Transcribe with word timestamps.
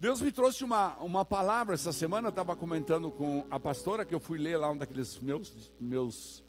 Deus 0.00 0.20
me 0.20 0.30
trouxe 0.30 0.62
uma, 0.62 0.96
uma 0.98 1.24
palavra 1.24 1.74
essa 1.74 1.92
semana, 1.92 2.28
eu 2.28 2.30
estava 2.30 2.54
comentando 2.54 3.10
com 3.10 3.44
a 3.50 3.58
pastora 3.58 4.04
que 4.04 4.14
eu 4.14 4.20
fui 4.20 4.38
ler 4.38 4.56
lá 4.56 4.70
um 4.70 4.76
daqueles 4.76 5.18
meus, 5.18 5.72
meus 5.80 6.44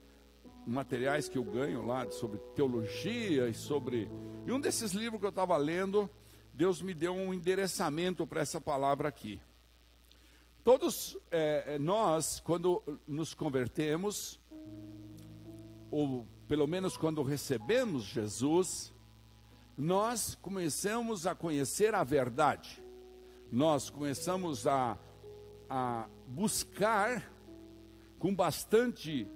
materiais 0.68 1.28
que 1.28 1.36
eu 1.36 1.44
ganho 1.44 1.84
lá 1.84 2.08
sobre 2.12 2.38
teologia 2.54 3.50
e 3.50 3.56
sobre. 3.56 4.08
E 4.46 4.52
um 4.52 4.60
desses 4.60 4.92
livros 4.92 5.20
que 5.20 5.26
eu 5.26 5.32
estava 5.32 5.58
lendo, 5.58 6.08
Deus 6.54 6.80
me 6.80 6.94
deu 6.94 7.12
um 7.12 7.34
endereçamento 7.34 8.28
para 8.28 8.42
essa 8.42 8.62
palavra 8.62 9.10
aqui. 9.10 9.42
Todos 10.64 11.18
é, 11.32 11.80
nós, 11.80 12.40
quando 12.42 12.84
nos 13.08 13.34
convertemos, 13.34 14.40
ou 15.90 16.28
pelo 16.48 16.68
menos 16.68 16.96
quando 16.96 17.24
recebemos 17.24 18.04
Jesus, 18.04 18.94
nós 19.76 20.36
começamos 20.36 21.26
a 21.26 21.34
conhecer 21.34 21.96
a 21.96 22.04
verdade 22.04 22.88
nós 23.52 23.90
começamos 23.90 24.68
a, 24.68 24.98
a 25.70 26.08
buscar 26.28 27.32
com 28.20 28.34
bastante 28.34 29.28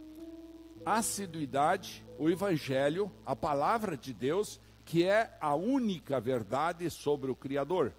assiduidade 0.86 2.05
o 2.20 2.30
Evangelho, 2.30 3.12
a 3.26 3.36
palavra 3.36 3.98
de 3.98 4.13
Deus, 4.13 4.59
que 4.86 5.03
é 5.03 5.36
a 5.41 5.55
única 5.55 6.20
verdade 6.20 6.89
sobre 6.89 7.31
o 7.31 7.36
Criador. 7.36 7.94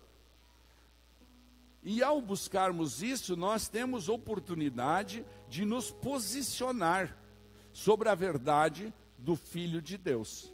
E 1.83 2.03
ao 2.03 2.21
buscarmos 2.21 3.03
isso, 3.03 3.37
nós 3.37 3.69
temos 3.69 4.09
oportunidade 4.09 5.25
de 5.49 5.65
nos 5.65 5.91
posicionar 5.91 7.17
sobre 7.73 8.09
a 8.09 8.15
verdade 8.15 8.95
do 9.19 9.35
Filho 9.35 9.83
de 9.83 9.99
Deus. 9.99 10.54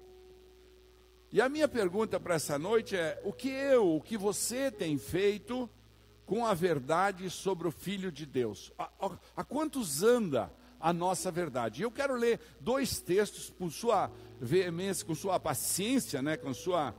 E 1.33 1.41
a 1.41 1.49
minha 1.49 1.69
pergunta 1.69 2.19
para 2.19 2.35
essa 2.35 2.59
noite 2.59 2.97
é: 2.97 3.21
o 3.25 3.33
que 3.33 3.49
eu, 3.49 3.97
o 3.97 4.01
que 4.01 4.17
você 4.17 4.69
tem 4.69 4.99
feito 4.99 5.71
com 6.27 6.45
a 6.45 6.55
verdade 6.55 7.31
sobre 7.31 7.69
o 7.69 7.71
Filho 7.71 8.11
de 8.11 8.27
Deus? 8.27 8.73
A, 8.77 8.91
a, 9.01 9.19
a 9.37 9.45
quantos 9.45 10.03
anda 10.03 10.53
a 10.81 10.93
nossa 10.93 11.31
verdade? 11.31 11.83
Eu 11.83 11.91
quero 11.91 12.17
ler 12.17 12.41
dois 12.61 12.99
textos 12.99 13.49
com 13.57 13.71
sua 13.71 14.11
veemência, 14.41 15.07
com 15.07 15.15
sua 15.15 15.39
paciência, 15.39 16.21
né, 16.21 16.37
com 16.37 16.53
sua 16.53 16.95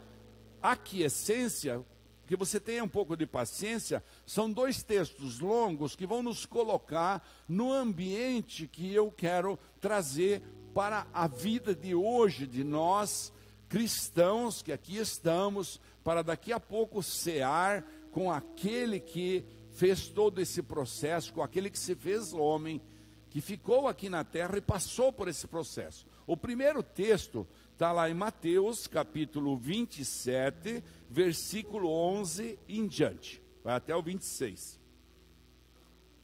aquiescência, 0.61 1.83
que 2.25 2.37
você 2.37 2.57
tenha 2.57 2.85
um 2.85 2.87
pouco 2.87 3.17
de 3.17 3.25
paciência. 3.25 4.01
São 4.25 4.49
dois 4.49 4.81
textos 4.81 5.41
longos 5.41 5.93
que 5.93 6.07
vão 6.07 6.23
nos 6.23 6.45
colocar 6.45 7.21
no 7.49 7.73
ambiente 7.73 8.65
que 8.65 8.93
eu 8.93 9.11
quero 9.11 9.59
trazer 9.81 10.41
para 10.73 11.05
a 11.13 11.27
vida 11.27 11.75
de 11.75 11.93
hoje 11.93 12.47
de 12.47 12.63
nós 12.63 13.33
cristãos 13.71 14.61
que 14.61 14.73
aqui 14.73 14.97
estamos, 14.97 15.79
para 16.03 16.21
daqui 16.21 16.51
a 16.51 16.59
pouco 16.59 17.01
cear 17.01 17.85
com 18.11 18.29
aquele 18.29 18.99
que 18.99 19.45
fez 19.71 20.09
todo 20.09 20.41
esse 20.41 20.61
processo, 20.61 21.31
com 21.31 21.41
aquele 21.41 21.69
que 21.69 21.79
se 21.79 21.95
fez 21.95 22.33
homem, 22.33 22.81
que 23.29 23.39
ficou 23.39 23.87
aqui 23.87 24.09
na 24.09 24.25
terra 24.25 24.57
e 24.57 24.61
passou 24.61 25.13
por 25.13 25.29
esse 25.29 25.47
processo. 25.47 26.05
O 26.27 26.35
primeiro 26.35 26.83
texto 26.83 27.47
está 27.71 27.93
lá 27.93 28.09
em 28.09 28.13
Mateus, 28.13 28.87
capítulo 28.87 29.55
27, 29.55 30.83
versículo 31.09 31.89
11 31.89 32.59
em 32.67 32.85
diante, 32.85 33.41
vai 33.63 33.75
até 33.75 33.95
o 33.95 34.01
26. 34.01 34.77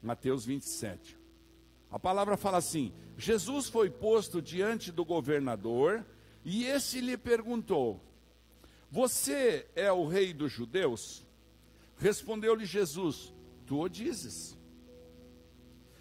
Mateus 0.04 0.46
27. 0.46 1.18
A 1.90 1.98
palavra 1.98 2.36
fala 2.36 2.58
assim: 2.58 2.92
Jesus 3.18 3.70
foi 3.70 3.90
posto 3.90 4.42
diante 4.42 4.92
do 4.92 5.06
governador 5.06 6.06
e 6.50 6.64
esse 6.64 7.02
lhe 7.02 7.18
perguntou: 7.18 8.02
Você 8.90 9.68
é 9.76 9.92
o 9.92 10.08
rei 10.08 10.34
dos 10.34 10.50
judeus? 10.50 11.28
Respondeu-lhe 11.98 12.66
Jesus: 12.66 13.34
Tu 13.66 13.78
o 13.78 13.90
dizes. 13.90 14.58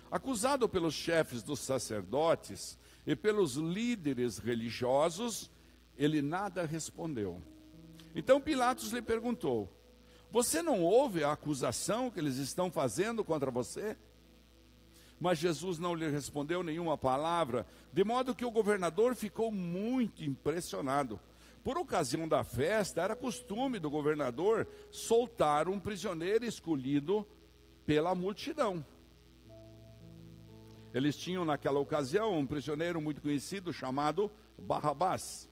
Acusado 0.09 0.69
pelos 0.69 0.95
chefes 0.95 1.43
dos 1.43 1.59
sacerdotes 1.59 2.79
e 3.05 3.17
pelos 3.17 3.57
líderes 3.57 4.39
religiosos, 4.39 5.51
ele 5.99 6.23
nada 6.23 6.65
respondeu. 6.65 7.43
Então 8.15 8.41
Pilatos 8.41 8.93
lhe 8.93 9.03
perguntou: 9.03 9.69
Você 10.31 10.63
não 10.63 10.81
ouve 10.81 11.25
a 11.25 11.33
acusação 11.33 12.09
que 12.09 12.21
eles 12.21 12.37
estão 12.37 12.71
fazendo 12.71 13.25
contra 13.25 13.51
você? 13.51 13.97
Mas 15.19 15.39
Jesus 15.39 15.79
não 15.79 15.95
lhe 15.95 16.09
respondeu 16.09 16.63
nenhuma 16.63 16.99
palavra, 16.99 17.67
de 17.93 18.05
modo 18.05 18.35
que 18.35 18.45
o 18.45 18.51
governador 18.51 19.15
ficou 19.15 19.51
muito 19.51 20.23
impressionado. 20.23 21.19
Por 21.65 21.79
ocasião 21.79 22.29
da 22.29 22.45
festa, 22.45 23.01
era 23.01 23.17
costume 23.17 23.79
do 23.79 23.91
governador 23.91 24.69
soltar 24.91 25.69
um 25.69 25.81
prisioneiro 25.81 26.45
escolhido 26.45 27.27
pela 27.85 28.15
multidão. 28.15 28.85
Eles 30.93 31.17
tinham 31.17 31.45
naquela 31.45 31.81
ocasião 31.81 32.39
um 32.39 32.47
prisioneiro 32.47 33.01
muito 33.01 33.21
conhecido 33.21 33.73
chamado 33.73 34.31
Barrabás. 34.59 35.49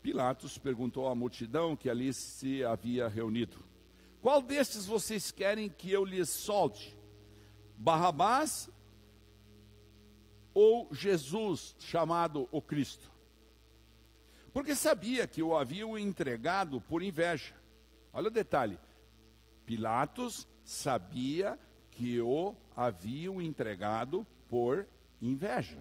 Pilatos 0.00 0.58
perguntou 0.58 1.08
à 1.08 1.14
multidão 1.14 1.74
que 1.74 1.90
ali 1.90 2.12
se 2.12 2.62
havia 2.62 3.08
reunido: 3.08 3.56
Qual 4.22 4.40
destes 4.40 4.86
vocês 4.86 5.30
querem 5.30 5.68
que 5.68 5.90
eu 5.90 6.04
lhes 6.04 6.28
solte? 6.28 6.96
Barrabás 7.76 8.70
ou 10.52 10.88
Jesus, 10.92 11.74
chamado 11.78 12.48
o 12.50 12.62
Cristo? 12.62 13.10
Porque 14.52 14.76
sabia 14.76 15.26
que 15.26 15.42
o 15.42 15.56
haviam 15.56 15.98
entregado 15.98 16.80
por 16.80 17.02
inveja. 17.02 17.54
Olha 18.12 18.28
o 18.28 18.30
detalhe: 18.30 18.78
Pilatos 19.66 20.46
sabia 20.64 21.58
que 21.90 22.20
o 22.20 22.54
haviam 22.76 23.42
entregado 23.42 24.26
por 24.48 24.86
inveja. 25.20 25.78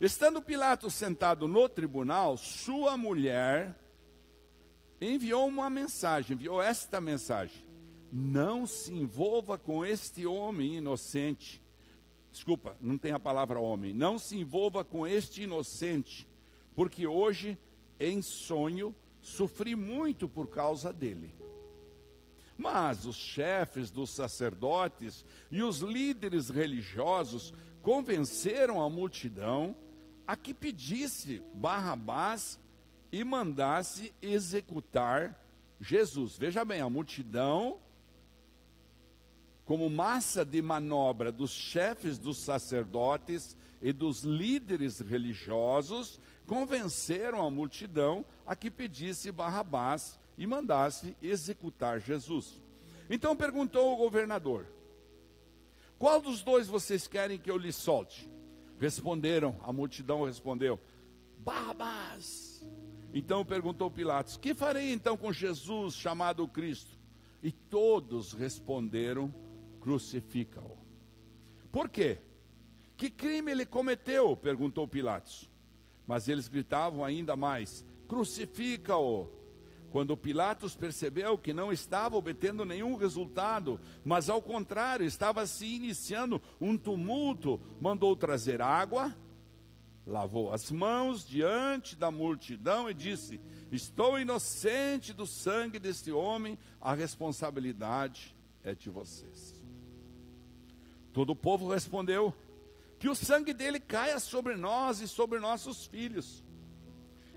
Estando 0.00 0.42
Pilatos 0.42 0.94
sentado 0.94 1.48
no 1.48 1.68
tribunal, 1.68 2.36
sua 2.36 2.96
mulher 2.96 3.74
enviou 5.00 5.46
uma 5.46 5.70
mensagem, 5.70 6.34
enviou 6.34 6.60
esta 6.60 7.00
mensagem: 7.00 7.65
não 8.18 8.66
se 8.66 8.94
envolva 8.94 9.58
com 9.58 9.84
este 9.84 10.24
homem 10.24 10.76
inocente. 10.76 11.62
Desculpa, 12.32 12.74
não 12.80 12.96
tem 12.96 13.12
a 13.12 13.20
palavra 13.20 13.60
homem. 13.60 13.92
Não 13.92 14.18
se 14.18 14.38
envolva 14.38 14.82
com 14.82 15.06
este 15.06 15.42
inocente, 15.42 16.26
porque 16.74 17.06
hoje, 17.06 17.58
em 18.00 18.22
sonho, 18.22 18.94
sofri 19.20 19.76
muito 19.76 20.26
por 20.26 20.48
causa 20.48 20.94
dele. 20.94 21.34
Mas 22.56 23.04
os 23.04 23.16
chefes 23.16 23.90
dos 23.90 24.08
sacerdotes 24.08 25.22
e 25.50 25.62
os 25.62 25.80
líderes 25.80 26.48
religiosos 26.48 27.52
convenceram 27.82 28.82
a 28.82 28.88
multidão 28.88 29.76
a 30.26 30.34
que 30.36 30.54
pedisse 30.54 31.42
Barrabás 31.52 32.58
e 33.12 33.22
mandasse 33.22 34.14
executar 34.22 35.38
Jesus. 35.78 36.38
Veja 36.38 36.64
bem, 36.64 36.80
a 36.80 36.88
multidão 36.88 37.78
como 39.66 39.90
massa 39.90 40.44
de 40.44 40.62
manobra 40.62 41.32
dos 41.32 41.50
chefes 41.50 42.18
dos 42.18 42.38
sacerdotes 42.38 43.56
e 43.82 43.92
dos 43.92 44.22
líderes 44.22 45.00
religiosos, 45.00 46.20
convenceram 46.46 47.44
a 47.44 47.50
multidão 47.50 48.24
a 48.46 48.54
que 48.54 48.70
pedisse 48.70 49.32
Barrabás 49.32 50.18
e 50.38 50.46
mandasse 50.46 51.16
executar 51.20 52.00
Jesus. 52.00 52.62
Então 53.10 53.34
perguntou 53.36 53.92
o 53.92 53.96
governador: 53.96 54.66
Qual 55.98 56.20
dos 56.20 56.42
dois 56.42 56.68
vocês 56.68 57.08
querem 57.08 57.36
que 57.36 57.50
eu 57.50 57.58
lhe 57.58 57.72
solte? 57.72 58.30
Responderam, 58.78 59.56
a 59.64 59.72
multidão 59.72 60.24
respondeu: 60.24 60.78
Barrabás. 61.38 62.64
Então 63.12 63.44
perguntou 63.44 63.90
Pilatos: 63.90 64.36
Que 64.36 64.54
farei 64.54 64.92
então 64.92 65.16
com 65.16 65.32
Jesus 65.32 65.94
chamado 65.94 66.46
Cristo? 66.46 66.96
E 67.42 67.50
todos 67.50 68.32
responderam: 68.32 69.34
crucifica-o. 69.86 70.76
Por 71.70 71.88
quê? 71.88 72.18
Que 72.96 73.08
crime 73.08 73.52
ele 73.52 73.64
cometeu? 73.64 74.36
perguntou 74.36 74.88
Pilatos. 74.88 75.48
Mas 76.04 76.26
eles 76.26 76.48
gritavam 76.48 77.04
ainda 77.04 77.36
mais: 77.36 77.84
crucifica-o. 78.08 79.30
Quando 79.92 80.16
Pilatos 80.16 80.74
percebeu 80.74 81.38
que 81.38 81.52
não 81.52 81.72
estava 81.72 82.16
obtendo 82.16 82.64
nenhum 82.64 82.96
resultado, 82.96 83.80
mas 84.04 84.28
ao 84.28 84.42
contrário, 84.42 85.06
estava 85.06 85.46
se 85.46 85.64
iniciando 85.64 86.42
um 86.60 86.76
tumulto, 86.76 87.60
mandou 87.80 88.16
trazer 88.16 88.60
água, 88.60 89.16
lavou 90.04 90.52
as 90.52 90.68
mãos 90.72 91.24
diante 91.24 91.94
da 91.94 92.10
multidão 92.10 92.90
e 92.90 92.94
disse: 92.94 93.40
Estou 93.70 94.18
inocente 94.18 95.12
do 95.12 95.28
sangue 95.28 95.78
deste 95.78 96.10
homem, 96.10 96.58
a 96.80 96.92
responsabilidade 96.92 98.34
é 98.64 98.74
de 98.74 98.90
vocês. 98.90 99.55
Todo 101.16 101.30
o 101.30 101.34
povo 101.34 101.70
respondeu: 101.70 102.34
Que 102.98 103.08
o 103.08 103.14
sangue 103.14 103.54
dele 103.54 103.80
caia 103.80 104.20
sobre 104.20 104.54
nós 104.54 105.00
e 105.00 105.08
sobre 105.08 105.38
nossos 105.38 105.86
filhos. 105.86 106.44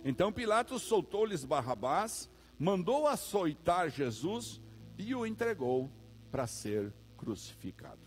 Então 0.04 0.34
Pilatos 0.34 0.82
soltou-lhes 0.82 1.46
Barrabás, 1.46 2.30
mandou 2.60 3.08
açoitar 3.08 3.90
Jesus 3.90 4.60
e 4.98 5.16
o 5.16 5.26
entregou 5.26 5.90
para 6.30 6.46
ser 6.46 6.92
crucificado. 7.16 8.02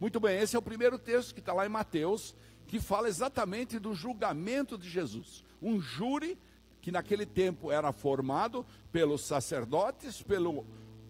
Muito 0.00 0.18
bem, 0.18 0.38
esse 0.38 0.56
é 0.56 0.58
o 0.58 0.62
primeiro 0.62 0.98
texto 0.98 1.34
que 1.34 1.40
está 1.40 1.52
lá 1.52 1.66
em 1.66 1.68
Mateus, 1.68 2.34
que 2.66 2.80
fala 2.80 3.08
exatamente 3.08 3.78
do 3.78 3.94
julgamento 3.94 4.78
de 4.78 4.88
Jesus. 4.88 5.44
Um 5.60 5.78
júri 5.78 6.38
que 6.80 6.90
naquele 6.90 7.26
tempo 7.26 7.70
era 7.70 7.92
formado 7.92 8.64
pelos 8.90 9.20
sacerdotes, 9.26 10.22
pelo 10.22 10.64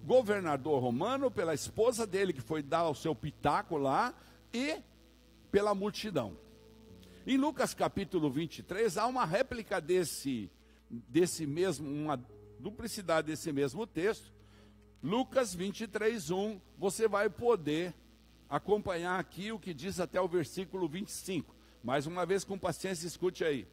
governador 0.05 0.83
romano, 0.83 1.31
pela 1.31 1.55
esposa 1.55 2.07
dele 2.07 2.33
que 2.33 2.41
foi 2.41 2.63
dar 2.63 2.89
o 2.89 2.95
seu 2.95 3.15
pitaco 3.15 3.77
lá 3.77 4.15
e 4.53 4.81
pela 5.51 5.75
multidão. 5.75 6.37
Em 7.27 7.37
Lucas 7.37 7.73
capítulo 7.73 8.31
23 8.31 8.99
há 8.99 9.07
uma 9.07 9.25
réplica 9.25 9.81
desse 9.81 10.51
desse 10.91 11.47
mesmo 11.47 11.89
uma 11.89 12.21
duplicidade 12.59 13.29
desse 13.29 13.53
mesmo 13.53 13.87
texto. 13.87 14.33
Lucas 15.03 15.55
23 15.55 16.31
1, 16.31 16.61
você 16.79 17.09
vai 17.09 17.29
poder 17.29 17.95
acompanhar 18.49 19.19
aqui 19.19 19.51
o 19.51 19.59
que 19.59 19.73
diz 19.73 19.99
até 19.99 20.21
o 20.21 20.29
versículo 20.29 20.89
25. 20.89 21.55
Mais 21.83 22.07
uma 22.07 22.25
vez 22.25 22.45
com 22.45 22.59
paciência, 22.59 23.07
escute 23.07 23.45
aí. 23.45 23.67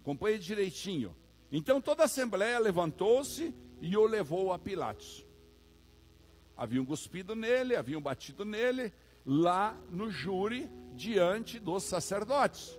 Acompanhe 0.00 0.38
direitinho. 0.38 1.16
Então 1.50 1.80
toda 1.80 2.02
a 2.02 2.04
assembleia 2.06 2.58
levantou-se 2.58 3.54
e 3.80 3.96
o 3.96 4.06
levou 4.06 4.52
a 4.52 4.58
Pilatos. 4.58 5.26
Haviam 6.60 6.84
cuspido 6.84 7.34
nele, 7.34 7.74
haviam 7.74 8.00
batido 8.00 8.44
nele, 8.44 8.92
lá 9.24 9.74
no 9.88 10.10
júri, 10.10 10.70
diante 10.92 11.58
dos 11.58 11.84
sacerdotes. 11.84 12.78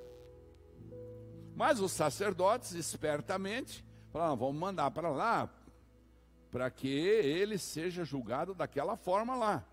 Mas 1.56 1.80
os 1.80 1.92
sacerdotes, 1.92 2.74
espertamente, 2.74 3.84
falaram: 4.12 4.38
vamos 4.38 4.56
mandar 4.56 4.92
para 4.92 5.10
lá, 5.10 5.50
para 6.52 6.70
que 6.70 6.88
ele 6.88 7.58
seja 7.58 8.06
julgado 8.06 8.54
daquela 8.54 8.96
forma 8.96 9.36
lá. 9.36 9.66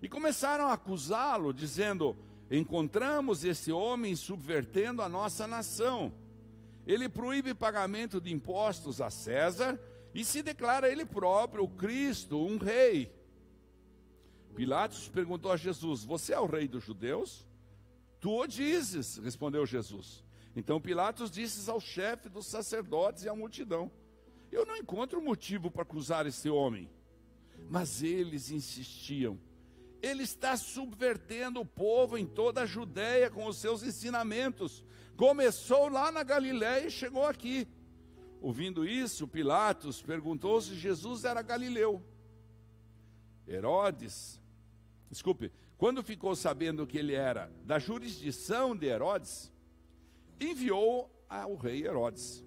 E 0.00 0.08
começaram 0.08 0.68
a 0.68 0.72
acusá-lo, 0.72 1.52
dizendo: 1.52 2.16
encontramos 2.50 3.44
esse 3.44 3.70
homem 3.70 4.16
subvertendo 4.16 5.02
a 5.02 5.08
nossa 5.08 5.46
nação 5.46 6.12
ele 6.86 7.08
proíbe 7.08 7.52
pagamento 7.52 8.20
de 8.20 8.32
impostos 8.32 9.00
a 9.00 9.10
César 9.10 9.78
e 10.14 10.24
se 10.24 10.40
declara 10.40 10.88
ele 10.88 11.04
próprio 11.04 11.64
o 11.64 11.68
Cristo, 11.68 12.38
um 12.38 12.56
rei. 12.56 13.12
Pilatos 14.56 15.08
perguntou 15.08 15.52
a 15.52 15.56
Jesus: 15.56 16.04
Você 16.04 16.32
é 16.32 16.40
o 16.40 16.46
rei 16.46 16.66
dos 16.66 16.82
judeus? 16.82 17.46
Tu 18.18 18.30
o 18.30 18.46
dizes, 18.46 19.18
respondeu 19.18 19.64
Jesus. 19.64 20.24
Então 20.56 20.80
Pilatos 20.80 21.30
disse 21.30 21.70
ao 21.70 21.78
chefe 21.80 22.28
dos 22.28 22.46
sacerdotes 22.46 23.22
e 23.22 23.28
à 23.28 23.34
multidão: 23.34 23.90
Eu 24.50 24.66
não 24.66 24.76
encontro 24.76 25.22
motivo 25.22 25.70
para 25.70 25.82
acusar 25.82 26.26
esse 26.26 26.48
homem. 26.48 26.90
Mas 27.68 28.02
eles 28.02 28.50
insistiam: 28.50 29.38
Ele 30.02 30.24
está 30.24 30.56
subvertendo 30.56 31.60
o 31.60 31.66
povo 31.66 32.18
em 32.18 32.26
toda 32.26 32.62
a 32.62 32.66
Judéia 32.66 33.30
com 33.30 33.46
os 33.46 33.58
seus 33.58 33.82
ensinamentos 33.82 34.84
Começou 35.16 35.88
lá 35.88 36.12
na 36.12 36.22
Galiléia 36.22 36.86
e 36.86 36.90
chegou 36.90 37.26
aqui. 37.26 37.66
Ouvindo 38.40 38.86
isso, 38.86 39.26
Pilatos 39.26 40.02
perguntou 40.02 40.60
se 40.60 40.74
Jesus 40.74 41.24
era 41.24 41.40
galileu. 41.40 42.02
Herodes, 43.48 44.38
desculpe, 45.10 45.52
quando 45.76 46.02
ficou 46.02 46.34
sabendo 46.34 46.86
que 46.86 46.98
ele 46.98 47.14
era 47.14 47.50
da 47.64 47.78
jurisdição 47.78 48.74
de 48.74 48.86
Herodes, 48.86 49.52
enviou 50.40 51.10
ao 51.28 51.54
rei 51.56 51.84
Herodes, 51.84 52.44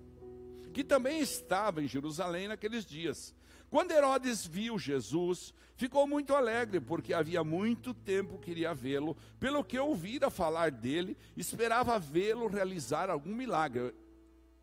que 0.74 0.84
também 0.84 1.20
estava 1.20 1.82
em 1.82 1.88
Jerusalém 1.88 2.48
naqueles 2.48 2.86
dias. 2.86 3.36
Quando 3.70 3.92
Herodes 3.92 4.48
viu 4.48 4.80
Jesus, 4.80 5.54
ficou 5.76 6.08
muito 6.08 6.36
alegre, 6.36 6.82
porque 6.82 7.14
havia 7.14 7.44
muito 7.44 7.94
tempo 7.94 8.40
queria 8.40 8.74
vê-lo, 8.74 9.16
pelo 9.40 9.64
que 9.64 9.78
ouvira 9.78 10.30
falar 10.30 10.72
dele, 10.72 11.16
esperava 11.38 12.00
vê-lo 12.00 12.48
realizar 12.48 13.10
algum 13.10 13.36
milagre. 13.36 13.94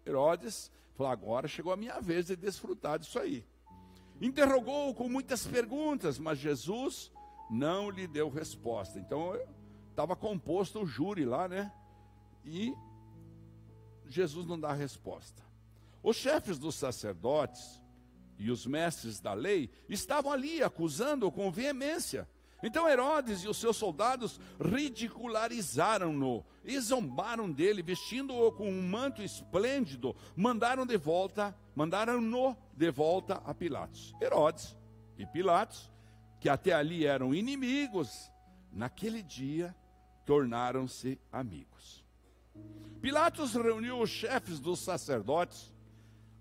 Herodes 0.04 0.70
falou: 0.94 1.12
agora 1.12 1.46
chegou 1.46 1.72
a 1.72 1.76
minha 1.76 2.00
vez 2.00 2.26
de 2.26 2.36
desfrutar 2.36 2.98
disso 2.98 3.18
aí. 3.18 3.44
Interrogou-o 4.20 4.94
com 4.94 5.08
muitas 5.08 5.46
perguntas, 5.46 6.18
mas 6.18 6.38
Jesus 6.38 7.12
não 7.50 7.90
lhe 7.90 8.06
deu 8.06 8.28
resposta. 8.28 8.98
Então 8.98 9.38
estava 9.90 10.14
composto 10.16 10.80
o 10.80 10.86
júri 10.86 11.24
lá, 11.24 11.48
né? 11.48 11.72
E 12.44 12.74
Jesus 14.06 14.46
não 14.46 14.58
dá 14.58 14.72
resposta. 14.72 15.42
Os 16.02 16.16
chefes 16.16 16.58
dos 16.58 16.74
sacerdotes 16.74 17.82
e 18.38 18.50
os 18.50 18.66
mestres 18.66 19.18
da 19.18 19.32
lei 19.32 19.70
estavam 19.88 20.30
ali 20.30 20.62
acusando-o 20.62 21.32
com 21.32 21.50
veemência. 21.50 22.28
Então 22.62 22.88
Herodes 22.88 23.42
e 23.42 23.48
os 23.48 23.58
seus 23.58 23.76
soldados 23.76 24.40
ridicularizaram-no 24.60 26.44
e 26.64 26.78
zombaram 26.80 27.50
dele, 27.50 27.82
vestindo-o 27.82 28.50
com 28.52 28.68
um 28.68 28.82
manto 28.82 29.22
esplêndido, 29.22 30.16
mandaram 30.34 30.86
de 30.86 30.96
volta, 30.96 31.56
mandaram-no 31.74 32.56
de 32.74 32.90
volta 32.90 33.42
a 33.44 33.54
Pilatos. 33.54 34.14
Herodes 34.20 34.76
e 35.18 35.26
Pilatos, 35.26 35.90
que 36.40 36.48
até 36.48 36.72
ali 36.72 37.06
eram 37.06 37.34
inimigos, 37.34 38.30
naquele 38.72 39.22
dia 39.22 39.74
tornaram-se 40.24 41.20
amigos. 41.32 42.04
Pilatos 43.00 43.54
reuniu 43.54 44.00
os 44.00 44.10
chefes 44.10 44.58
dos 44.58 44.80
sacerdotes 44.80 45.74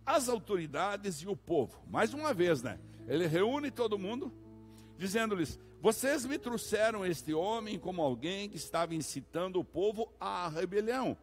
as 0.05 0.29
autoridades 0.29 1.21
e 1.21 1.27
o 1.27 1.35
povo. 1.35 1.81
Mais 1.87 2.13
uma 2.13 2.33
vez, 2.33 2.61
né? 2.61 2.79
Ele 3.07 3.25
reúne 3.25 3.71
todo 3.71 3.97
mundo, 3.97 4.31
dizendo-lhes: 4.97 5.59
Vocês 5.81 6.25
me 6.25 6.37
trouxeram 6.37 7.05
este 7.05 7.33
homem 7.33 7.79
como 7.79 8.01
alguém 8.01 8.47
que 8.47 8.57
estava 8.57 8.93
incitando 8.93 9.59
o 9.59 9.65
povo 9.65 10.13
à 10.19 10.47
rebelião. 10.47 11.17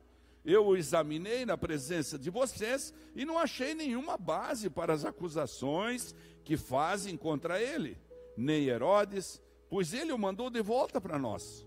Eu 0.45 0.67
o 0.67 0.77
examinei 0.77 1.47
na 1.47 1.57
presença 1.57 2.19
de 2.19 2.29
vocês 2.29 2.93
e 3.15 3.25
não 3.25 3.39
achei 3.39 3.75
nenhuma 3.75 4.17
base 4.17 4.69
para 4.69 4.93
as 4.93 5.05
acusações 5.05 6.13
que 6.43 6.57
fazem 6.57 7.17
contra 7.17 7.63
ele, 7.63 7.97
nem 8.37 8.67
Herodes, 8.67 9.41
pois 9.69 9.93
ele 9.93 10.13
o 10.13 10.19
mandou 10.19 10.51
de 10.51 10.63
volta 10.63 11.01
para 11.01 11.19
nós. 11.19 11.67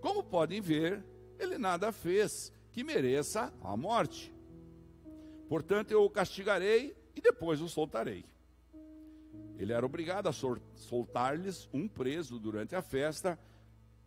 Como 0.00 0.22
podem 0.22 0.60
ver, 0.60 1.04
ele 1.38 1.58
nada 1.58 1.92
fez 1.92 2.52
que 2.70 2.82
mereça 2.82 3.52
a 3.62 3.76
morte. 3.76 4.34
Portanto, 5.48 5.90
eu 5.90 6.04
o 6.04 6.10
castigarei 6.10 6.96
e 7.14 7.20
depois 7.20 7.60
o 7.60 7.68
soltarei. 7.68 8.24
Ele 9.58 9.72
era 9.72 9.84
obrigado 9.84 10.28
a 10.28 10.32
soltar-lhes 10.32 11.68
um 11.72 11.86
preso 11.86 12.38
durante 12.38 12.74
a 12.74 12.82
festa. 12.82 13.38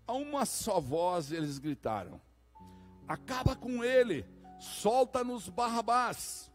A 0.07 0.13
uma 0.13 0.45
só 0.45 0.79
voz 0.79 1.31
eles 1.31 1.59
gritaram: 1.59 2.19
Acaba 3.07 3.55
com 3.55 3.83
ele, 3.83 4.25
solta-nos 4.59 5.47
Barrabás. 5.47 6.51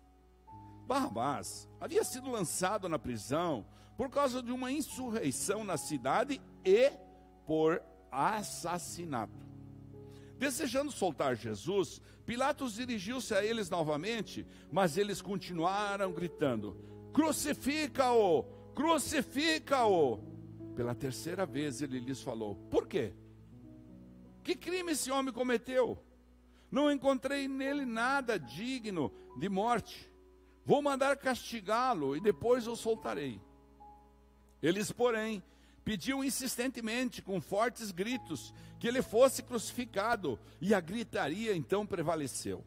Barrabás 0.86 1.68
havia 1.80 2.02
sido 2.02 2.30
lançado 2.30 2.88
na 2.88 2.98
prisão 2.98 3.64
por 4.00 4.08
causa 4.08 4.42
de 4.42 4.50
uma 4.50 4.72
insurreição 4.72 5.62
na 5.62 5.76
cidade 5.76 6.40
e 6.64 6.90
por 7.46 7.82
assassinato. 8.10 9.46
Desejando 10.38 10.90
soltar 10.90 11.36
Jesus, 11.36 12.00
Pilatos 12.24 12.76
dirigiu-se 12.76 13.34
a 13.34 13.44
eles 13.44 13.68
novamente, 13.68 14.46
mas 14.72 14.96
eles 14.96 15.20
continuaram 15.20 16.14
gritando: 16.14 16.82
Crucifica-o! 17.12 18.44
Crucifica-o! 18.74 20.18
Pela 20.74 20.94
terceira 20.94 21.44
vez 21.44 21.82
ele 21.82 22.00
lhes 22.00 22.22
falou: 22.22 22.54
Por 22.70 22.86
quê? 22.86 23.12
Que 24.42 24.56
crime 24.56 24.92
esse 24.92 25.10
homem 25.10 25.30
cometeu? 25.30 26.02
Não 26.70 26.90
encontrei 26.90 27.46
nele 27.46 27.84
nada 27.84 28.38
digno 28.38 29.12
de 29.36 29.50
morte. 29.50 30.10
Vou 30.64 30.80
mandar 30.80 31.18
castigá-lo 31.18 32.16
e 32.16 32.20
depois 32.22 32.66
o 32.66 32.74
soltarei. 32.74 33.49
Eles, 34.62 34.92
porém, 34.92 35.42
pediu 35.84 36.22
insistentemente, 36.22 37.22
com 37.22 37.40
fortes 37.40 37.90
gritos, 37.90 38.52
que 38.78 38.86
ele 38.86 39.02
fosse 39.02 39.42
crucificado, 39.42 40.38
e 40.60 40.74
a 40.74 40.80
gritaria 40.80 41.54
então 41.54 41.86
prevaleceu. 41.86 42.64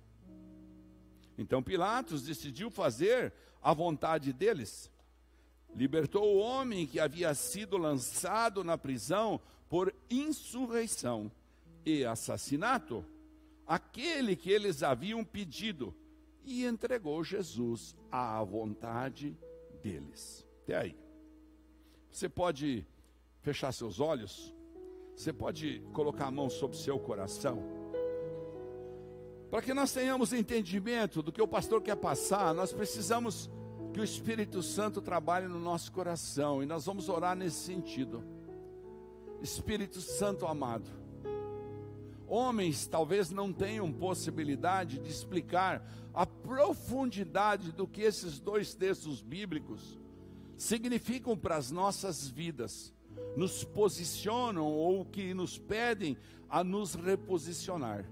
Então 1.37 1.63
Pilatos 1.63 2.23
decidiu 2.23 2.69
fazer 2.69 3.33
a 3.61 3.73
vontade 3.73 4.31
deles. 4.33 4.91
Libertou 5.75 6.35
o 6.35 6.39
homem 6.39 6.85
que 6.85 6.99
havia 6.99 7.33
sido 7.33 7.77
lançado 7.77 8.63
na 8.63 8.77
prisão 8.77 9.41
por 9.67 9.93
insurreição 10.09 11.31
e 11.85 12.05
assassinato, 12.05 13.03
aquele 13.65 14.35
que 14.35 14.51
eles 14.51 14.83
haviam 14.83 15.23
pedido, 15.23 15.95
e 16.45 16.65
entregou 16.65 17.23
Jesus 17.23 17.95
à 18.11 18.43
vontade 18.43 19.35
deles. 19.81 20.45
Até 20.63 20.77
aí. 20.77 21.02
Você 22.13 22.29
pode 22.29 22.85
fechar 23.41 23.71
seus 23.71 23.99
olhos, 23.99 24.53
você 25.15 25.33
pode 25.33 25.81
colocar 25.93 26.27
a 26.27 26.31
mão 26.31 26.47
sobre 26.47 26.77
seu 26.77 26.99
coração. 26.99 27.57
Para 29.49 29.63
que 29.63 29.73
nós 29.73 29.91
tenhamos 29.91 30.31
entendimento 30.31 31.23
do 31.23 31.31
que 31.31 31.41
o 31.41 31.47
pastor 31.47 31.81
quer 31.81 31.95
passar, 31.95 32.53
nós 32.53 32.71
precisamos 32.71 33.49
que 33.91 33.99
o 33.99 34.03
Espírito 34.03 34.61
Santo 34.61 35.01
trabalhe 35.01 35.47
no 35.47 35.59
nosso 35.59 35.91
coração 35.91 36.61
e 36.61 36.67
nós 36.67 36.85
vamos 36.85 37.09
orar 37.09 37.35
nesse 37.35 37.61
sentido. 37.61 38.23
Espírito 39.41 39.99
Santo 39.99 40.45
amado, 40.45 40.91
homens 42.27 42.85
talvez 42.85 43.31
não 43.31 43.51
tenham 43.51 43.91
possibilidade 43.91 44.99
de 44.99 45.09
explicar 45.09 45.83
a 46.13 46.27
profundidade 46.27 47.71
do 47.71 47.87
que 47.87 48.01
esses 48.01 48.39
dois 48.39 48.75
textos 48.75 49.19
bíblicos 49.19 50.02
significam 50.63 51.37
para 51.37 51.55
as 51.55 51.71
nossas 51.71 52.27
vidas, 52.27 52.93
nos 53.35 53.63
posicionam 53.63 54.65
ou 54.65 55.05
que 55.05 55.33
nos 55.33 55.57
pedem 55.57 56.17
a 56.49 56.63
nos 56.63 56.95
reposicionar. 56.95 58.09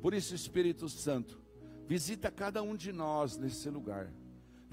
Por 0.00 0.14
isso, 0.14 0.34
Espírito 0.34 0.88
Santo, 0.88 1.40
visita 1.86 2.30
cada 2.30 2.62
um 2.62 2.76
de 2.76 2.92
nós 2.92 3.36
nesse 3.36 3.68
lugar 3.70 4.12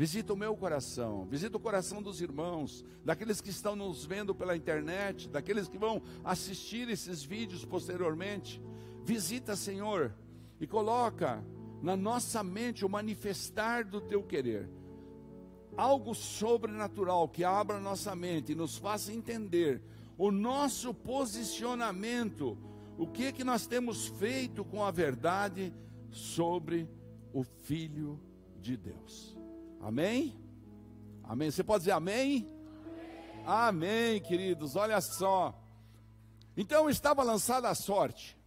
Visita 0.02 0.34
o 0.34 0.36
meu 0.36 0.56
coração, 0.56 1.28
visita 1.28 1.58
o 1.58 1.60
coração 1.60 2.02
dos 2.02 2.22
irmãos, 2.22 2.84
daqueles 3.06 3.40
que 3.40 3.52
estão 3.52 3.76
nos 3.76 4.04
vendo 4.04 4.34
pela 4.34 4.58
internet, 4.58 5.30
daqueles 5.30 5.68
que 5.68 5.78
vão 5.78 6.02
assistir 6.24 6.90
esses 6.90 7.22
vídeos 7.22 7.64
posteriormente. 7.66 8.60
Visita, 9.04 9.56
Senhor, 9.56 10.12
e 10.60 10.66
coloca 10.66 11.44
na 11.84 11.96
nossa 11.96 12.44
mente 12.44 12.84
o 12.84 12.90
manifestar 12.90 13.84
do 13.86 14.02
teu 14.02 14.24
querer. 14.24 14.68
Algo 15.78 16.14
sobrenatural 16.14 17.28
que 17.30 17.44
abra 17.44 17.80
nossa 17.80 18.16
mente 18.16 18.52
e 18.52 18.56
nos 18.56 18.78
faça 18.78 19.14
entender 19.14 19.82
o 20.18 20.30
nosso 20.30 20.94
posicionamento, 20.94 22.58
o 22.98 23.08
que 23.08 23.32
que 23.32 23.44
nós 23.44 23.66
temos 23.66 24.08
feito 24.08 24.64
com 24.64 24.84
a 24.84 24.92
verdade 24.92 25.74
sobre 26.12 26.88
o 27.34 27.44
filho 27.44 28.20
de 28.60 28.78
Deus. 28.78 29.36
Amém? 29.80 30.40
Amém. 31.24 31.50
Você 31.50 31.64
pode 31.64 31.82
dizer 31.82 31.94
amém? 31.94 32.48
Amém, 33.46 34.12
amém 34.12 34.22
queridos. 34.22 34.76
Olha 34.76 35.02
só. 35.02 35.58
Então 36.56 36.90
estava 36.90 37.24
lançada 37.24 37.70
a 37.70 37.76
sorte. 37.76 38.38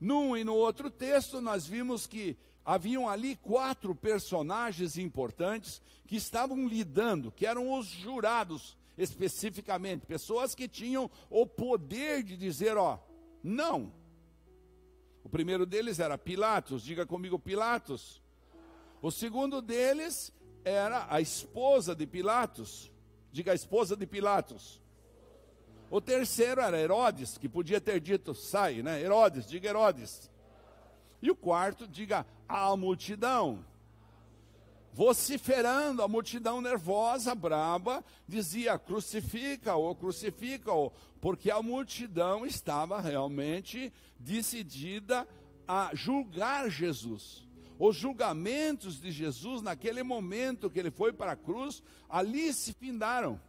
Num 0.00 0.36
e 0.36 0.44
no 0.44 0.54
outro 0.54 0.90
texto, 0.90 1.40
nós 1.40 1.66
vimos 1.66 2.06
que 2.06 2.38
haviam 2.68 3.08
ali 3.08 3.34
quatro 3.34 3.94
personagens 3.94 4.98
importantes 4.98 5.80
que 6.06 6.16
estavam 6.16 6.68
lidando, 6.68 7.32
que 7.32 7.46
eram 7.46 7.72
os 7.72 7.86
jurados, 7.86 8.76
especificamente, 8.98 10.04
pessoas 10.04 10.54
que 10.54 10.68
tinham 10.68 11.10
o 11.30 11.46
poder 11.46 12.22
de 12.22 12.36
dizer: 12.36 12.76
ó, 12.76 12.98
não. 13.42 13.90
O 15.24 15.30
primeiro 15.30 15.64
deles 15.64 15.98
era 15.98 16.18
Pilatos, 16.18 16.82
diga 16.82 17.06
comigo, 17.06 17.38
Pilatos. 17.38 18.22
O 19.00 19.10
segundo 19.10 19.62
deles 19.62 20.30
era 20.62 21.06
a 21.08 21.22
esposa 21.22 21.94
de 21.94 22.06
Pilatos. 22.06 22.92
Diga 23.32 23.52
a 23.52 23.54
esposa 23.54 23.96
de 23.96 24.06
Pilatos. 24.06 24.78
O 25.90 26.02
terceiro 26.02 26.60
era 26.60 26.78
Herodes, 26.78 27.38
que 27.38 27.48
podia 27.48 27.80
ter 27.80 27.98
dito, 27.98 28.34
sai, 28.34 28.82
né? 28.82 29.00
Herodes, 29.00 29.46
diga 29.48 29.70
Herodes. 29.70 30.30
E 31.20 31.30
o 31.30 31.36
quarto, 31.36 31.86
diga 31.86 32.26
a 32.48 32.76
multidão. 32.76 33.64
Vociferando, 34.92 36.02
a 36.02 36.08
multidão 36.08 36.60
nervosa, 36.60 37.34
braba, 37.34 38.04
dizia: 38.26 38.78
crucifica-o, 38.78 39.94
crucifica-o, 39.94 40.90
porque 41.20 41.50
a 41.50 41.62
multidão 41.62 42.44
estava 42.44 43.00
realmente 43.00 43.92
decidida 44.18 45.28
a 45.66 45.90
julgar 45.94 46.68
Jesus 46.68 47.48
os 47.78 47.94
julgamentos 47.94 49.00
de 49.00 49.12
Jesus 49.12 49.62
naquele 49.62 50.02
momento 50.02 50.68
que 50.68 50.78
ele 50.78 50.90
foi 50.90 51.12
para 51.12 51.32
a 51.32 51.36
cruz, 51.36 51.82
ali 52.08 52.52
se 52.52 52.72
findaram. 52.72 53.40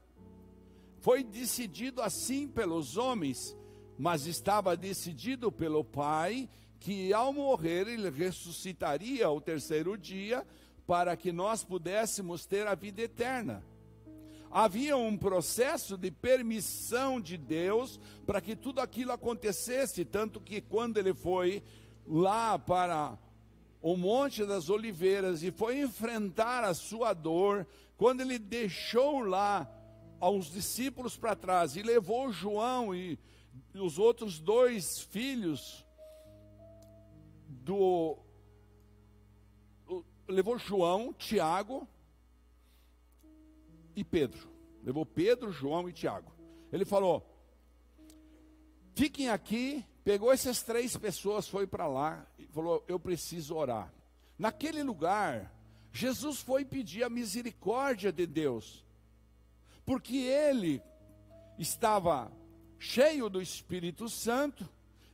Foi 0.99 1.23
decidido 1.23 2.01
assim 2.01 2.47
pelos 2.47 2.95
homens, 2.95 3.57
mas 3.97 4.27
estava 4.27 4.77
decidido 4.77 5.51
pelo 5.51 5.83
Pai 5.83 6.47
que 6.79 7.13
ao 7.13 7.33
morrer 7.33 7.87
ele 7.87 8.09
ressuscitaria 8.09 9.25
ao 9.25 9.41
terceiro 9.41 9.97
dia 9.97 10.45
para 10.87 11.15
que 11.15 11.31
nós 11.31 11.63
pudéssemos 11.63 12.45
ter 12.45 12.65
a 12.65 12.73
vida 12.73 13.01
eterna. 13.01 13.63
Havia 14.49 14.97
um 14.97 15.15
processo 15.15 15.95
de 15.95 16.09
permissão 16.09 17.21
de 17.21 17.37
Deus 17.37 17.99
para 18.25 18.41
que 18.41 18.55
tudo 18.55 18.81
aquilo 18.81 19.11
acontecesse, 19.11 20.03
tanto 20.03 20.41
que 20.41 20.59
quando 20.59 20.97
ele 20.97 21.13
foi 21.13 21.61
lá 22.07 22.57
para 22.57 23.15
o 23.81 23.95
Monte 23.95 24.43
das 24.45 24.69
Oliveiras 24.69 25.43
e 25.43 25.51
foi 25.51 25.79
enfrentar 25.79 26.63
a 26.63 26.73
sua 26.73 27.13
dor, 27.13 27.67
quando 27.95 28.21
ele 28.21 28.39
deixou 28.39 29.19
lá 29.19 29.69
aos 30.19 30.51
discípulos 30.51 31.15
para 31.15 31.35
trás 31.35 31.75
e 31.75 31.83
levou 31.83 32.31
João 32.31 32.95
e 32.95 33.19
os 33.75 33.99
outros 33.99 34.39
dois 34.39 35.01
filhos 35.01 35.85
do 37.69 38.17
levou 40.27 40.57
João, 40.57 41.13
Tiago 41.13 41.87
e 43.95 44.03
Pedro. 44.03 44.49
Levou 44.83 45.05
Pedro, 45.05 45.51
João 45.51 45.89
e 45.89 45.93
Tiago. 45.93 46.31
Ele 46.71 46.85
falou: 46.85 47.25
Fiquem 48.95 49.29
aqui 49.29 49.85
Pegou 50.09 50.31
essas 50.31 50.63
três 50.63 50.97
pessoas, 50.97 51.47
foi 51.47 51.67
para 51.67 51.85
lá 51.85 52.25
e 52.39 52.47
falou: 52.47 52.83
Eu 52.87 52.99
preciso 52.99 53.55
orar. 53.55 53.93
Naquele 54.39 54.81
lugar, 54.81 55.53
Jesus 55.91 56.39
foi 56.39 56.65
pedir 56.65 57.03
a 57.03 57.09
misericórdia 57.09 58.11
de 58.11 58.25
Deus, 58.25 58.83
porque 59.85 60.15
ele 60.15 60.81
estava 61.59 62.31
cheio 62.79 63.29
do 63.29 63.39
Espírito 63.39 64.09
Santo, 64.09 64.67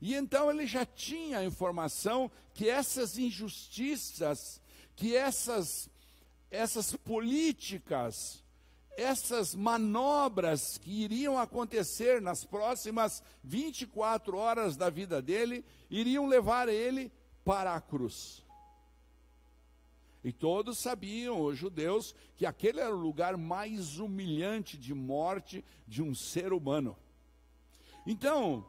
e 0.05 0.13
então 0.13 0.51
ele 0.51 0.67
já 0.67 0.85
tinha 0.85 1.39
a 1.39 1.43
informação 1.43 2.29
que 2.53 2.69
essas 2.69 3.17
injustiças, 3.17 4.61
que 4.95 5.15
essas, 5.15 5.89
essas 6.51 6.95
políticas, 6.95 8.43
essas 8.95 9.55
manobras 9.55 10.77
que 10.77 10.91
iriam 10.91 11.39
acontecer 11.39 12.21
nas 12.21 12.45
próximas 12.45 13.23
24 13.43 14.37
horas 14.37 14.77
da 14.77 14.91
vida 14.91 15.23
dele, 15.23 15.65
iriam 15.89 16.27
levar 16.27 16.69
ele 16.69 17.11
para 17.43 17.73
a 17.73 17.81
cruz. 17.81 18.43
E 20.23 20.31
todos 20.31 20.77
sabiam, 20.77 21.41
os 21.41 21.57
judeus, 21.57 22.13
que 22.37 22.45
aquele 22.45 22.79
era 22.79 22.95
o 22.95 22.99
lugar 22.99 23.37
mais 23.37 23.97
humilhante 23.97 24.77
de 24.77 24.93
morte 24.93 25.65
de 25.87 26.03
um 26.03 26.13
ser 26.13 26.53
humano. 26.53 26.95
Então, 28.05 28.63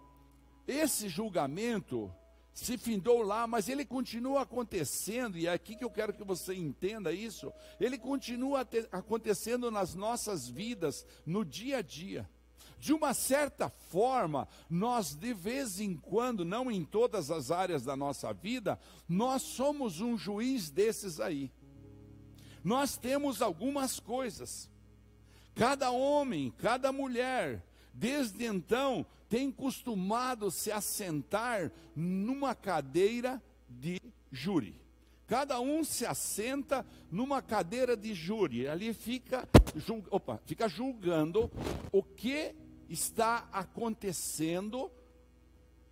esse 0.66 1.08
julgamento 1.08 2.12
se 2.56 2.78
findou 2.78 3.20
lá, 3.20 3.46
mas 3.46 3.68
ele 3.68 3.84
continua 3.84 4.40
acontecendo, 4.40 5.36
e 5.36 5.46
é 5.46 5.52
aqui 5.52 5.76
que 5.76 5.84
eu 5.84 5.90
quero 5.90 6.14
que 6.14 6.24
você 6.24 6.54
entenda 6.54 7.12
isso. 7.12 7.52
Ele 7.78 7.98
continua 7.98 8.66
acontecendo 8.90 9.70
nas 9.70 9.94
nossas 9.94 10.48
vidas, 10.48 11.04
no 11.26 11.44
dia 11.44 11.78
a 11.78 11.82
dia. 11.82 12.28
De 12.78 12.94
uma 12.94 13.12
certa 13.12 13.68
forma, 13.68 14.48
nós 14.70 15.14
de 15.14 15.34
vez 15.34 15.80
em 15.80 15.94
quando, 15.96 16.46
não 16.46 16.70
em 16.70 16.82
todas 16.82 17.30
as 17.30 17.50
áreas 17.50 17.84
da 17.84 17.94
nossa 17.94 18.32
vida, 18.32 18.80
nós 19.06 19.42
somos 19.42 20.00
um 20.00 20.16
juiz 20.16 20.70
desses 20.70 21.20
aí. 21.20 21.50
Nós 22.64 22.96
temos 22.96 23.42
algumas 23.42 24.00
coisas. 24.00 24.70
Cada 25.54 25.90
homem, 25.90 26.52
cada 26.58 26.90
mulher, 26.90 27.62
desde 27.92 28.44
então, 28.44 29.06
tem 29.28 29.50
costumado 29.50 30.50
se 30.50 30.70
assentar 30.70 31.72
numa 31.94 32.54
cadeira 32.54 33.42
de 33.68 34.00
júri. 34.30 34.80
Cada 35.26 35.58
um 35.60 35.82
se 35.82 36.06
assenta 36.06 36.86
numa 37.10 37.42
cadeira 37.42 37.96
de 37.96 38.14
júri. 38.14 38.68
Ali 38.68 38.94
fica, 38.94 39.48
julga, 39.74 40.08
opa, 40.10 40.40
fica 40.44 40.68
julgando 40.68 41.50
o 41.90 42.02
que 42.02 42.54
está 42.88 43.48
acontecendo 43.52 44.90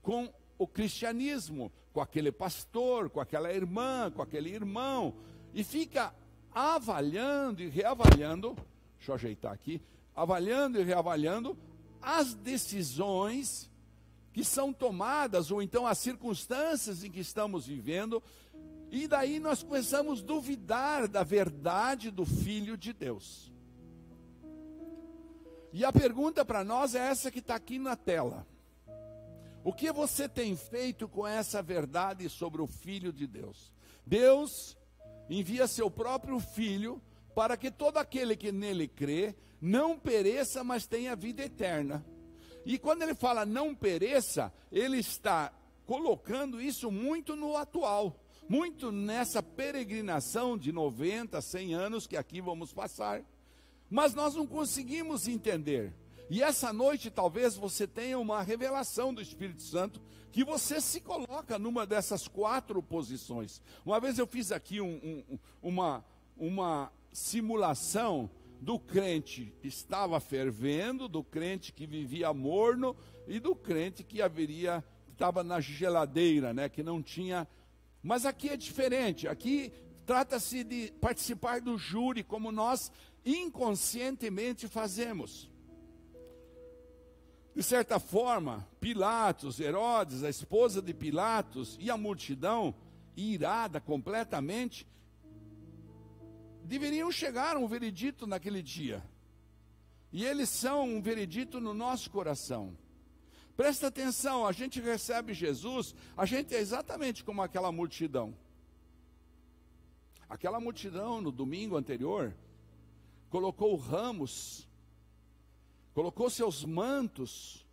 com 0.01 0.33
o 0.57 0.69
cristianismo, 0.69 1.73
com 1.93 2.01
aquele 2.01 2.31
pastor, 2.31 3.11
com 3.11 3.21
aquela 3.21 3.53
irmã, 3.53 4.13
com 4.15 4.23
aquele 4.23 4.51
irmão, 4.51 5.15
e 5.53 5.65
fica 5.65 6.15
avaliando 6.53 7.61
e 7.61 7.69
reavaliando. 7.69 8.55
Deixa 8.97 9.11
eu 9.11 9.15
ajeitar 9.17 9.53
aqui. 9.53 9.83
Avaliando 10.15 10.81
e 10.81 10.85
reavaliando 10.85 11.59
as 12.05 12.35
decisões 12.35 13.71
que 14.33 14.45
são 14.45 14.73
tomadas, 14.73 15.51
ou 15.51 15.63
então 15.63 15.87
as 15.87 15.99
circunstâncias 15.99 17.05
em 17.05 17.11
que 17.11 17.21
estamos 17.21 17.67
vivendo, 17.67 18.23
e 18.91 19.07
daí 19.09 19.39
nós 19.39 19.63
começamos 19.63 20.21
a 20.21 20.25
duvidar 20.25 21.09
da 21.09 21.23
verdade 21.23 22.11
do 22.11 22.25
Filho 22.25 22.77
de 22.77 22.93
Deus. 22.93 23.53
E 25.73 25.85
a 25.85 25.93
pergunta 25.93 26.45
para 26.45 26.63
nós 26.63 26.95
é 26.95 27.01
essa 27.01 27.31
que 27.31 27.41
está 27.41 27.57
aqui 27.57 27.79
na 27.79 27.97
tela. 27.97 28.47
O 29.65 29.73
que 29.73 29.91
você 29.91 30.29
tem 30.29 30.55
feito 30.55 31.09
com 31.09 31.27
essa 31.27 31.63
verdade 31.63 32.29
sobre 32.29 32.61
o 32.61 32.67
Filho 32.67 33.13
de 33.13 33.27
Deus? 33.27 33.73
Deus 34.07 34.77
envia 35.29 35.67
seu 35.67 35.91
próprio 35.91 36.39
Filho 36.39 37.03
para 37.35 37.57
que 37.57 37.71
todo 37.71 37.97
aquele 37.97 38.37
que 38.37 38.53
nele 38.53 38.87
crê 38.87 39.35
não 39.65 39.99
pereça, 39.99 40.63
mas 40.63 40.87
tenha 40.87 41.17
vida 41.17 41.43
eterna. 41.43 42.05
E 42.67 42.79
quando 42.79 43.01
ele 43.01 43.15
fala 43.15 43.47
não 43.47 43.75
pereça, 43.75 44.53
ele 44.71 44.99
está 44.99 45.51
colocando 45.87 46.61
isso 46.61 46.91
muito 46.91 47.35
no 47.35 47.57
atual, 47.57 48.15
muito 48.47 48.93
nessa 48.93 49.43
peregrinação 49.43 50.59
de 50.59 50.71
90, 50.71 51.41
100 51.41 51.75
anos 51.75 52.07
que 52.07 52.15
aqui 52.15 52.43
vamos 52.43 52.75
passar. 52.75 53.23
Mas 53.89 54.13
nós 54.13 54.35
não 54.35 54.47
conseguimos 54.47 55.27
entender. 55.27 55.95
E 56.29 56.43
essa 56.43 56.71
noite 56.71 57.11
talvez 57.11 57.55
você 57.55 57.87
tenha 57.87 58.19
uma 58.19 58.43
revelação 58.43 59.15
do 59.15 59.23
Espírito 59.23 59.63
Santo 59.63 59.99
que 60.31 60.45
você 60.45 60.79
se 60.79 61.01
coloca 61.01 61.59
numa 61.59 61.87
dessas 61.87 62.29
quatro 62.29 62.83
posições. 62.83 63.63
Uma 63.83 63.99
vez 63.99 64.19
eu 64.19 64.27
fiz 64.27 64.53
aqui 64.53 64.79
um, 64.83 65.25
um, 65.27 65.39
uma, 65.63 66.05
uma 66.37 66.93
simulação 67.11 68.29
do 68.65 68.79
crente 68.79 69.53
estava 69.63 70.19
fervendo, 70.19 71.07
do 71.07 71.23
crente 71.23 71.71
que 71.71 71.87
vivia 71.87 72.33
morno 72.33 72.97
e 73.29 73.39
do 73.39 73.55
crente 73.55 74.03
que 74.03 74.23
haveria 74.23 74.83
estava 75.13 75.45
na 75.45 75.61
geladeira, 75.61 76.55
né, 76.55 76.69
que 76.71 76.83
não 76.83 77.03
tinha. 77.03 77.47
Mas 78.03 78.25
aqui 78.25 78.49
é 78.49 78.57
diferente. 78.57 79.29
Aqui 79.29 79.71
trata-se 80.07 80.65
de 80.65 80.91
participar 80.99 81.61
do 81.61 81.77
júri 81.77 82.25
como 82.25 82.51
nós 82.51 82.91
inconscientemente 83.23 84.67
fazemos. 84.67 85.51
De 87.55 87.63
certa 87.63 88.01
forma, 88.01 88.67
Pilatos, 88.81 89.61
Herodes, 89.61 90.25
a 90.25 90.31
esposa 90.31 90.81
de 90.81 90.95
Pilatos 90.95 91.77
e 91.79 91.91
a 91.91 91.99
multidão, 91.99 92.75
irada 93.15 93.79
completamente, 93.79 94.87
deveriam 96.65 97.13
chegar 97.13 97.57
um 97.57 97.67
veredito 97.67 98.27
naquele 98.27 98.63
dia. 98.63 99.03
E 100.13 100.25
eles 100.25 100.49
são 100.49 100.85
um 100.85 101.03
veredito 101.03 101.61
no 101.61 101.75
nosso 101.75 102.11
coração. 102.11 102.77
Presta 103.57 103.87
atenção, 103.87 104.47
a 104.47 104.53
gente 104.53 104.81
recebe 104.81 105.33
Jesus, 105.33 105.95
a 106.17 106.27
gente 106.27 106.55
é 106.55 106.59
exatamente 106.59 107.23
como 107.23 107.43
aquela 107.43 107.71
multidão. 107.71 108.37
Aquela 110.29 110.59
multidão 110.59 111.21
no 111.21 111.31
domingo 111.31 111.77
anterior 111.77 112.35
colocou 113.29 113.77
ramos, 113.77 114.69
colocou 115.93 116.31
seus 116.31 116.65
mantos, 116.65 117.65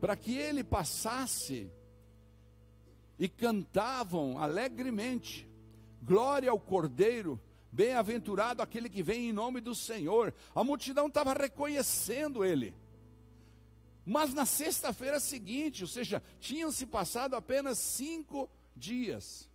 para 0.00 0.16
que 0.16 0.36
ele 0.36 0.62
passasse, 0.62 1.70
e 3.18 3.28
cantavam 3.28 4.38
alegremente: 4.38 5.48
Glória 6.02 6.50
ao 6.50 6.60
Cordeiro, 6.60 7.40
Bem-aventurado 7.74 8.62
aquele 8.62 8.88
que 8.88 9.02
vem 9.02 9.30
em 9.30 9.32
nome 9.32 9.60
do 9.60 9.74
Senhor. 9.74 10.32
A 10.54 10.62
multidão 10.62 11.08
estava 11.08 11.32
reconhecendo 11.32 12.44
ele. 12.44 12.72
Mas 14.06 14.32
na 14.32 14.46
sexta-feira 14.46 15.18
seguinte, 15.18 15.82
ou 15.82 15.88
seja, 15.88 16.22
tinham 16.38 16.70
se 16.70 16.86
passado 16.86 17.34
apenas 17.34 17.78
cinco 17.78 18.48
dias, 18.76 19.50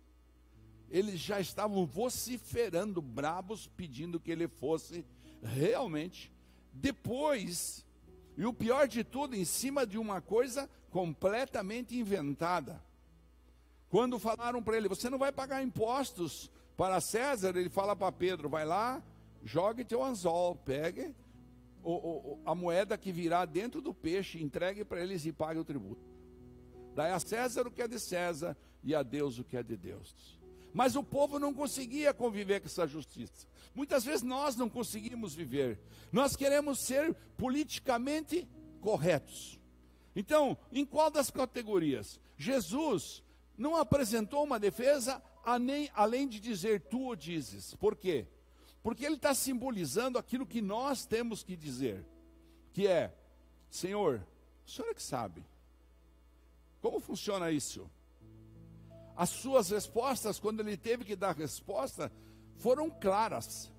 eles 0.90 1.18
já 1.18 1.40
estavam 1.40 1.86
vociferando, 1.86 3.00
brabos, 3.00 3.68
pedindo 3.68 4.20
que 4.20 4.30
ele 4.30 4.48
fosse 4.48 5.02
realmente. 5.42 6.30
Depois, 6.74 7.86
e 8.36 8.44
o 8.44 8.52
pior 8.52 8.86
de 8.86 9.02
tudo, 9.02 9.34
em 9.34 9.46
cima 9.46 9.86
de 9.86 9.96
uma 9.96 10.20
coisa 10.20 10.68
completamente 10.90 11.96
inventada. 11.96 12.84
Quando 13.88 14.18
falaram 14.18 14.62
para 14.62 14.76
ele: 14.76 14.90
Você 14.90 15.08
não 15.08 15.16
vai 15.16 15.32
pagar 15.32 15.62
impostos 15.62 16.50
para 16.80 16.98
César, 16.98 17.54
ele 17.56 17.68
fala 17.68 17.94
para 17.94 18.10
Pedro: 18.10 18.48
vai 18.48 18.64
lá, 18.64 19.02
jogue 19.44 19.84
teu 19.84 20.02
anzol, 20.02 20.56
pegue 20.56 21.14
o, 21.82 21.92
o, 21.92 22.40
a 22.42 22.54
moeda 22.54 22.96
que 22.96 23.12
virá 23.12 23.44
dentro 23.44 23.82
do 23.82 23.92
peixe, 23.92 24.42
entregue 24.42 24.82
para 24.82 25.02
eles 25.02 25.26
e 25.26 25.30
pague 25.30 25.60
o 25.60 25.64
tributo. 25.64 26.00
Dai 26.94 27.12
a 27.12 27.20
César 27.20 27.66
o 27.66 27.70
que 27.70 27.82
é 27.82 27.86
de 27.86 28.00
César 28.00 28.56
e 28.82 28.94
a 28.94 29.02
Deus 29.02 29.38
o 29.38 29.44
que 29.44 29.58
é 29.58 29.62
de 29.62 29.76
Deus. 29.76 30.40
Mas 30.72 30.96
o 30.96 31.04
povo 31.04 31.38
não 31.38 31.52
conseguia 31.52 32.14
conviver 32.14 32.60
com 32.60 32.66
essa 32.66 32.86
justiça. 32.86 33.46
Muitas 33.74 34.02
vezes 34.02 34.22
nós 34.22 34.56
não 34.56 34.70
conseguimos 34.70 35.34
viver. 35.34 35.78
Nós 36.10 36.34
queremos 36.34 36.86
ser 36.86 37.14
politicamente 37.36 38.48
corretos. 38.80 39.60
Então, 40.16 40.56
em 40.72 40.86
qual 40.86 41.10
das 41.10 41.30
categorias? 41.30 42.18
Jesus 42.38 43.22
não 43.58 43.76
apresentou 43.76 44.42
uma 44.42 44.58
defesa 44.58 45.22
além 45.44 46.28
de 46.28 46.40
dizer 46.40 46.80
tu 46.82 47.08
o 47.08 47.16
dizes. 47.16 47.74
Por 47.74 47.96
quê? 47.96 48.26
Porque 48.82 49.04
ele 49.04 49.16
está 49.16 49.34
simbolizando 49.34 50.18
aquilo 50.18 50.46
que 50.46 50.62
nós 50.62 51.04
temos 51.04 51.42
que 51.42 51.56
dizer, 51.56 52.04
que 52.72 52.86
é, 52.86 53.14
Senhor, 53.70 54.26
o 54.66 54.70
Senhor 54.70 54.88
é 54.88 54.94
que 54.94 55.02
sabe. 55.02 55.44
Como 56.80 56.98
funciona 56.98 57.50
isso? 57.50 57.90
As 59.16 59.28
suas 59.28 59.68
respostas, 59.70 60.38
quando 60.38 60.60
ele 60.60 60.76
teve 60.76 61.04
que 61.04 61.14
dar 61.14 61.36
resposta, 61.36 62.10
foram 62.56 62.88
claras. 62.88 63.70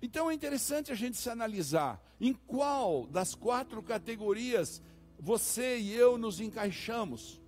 Então 0.00 0.30
é 0.30 0.34
interessante 0.34 0.90
a 0.90 0.94
gente 0.94 1.16
se 1.16 1.28
analisar 1.28 2.02
em 2.20 2.32
qual 2.32 3.06
das 3.06 3.34
quatro 3.34 3.82
categorias 3.82 4.82
você 5.18 5.78
e 5.78 5.94
eu 5.94 6.16
nos 6.16 6.40
encaixamos. 6.40 7.40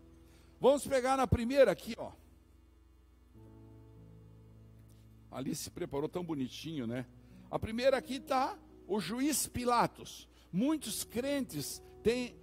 Vamos 0.61 0.87
pegar 0.87 1.17
na 1.17 1.27
primeira 1.27 1.73
aqui, 1.73 1.95
ó. 1.99 2.13
Ali 5.35 5.53
se 5.53 5.69
preparou 5.69 6.09
tão 6.09 6.23
bonitinho, 6.23 6.87
né? 6.87 7.05
A 7.51 7.59
primeira 7.59 7.97
aqui 7.97 8.19
está 8.19 8.57
o 8.87 9.01
juiz 9.01 9.49
Pilatos. 9.49 10.29
Muitos 10.53 11.03
crentes 11.03 11.83
têm 12.05 12.37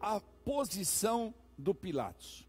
a 0.00 0.18
posição 0.20 1.32
do 1.56 1.72
Pilatos. 1.72 2.44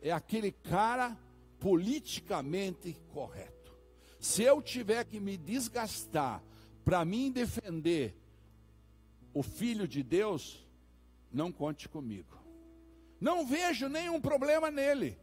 É 0.00 0.12
aquele 0.12 0.52
cara 0.52 1.18
politicamente 1.58 2.96
correto. 3.12 3.76
Se 4.20 4.44
eu 4.44 4.62
tiver 4.62 5.04
que 5.04 5.18
me 5.18 5.36
desgastar 5.36 6.40
para 6.84 7.04
mim 7.04 7.32
defender 7.32 8.16
o 9.34 9.42
filho 9.42 9.88
de 9.88 10.04
Deus, 10.04 10.64
não 11.32 11.50
conte 11.50 11.88
comigo. 11.88 12.38
Não 13.20 13.44
vejo 13.44 13.88
nenhum 13.88 14.20
problema 14.20 14.70
nele. 14.70 15.18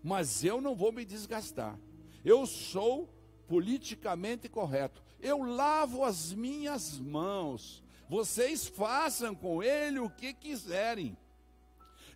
Mas 0.00 0.44
eu 0.44 0.60
não 0.60 0.76
vou 0.76 0.92
me 0.92 1.04
desgastar. 1.04 1.76
Eu 2.24 2.46
sou 2.46 3.15
politicamente 3.48 4.48
correto. 4.48 5.02
Eu 5.20 5.42
lavo 5.42 6.04
as 6.04 6.32
minhas 6.32 6.98
mãos. 6.98 7.82
Vocês 8.08 8.66
façam 8.66 9.34
com 9.34 9.62
ele 9.62 9.98
o 9.98 10.10
que 10.10 10.32
quiserem. 10.32 11.16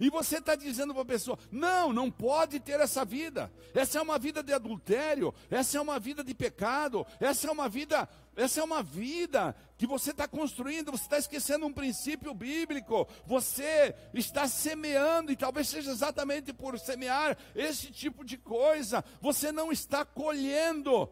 E 0.01 0.09
você 0.09 0.39
está 0.39 0.55
dizendo 0.55 0.95
para 0.95 1.03
a 1.03 1.07
pessoa: 1.07 1.39
não, 1.53 1.93
não 1.93 2.11
pode 2.11 2.59
ter 2.59 2.81
essa 2.81 3.05
vida. 3.05 3.53
Essa 3.75 3.99
é 3.99 4.03
uma 4.03 4.19
vida 4.19 4.43
de 4.43 4.53
adultério, 4.53 5.35
essa 5.51 5.77
é 5.77 5.81
uma 5.81 6.01
vida 6.01 6.25
de 6.25 6.35
pecado, 6.35 7.07
essa 7.21 7.47
é 7.47 7.51
uma 7.51 7.69
vida, 7.69 8.09
essa 8.35 8.61
é 8.61 8.65
uma 8.65 8.83
vida 8.83 9.55
que 9.77 9.87
você 9.87 10.11
está 10.11 10.27
construindo, 10.27 10.91
você 10.91 11.05
está 11.05 11.19
esquecendo 11.19 11.67
um 11.67 11.73
princípio 11.73 12.33
bíblico, 12.33 13.07
você 13.27 13.95
está 14.15 14.49
semeando, 14.49 15.31
e 15.31 15.37
talvez 15.37 15.69
seja 15.69 15.91
exatamente 15.91 16.51
por 16.53 16.79
semear 16.79 17.37
esse 17.55 17.93
tipo 17.93 18.25
de 18.25 18.39
coisa, 18.39 19.05
você 19.21 19.53
não 19.53 19.71
está 19.71 20.05
colhendo. 20.05 21.11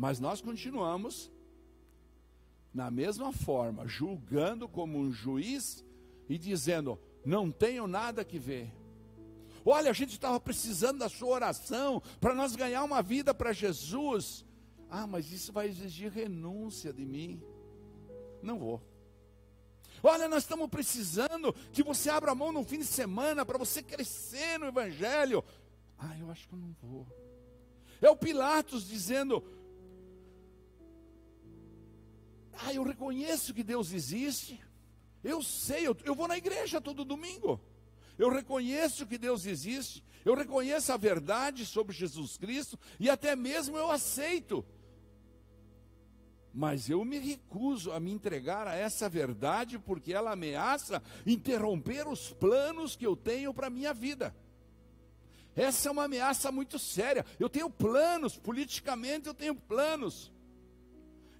Mas 0.00 0.18
nós 0.18 0.40
continuamos 0.40 1.30
na 2.72 2.90
mesma 2.90 3.34
forma, 3.34 3.86
julgando 3.86 4.66
como 4.66 4.98
um 4.98 5.12
juiz 5.12 5.84
e 6.26 6.38
dizendo: 6.38 6.98
não 7.22 7.52
tenho 7.52 7.86
nada 7.86 8.24
que 8.24 8.38
ver. 8.38 8.72
Olha, 9.62 9.90
a 9.90 9.92
gente 9.92 10.14
estava 10.14 10.40
precisando 10.40 11.00
da 11.00 11.10
sua 11.10 11.28
oração 11.28 12.02
para 12.18 12.34
nós 12.34 12.56
ganhar 12.56 12.82
uma 12.82 13.02
vida 13.02 13.34
para 13.34 13.52
Jesus. 13.52 14.42
Ah, 14.88 15.06
mas 15.06 15.30
isso 15.30 15.52
vai 15.52 15.68
exigir 15.68 16.10
renúncia 16.10 16.94
de 16.94 17.04
mim. 17.04 17.42
Não 18.42 18.58
vou. 18.58 18.82
Olha, 20.02 20.28
nós 20.28 20.44
estamos 20.44 20.70
precisando 20.70 21.52
que 21.74 21.82
você 21.82 22.08
abra 22.08 22.30
a 22.30 22.34
mão 22.34 22.50
no 22.50 22.64
fim 22.64 22.78
de 22.78 22.86
semana 22.86 23.44
para 23.44 23.58
você 23.58 23.82
crescer 23.82 24.58
no 24.58 24.64
Evangelho. 24.64 25.44
Ah, 25.98 26.16
eu 26.18 26.30
acho 26.30 26.48
que 26.48 26.54
eu 26.54 26.58
não 26.58 26.74
vou. 26.80 27.06
É 28.00 28.08
o 28.08 28.16
Pilatos 28.16 28.88
dizendo: 28.88 29.44
Ah, 32.64 32.74
eu 32.74 32.82
reconheço 32.82 33.54
que 33.54 33.62
Deus 33.62 33.92
existe. 33.92 34.60
Eu 35.22 35.42
sei, 35.42 35.86
eu, 35.86 35.96
eu 36.04 36.14
vou 36.14 36.28
na 36.28 36.36
igreja 36.36 36.80
todo 36.80 37.04
domingo. 37.04 37.60
Eu 38.18 38.30
reconheço 38.30 39.06
que 39.06 39.16
Deus 39.16 39.46
existe. 39.46 40.04
Eu 40.24 40.34
reconheço 40.34 40.92
a 40.92 40.96
verdade 40.96 41.64
sobre 41.64 41.94
Jesus 41.94 42.36
Cristo. 42.36 42.78
E 42.98 43.08
até 43.08 43.34
mesmo 43.34 43.76
eu 43.76 43.90
aceito. 43.90 44.64
Mas 46.52 46.90
eu 46.90 47.04
me 47.04 47.18
recuso 47.18 47.92
a 47.92 48.00
me 48.00 48.10
entregar 48.10 48.66
a 48.66 48.74
essa 48.74 49.08
verdade 49.08 49.78
porque 49.78 50.12
ela 50.12 50.32
ameaça 50.32 51.02
interromper 51.24 52.08
os 52.08 52.32
planos 52.32 52.96
que 52.96 53.06
eu 53.06 53.16
tenho 53.16 53.54
para 53.54 53.68
a 53.68 53.70
minha 53.70 53.94
vida. 53.94 54.34
Essa 55.54 55.88
é 55.88 55.92
uma 55.92 56.04
ameaça 56.04 56.50
muito 56.50 56.78
séria. 56.78 57.24
Eu 57.38 57.48
tenho 57.48 57.70
planos, 57.70 58.36
politicamente 58.36 59.28
eu 59.28 59.34
tenho 59.34 59.54
planos. 59.54 60.32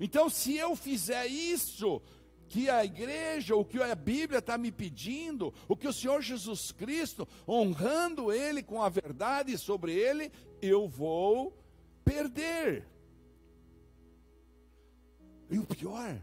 Então, 0.01 0.31
se 0.31 0.57
eu 0.57 0.75
fizer 0.75 1.27
isso, 1.27 2.01
que 2.49 2.69
a 2.69 2.85
igreja, 2.85 3.55
o 3.55 3.65
que 3.65 3.81
a 3.81 3.95
Bíblia 3.95 4.41
está 4.41 4.59
me 4.59 4.73
pedindo, 4.73 5.55
o 5.69 5.77
que 5.77 5.87
o 5.87 5.93
Senhor 5.93 6.21
Jesus 6.23 6.73
Cristo, 6.73 7.29
honrando 7.47 8.33
Ele 8.33 8.63
com 8.63 8.83
a 8.83 8.89
verdade 8.89 9.57
sobre 9.57 9.93
Ele, 9.93 10.33
eu 10.61 10.89
vou 10.89 11.57
perder. 12.05 12.89
E 15.49 15.59
o 15.59 15.65
pior, 15.65 16.21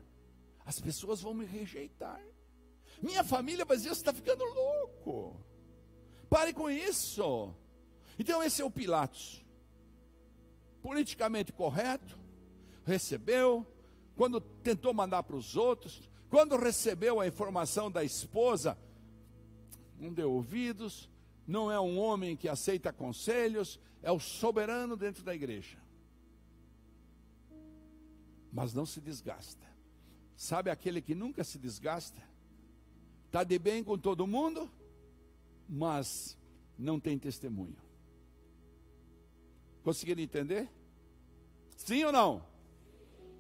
as 0.65 0.79
pessoas 0.81 1.21
vão 1.21 1.33
me 1.33 1.45
rejeitar. 1.45 2.21
Minha 3.01 3.23
família 3.23 3.63
vai 3.63 3.77
dizer: 3.77 3.89
você 3.89 4.01
está 4.01 4.13
ficando 4.13 4.43
louco. 4.43 5.39
Pare 6.29 6.51
com 6.51 6.69
isso. 6.69 7.53
Então, 8.19 8.43
esse 8.43 8.61
é 8.61 8.65
o 8.65 8.71
Pilatos. 8.71 9.45
Politicamente 10.81 11.53
correto, 11.53 12.17
recebeu, 12.87 13.67
quando 14.15 14.39
tentou 14.39 14.93
mandar 14.93 15.21
para 15.23 15.35
os 15.35 15.57
outros, 15.57 16.09
quando 16.29 16.55
recebeu 16.55 17.19
a 17.19 17.27
informação 17.27 17.91
da 17.91 18.03
esposa, 18.03 18.77
não 19.99 20.13
deu 20.13 20.31
ouvidos, 20.31 21.09
não 21.45 21.69
é 21.69 21.79
um 21.79 21.99
homem 21.99 22.35
que 22.35 22.47
aceita 22.47 22.93
conselhos, 22.93 23.77
é 24.01 24.11
o 24.11 24.19
soberano 24.19 24.95
dentro 24.95 25.21
da 25.21 25.35
igreja. 25.35 25.77
Mas 28.53 28.73
não 28.73 28.85
se 28.85 29.01
desgasta. 29.01 29.67
Sabe 30.35 30.69
aquele 30.69 31.01
que 31.01 31.13
nunca 31.13 31.43
se 31.43 31.59
desgasta? 31.59 32.21
Está 33.25 33.43
de 33.43 33.59
bem 33.59 33.83
com 33.83 33.97
todo 33.97 34.25
mundo, 34.25 34.71
mas 35.67 36.37
não 36.77 36.99
tem 36.99 37.19
testemunho. 37.19 37.75
Conseguiram 39.83 40.21
entender? 40.21 40.69
Sim 41.75 42.05
ou 42.05 42.11
não? 42.11 42.56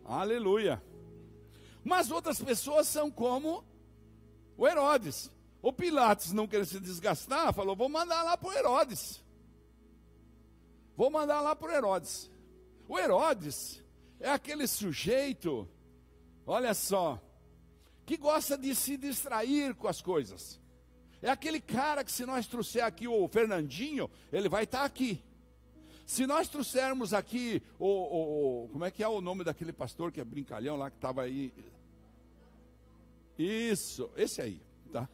Aleluia. 0.07 0.81
Mas 1.83 2.09
outras 2.09 2.41
pessoas 2.41 2.87
são 2.87 3.11
como 3.11 3.63
o 4.57 4.65
Herodes. 4.65 5.29
O 5.61 5.73
Pilatos 5.73 6.31
não 6.31 6.47
queria 6.47 6.65
se 6.65 6.79
desgastar, 6.79 7.53
falou: 7.53 7.75
vou 7.75 7.89
mandar 7.89 8.23
lá 8.23 8.37
para 8.37 8.49
o 8.49 8.53
Herodes. 8.53 9.21
Vou 10.95 11.11
mandar 11.11 11.41
lá 11.41 11.53
para 11.55 11.67
o 11.67 11.71
Herodes. 11.71 12.31
O 12.87 12.97
Herodes 12.97 13.83
é 14.19 14.31
aquele 14.31 14.65
sujeito, 14.65 15.69
olha 16.45 16.73
só, 16.73 17.21
que 18.05 18.15
gosta 18.15 18.57
de 18.57 18.73
se 18.73 18.95
distrair 18.95 19.75
com 19.75 19.89
as 19.89 20.01
coisas. 20.01 20.59
É 21.21 21.29
aquele 21.29 21.59
cara 21.59 22.03
que, 22.03 22.11
se 22.11 22.25
nós 22.25 22.47
trouxer 22.47 22.83
aqui 22.83 23.07
o 23.07 23.27
Fernandinho, 23.27 24.09
ele 24.31 24.47
vai 24.47 24.63
estar 24.63 24.85
aqui. 24.85 25.21
Se 26.07 26.25
nós 26.25 26.47
trouxermos 26.47 27.13
aqui 27.13 27.61
o, 27.77 27.85
o, 27.85 28.63
o, 28.63 28.69
Como 28.69 28.85
é 28.85 28.89
que 28.89 29.03
é 29.03 29.07
o 29.09 29.19
nome 29.19 29.43
daquele 29.43 29.73
pastor 29.73 30.09
que 30.09 30.21
é 30.21 30.23
brincalhão 30.23 30.77
lá 30.77 30.89
que 30.89 30.95
estava 30.95 31.23
aí? 31.23 31.53
Isso, 33.37 34.09
esse 34.15 34.41
aí, 34.41 34.61
tá? 34.91 35.07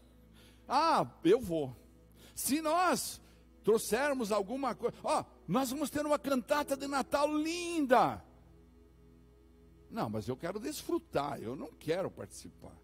Ah, 0.69 1.05
eu 1.23 1.41
vou. 1.41 1.75
Se 2.35 2.61
nós 2.61 3.19
trouxermos 3.63 4.31
alguma 4.31 4.75
coisa. 4.75 4.95
Ó, 5.03 5.25
nós 5.47 5.71
vamos 5.71 5.89
ter 5.89 6.05
uma 6.05 6.19
cantata 6.19 6.77
de 6.77 6.87
Natal 6.87 7.35
linda. 7.35 8.23
Não, 9.89 10.09
mas 10.11 10.27
eu 10.27 10.37
quero 10.37 10.59
desfrutar, 10.59 11.41
eu 11.41 11.55
não 11.55 11.71
quero 11.71 12.11
participar. 12.11 12.77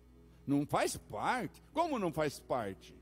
Não 0.48 0.66
faz 0.66 0.98
parte. 0.98 1.62
Como 1.74 2.00
não 2.00 2.12
faz 2.12 2.40
parte? 2.40 2.96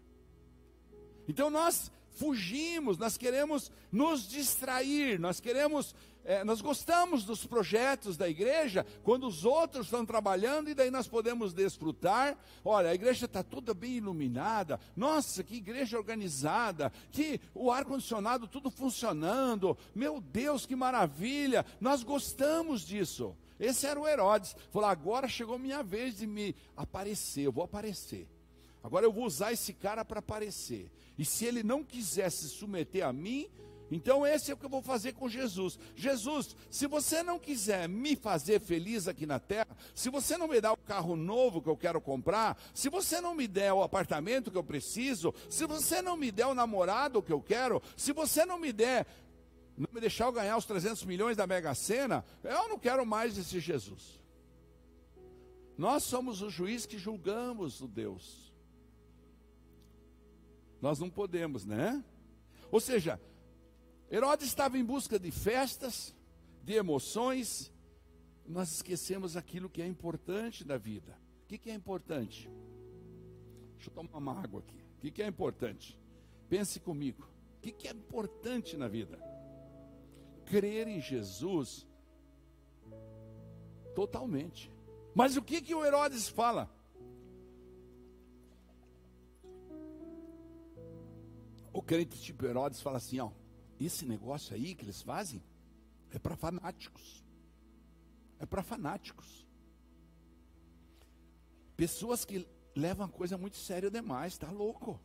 Então 1.30 1.50
nós 1.50 1.90
fugimos, 2.18 2.98
nós 2.98 3.18
queremos 3.18 3.72
nos 3.92 4.28
distrair, 4.28 5.20
nós 5.20 5.40
queremos, 5.40 5.96
é, 6.26 6.44
nós 6.44 6.62
gostamos 6.62 7.24
dos 7.24 7.46
projetos 7.46 8.18
da 8.18 8.28
igreja 8.28 8.86
quando 9.04 9.28
os 9.28 9.46
outros 9.46 9.86
estão 9.86 10.06
trabalhando 10.06 10.70
e 10.70 10.74
daí 10.74 10.90
nós 10.90 11.08
podemos 11.08 11.54
desfrutar. 11.54 12.36
Olha, 12.66 12.90
a 12.90 12.96
igreja 12.96 13.26
está 13.26 13.44
toda 13.44 13.74
bem 13.74 13.98
iluminada, 13.98 14.80
nossa, 14.96 15.44
que 15.44 15.56
igreja 15.56 15.98
organizada, 15.98 16.92
que 17.12 17.40
o 17.54 17.72
ar-condicionado 17.72 18.48
tudo 18.48 18.72
funcionando, 18.72 19.78
meu 19.94 20.20
Deus, 20.20 20.66
que 20.66 20.76
maravilha, 20.76 21.66
nós 21.80 22.04
gostamos 22.04 22.82
disso. 22.82 23.36
Esse 23.60 23.86
era 23.86 24.00
o 24.00 24.08
Herodes. 24.08 24.56
Falou: 24.72 24.90
agora 24.90 25.28
chegou 25.28 25.58
minha 25.58 25.84
vez 25.84 26.18
de 26.18 26.28
me 26.28 26.56
aparecer, 26.76 27.44
eu 27.44 27.52
vou 27.52 27.64
aparecer. 27.64 28.28
Agora 28.88 29.06
eu 29.06 29.12
vou 29.12 29.26
usar 29.26 29.52
esse 29.52 29.74
cara 29.74 30.06
para 30.06 30.20
aparecer. 30.20 30.90
E 31.18 31.26
se 31.26 31.44
ele 31.44 31.62
não 31.62 31.84
quiser 31.84 32.30
se 32.30 32.48
submeter 32.48 33.06
a 33.06 33.12
mim, 33.12 33.50
então 33.92 34.26
esse 34.26 34.50
é 34.50 34.54
o 34.54 34.58
que 34.58 34.66
eu 34.66 34.70
vou 34.70 34.82
fazer 34.82 35.12
com 35.12 35.28
Jesus. 35.28 35.78
Jesus, 35.94 36.56
se 36.72 36.88
você 36.88 37.22
não 37.22 37.38
quiser 37.38 37.90
me 37.90 38.16
fazer 38.16 38.62
feliz 38.62 39.06
aqui 39.06 39.26
na 39.26 39.40
terra, 39.40 39.76
se 39.94 40.10
você 40.10 40.38
não 40.38 40.48
me 40.48 40.62
der 40.62 40.70
o 40.70 40.78
carro 40.78 41.18
novo 41.18 41.62
que 41.62 41.68
eu 41.68 41.76
quero 41.76 42.00
comprar, 42.00 42.58
se 42.74 42.88
você 42.88 43.20
não 43.20 43.36
me 43.36 43.46
der 43.46 43.74
o 43.74 43.84
apartamento 43.84 44.50
que 44.50 44.58
eu 44.58 44.64
preciso, 44.64 45.36
se 45.50 45.66
você 45.66 46.02
não 46.02 46.16
me 46.16 46.32
der 46.32 46.48
o 46.48 46.56
namorado 46.56 47.22
que 47.22 47.34
eu 47.34 47.42
quero, 47.42 47.84
se 47.98 48.14
você 48.14 48.46
não 48.46 48.58
me 48.58 48.72
der 48.72 49.06
não 49.78 49.90
me 49.92 50.00
deixar 50.00 50.28
eu 50.28 50.32
ganhar 50.32 50.56
os 50.56 50.66
300 50.66 51.04
milhões 51.04 51.36
da 51.36 51.46
Mega 51.46 51.76
Sena, 51.76 52.24
eu 52.42 52.70
não 52.70 52.80
quero 52.80 53.06
mais 53.06 53.38
esse 53.38 53.60
Jesus. 53.60 54.18
Nós 55.78 56.04
somos 56.04 56.42
o 56.42 56.50
juiz 56.50 56.86
que 56.86 56.98
julgamos 56.98 57.82
o 57.82 57.88
Deus. 57.88 58.47
Nós 60.82 61.00
não 61.00 61.10
podemos, 61.10 61.66
né? 61.66 62.04
Ou 62.72 62.80
seja, 62.80 63.20
Herodes 64.12 64.48
estava 64.48 64.78
em 64.78 64.84
busca 64.84 65.20
de 65.20 65.32
festas, 65.32 66.16
de 66.64 66.74
emoções, 66.74 67.72
nós 68.46 68.72
esquecemos 68.72 69.36
aquilo 69.36 69.70
que 69.70 69.82
é 69.82 69.88
importante 69.88 70.64
da 70.64 70.78
vida. 70.78 71.18
O 71.44 71.48
que, 71.48 71.58
que 71.58 71.70
é 71.70 71.74
importante? 71.74 72.50
Deixa 73.76 73.90
eu 73.90 73.94
tomar 73.94 74.18
uma 74.18 74.42
água 74.42 74.60
aqui. 74.60 74.84
O 74.98 75.00
que, 75.00 75.12
que 75.12 75.22
é 75.22 75.28
importante? 75.28 76.00
Pense 76.50 76.80
comigo. 76.80 77.28
O 77.58 77.62
que, 77.62 77.72
que 77.72 77.88
é 77.88 77.92
importante 77.92 78.78
na 78.78 78.88
vida? 78.88 79.20
crer 80.48 80.88
em 80.88 81.00
Jesus 81.00 81.86
totalmente. 83.94 84.72
Mas 85.14 85.36
o 85.36 85.42
que 85.42 85.62
que 85.62 85.76
o 85.76 85.86
Herodes 85.86 86.28
fala? 86.28 86.70
O 91.78 91.82
crente 91.84 92.20
tipo 92.20 92.44
Herodes 92.44 92.82
fala 92.82 92.98
assim, 92.98 93.20
ó, 93.20 93.30
esse 93.80 94.04
negócio 94.04 94.56
aí 94.56 94.74
que 94.74 94.84
eles 94.84 95.04
fazem 95.04 95.44
é 96.10 96.18
para 96.18 96.36
fanáticos. 96.36 97.24
É 98.40 98.48
para 98.48 98.64
fanáticos. 98.64 99.46
Pessoas 101.76 102.26
que 102.26 102.48
levam 102.76 103.06
a 103.06 103.10
coisa 103.10 103.38
muito 103.38 103.58
séria 103.58 103.92
demais, 103.92 104.34
está 104.34 104.50
louco. 104.50 105.00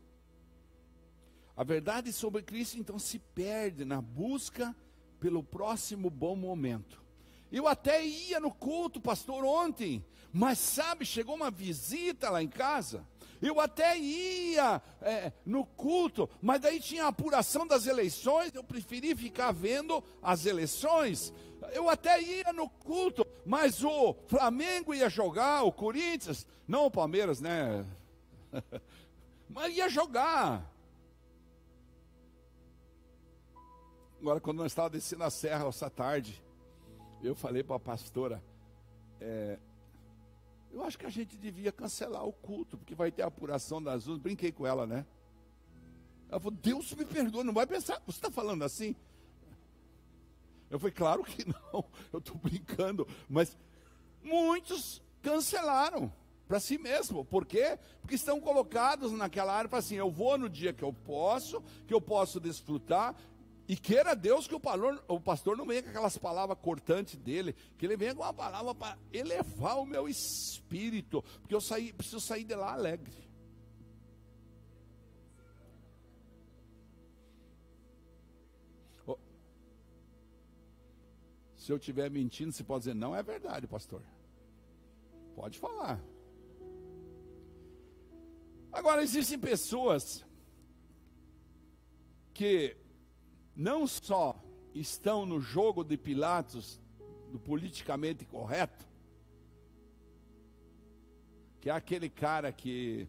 A 1.54 1.62
verdade 1.62 2.10
sobre 2.10 2.42
Cristo 2.42 2.78
então 2.78 2.98
se 2.98 3.18
perde 3.18 3.84
na 3.84 4.00
busca 4.00 4.74
pelo 5.20 5.44
próximo 5.44 6.08
bom 6.08 6.34
momento. 6.34 7.04
Eu 7.50 7.68
até 7.68 8.02
ia 8.02 8.40
no 8.40 8.50
culto, 8.50 8.98
pastor, 8.98 9.44
ontem, 9.44 10.02
mas 10.32 10.58
sabe, 10.58 11.04
chegou 11.04 11.34
uma 11.34 11.50
visita 11.50 12.30
lá 12.30 12.42
em 12.42 12.48
casa. 12.48 13.06
Eu 13.42 13.58
até 13.58 13.98
ia 13.98 14.80
é, 15.00 15.32
no 15.44 15.66
culto, 15.66 16.30
mas 16.40 16.60
daí 16.60 16.78
tinha 16.78 17.06
a 17.06 17.08
apuração 17.08 17.66
das 17.66 17.88
eleições, 17.88 18.54
eu 18.54 18.62
preferi 18.62 19.16
ficar 19.16 19.50
vendo 19.50 20.02
as 20.22 20.46
eleições. 20.46 21.34
Eu 21.72 21.88
até 21.90 22.22
ia 22.22 22.52
no 22.52 22.68
culto, 22.68 23.26
mas 23.44 23.82
o 23.82 24.14
Flamengo 24.28 24.94
ia 24.94 25.10
jogar, 25.10 25.64
o 25.64 25.72
Corinthians, 25.72 26.46
não 26.68 26.86
o 26.86 26.90
Palmeiras, 26.90 27.40
né? 27.40 27.84
mas 29.50 29.76
ia 29.76 29.88
jogar. 29.88 30.72
Agora, 34.20 34.40
quando 34.40 34.58
nós 34.58 34.70
estávamos 34.70 34.98
descendo 34.98 35.24
a 35.24 35.30
serra 35.30 35.66
essa 35.66 35.90
tarde, 35.90 36.40
eu 37.20 37.34
falei 37.34 37.64
para 37.64 37.74
a 37.74 37.80
pastora, 37.80 38.40
é, 39.20 39.58
eu 40.72 40.82
acho 40.82 40.98
que 40.98 41.06
a 41.06 41.10
gente 41.10 41.36
devia 41.36 41.70
cancelar 41.70 42.24
o 42.24 42.32
culto, 42.32 42.78
porque 42.78 42.94
vai 42.94 43.10
ter 43.10 43.22
a 43.22 43.26
apuração 43.26 43.82
das 43.82 44.06
urnas. 44.06 44.22
Brinquei 44.22 44.50
com 44.50 44.66
ela, 44.66 44.86
né? 44.86 45.06
Ela 46.28 46.40
falou, 46.40 46.58
Deus 46.62 46.92
me 46.94 47.04
perdoa, 47.04 47.44
não 47.44 47.52
vai 47.52 47.66
pensar, 47.66 48.00
você 48.06 48.18
está 48.18 48.30
falando 48.30 48.64
assim? 48.64 48.96
Eu 50.70 50.78
falei, 50.78 50.94
claro 50.94 51.22
que 51.22 51.46
não, 51.46 51.84
eu 52.10 52.18
estou 52.18 52.36
brincando, 52.36 53.06
mas 53.28 53.56
muitos 54.22 55.02
cancelaram 55.20 56.10
para 56.48 56.58
si 56.58 56.78
mesmo. 56.78 57.24
Por 57.24 57.44
quê? 57.44 57.78
Porque 58.00 58.14
estão 58.14 58.40
colocados 58.40 59.12
naquela 59.12 59.54
área 59.54 59.68
para 59.68 59.78
assim, 59.78 59.96
eu 59.96 60.10
vou 60.10 60.38
no 60.38 60.48
dia 60.48 60.72
que 60.72 60.82
eu 60.82 60.92
posso, 60.92 61.62
que 61.86 61.92
eu 61.92 62.00
posso 62.00 62.40
desfrutar, 62.40 63.14
e 63.68 63.76
queira 63.76 64.14
Deus 64.14 64.48
que 64.48 64.54
o 64.54 64.60
pastor, 64.60 65.04
o 65.06 65.20
pastor 65.20 65.56
não 65.56 65.64
venha 65.64 65.82
com 65.82 65.90
aquelas 65.90 66.18
palavras 66.18 66.58
cortantes 66.58 67.16
dele, 67.16 67.54
que 67.78 67.86
ele 67.86 67.96
venha 67.96 68.14
com 68.14 68.22
uma 68.22 68.34
palavra 68.34 68.74
para 68.74 68.98
elevar 69.12 69.78
o 69.78 69.86
meu 69.86 70.08
espírito, 70.08 71.22
porque 71.40 71.54
eu 71.54 71.60
saí, 71.60 71.92
preciso 71.92 72.20
sair 72.20 72.44
de 72.44 72.54
lá 72.54 72.72
alegre. 72.72 73.12
Oh. 79.06 79.16
Se 81.56 81.70
eu 81.70 81.76
estiver 81.76 82.10
mentindo, 82.10 82.52
você 82.52 82.64
pode 82.64 82.80
dizer, 82.80 82.94
não 82.94 83.14
é 83.14 83.22
verdade, 83.22 83.68
pastor. 83.68 84.02
Pode 85.36 85.58
falar. 85.58 86.02
Agora, 88.72 89.02
existem 89.02 89.38
pessoas 89.38 90.24
que 92.34 92.76
não 93.54 93.86
só 93.86 94.36
estão 94.74 95.26
no 95.26 95.40
jogo 95.40 95.84
de 95.84 95.96
Pilatos, 95.96 96.80
do 97.30 97.38
politicamente 97.38 98.24
correto, 98.24 98.86
que 101.60 101.70
é 101.70 101.72
aquele 101.72 102.08
cara 102.08 102.52
que 102.52 103.08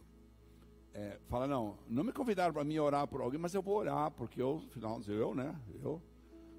é, 0.94 1.18
fala, 1.28 1.48
não, 1.48 1.78
não 1.90 2.04
me 2.04 2.14
convidaram 2.14 2.54
para 2.54 2.64
mim 2.64 2.78
orar 2.78 3.08
por 3.08 3.20
alguém, 3.20 3.40
mas 3.40 3.54
eu 3.54 3.62
vou 3.62 3.76
orar, 3.78 4.12
porque 4.12 4.42
eu, 4.42 4.62
final, 4.70 5.02
eu, 5.08 5.34
né, 5.34 5.56
eu. 5.82 6.02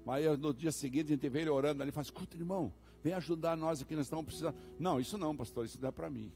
Mas 0.05 0.37
no 0.37 0.53
dia 0.53 0.71
seguinte 0.71 1.07
a 1.07 1.15
gente 1.15 1.29
vê 1.29 1.41
ele 1.41 1.49
orando 1.49 1.81
ali 1.81 1.89
e 1.89 1.91
fala, 1.91 2.03
escuta 2.03 2.37
irmão, 2.37 2.71
vem 3.01 3.13
ajudar 3.13 3.55
nós 3.55 3.81
aqui, 3.81 3.95
nós 3.95 4.05
estamos 4.05 4.25
precisando. 4.25 4.55
Não, 4.77 4.99
isso 4.99 5.17
não, 5.17 5.35
pastor, 5.35 5.65
isso 5.65 5.79
dá 5.79 5.91
para 5.91 6.09
mim. 6.09 6.31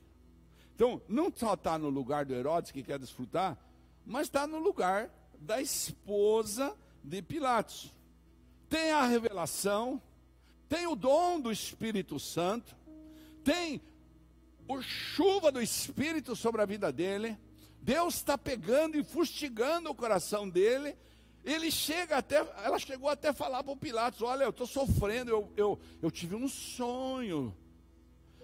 Então, 0.73 1.01
não 1.09 1.31
só 1.35 1.55
está 1.55 1.77
no 1.77 1.89
lugar 1.89 2.25
do 2.25 2.33
Herodes 2.33 2.71
que 2.71 2.81
quer 2.81 2.97
desfrutar, 2.97 3.57
mas 4.05 4.27
está 4.27 4.47
no 4.47 4.57
lugar 4.57 5.13
da 5.37 5.61
esposa 5.61 6.75
de 7.03 7.21
Pilatos. 7.21 7.93
Tem 8.69 8.91
a 8.91 9.05
revelação, 9.05 10.01
tem 10.67 10.85
o 10.87 10.95
dom 10.95 11.39
do 11.39 11.51
Espírito 11.51 12.19
Santo, 12.19 12.75
tem 13.43 13.81
o 14.67 14.81
chuva 14.81 15.51
do 15.51 15.61
Espírito 15.61 16.35
sobre 16.35 16.61
a 16.61 16.65
vida 16.65 16.91
dele. 16.91 17.37
Deus 17.81 18.15
está 18.15 18.37
pegando 18.37 18.97
e 18.97 19.03
fustigando 19.03 19.89
o 19.89 19.95
coração 19.95 20.47
dele. 20.47 20.95
Ele 21.43 21.71
chega 21.71 22.17
até, 22.17 22.37
ela 22.63 22.77
chegou 22.77 23.09
até 23.09 23.33
falar 23.33 23.63
para 23.63 23.73
o 23.73 23.77
Pilatos: 23.77 24.21
Olha, 24.21 24.43
eu 24.43 24.49
estou 24.51 24.67
sofrendo, 24.67 25.31
eu, 25.31 25.51
eu, 25.55 25.79
eu 26.01 26.11
tive 26.11 26.35
um 26.35 26.47
sonho. 26.47 27.55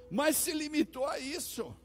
Mas 0.09 0.37
se 0.37 0.53
limitou 0.53 1.05
a 1.05 1.19
isso. 1.19 1.75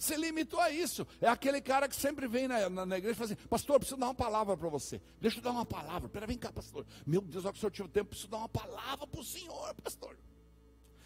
Se 0.00 0.16
limitou 0.16 0.58
a 0.58 0.70
isso. 0.70 1.06
É 1.20 1.28
aquele 1.28 1.60
cara 1.60 1.86
que 1.86 1.94
sempre 1.94 2.26
vem 2.26 2.48
na, 2.48 2.70
na, 2.70 2.86
na 2.86 2.96
igreja 2.96 3.12
e 3.12 3.16
fala 3.16 3.32
assim: 3.32 3.48
Pastor, 3.48 3.78
preciso 3.78 4.00
dar 4.00 4.06
uma 4.06 4.14
palavra 4.14 4.56
para 4.56 4.68
você. 4.70 4.98
Deixa 5.20 5.38
eu 5.38 5.42
dar 5.42 5.50
uma 5.50 5.66
palavra. 5.66 6.08
Pera, 6.08 6.26
vem 6.26 6.38
cá, 6.38 6.50
pastor. 6.50 6.86
Meu 7.06 7.20
Deus, 7.20 7.44
olha 7.44 7.52
que 7.52 7.58
o 7.58 7.60
senhor 7.60 7.70
tive 7.70 7.88
tempo, 7.90 8.08
preciso 8.08 8.30
dar 8.30 8.38
uma 8.38 8.48
palavra 8.48 9.06
para 9.06 9.20
o 9.20 9.22
senhor, 9.22 9.74
pastor. 9.74 10.16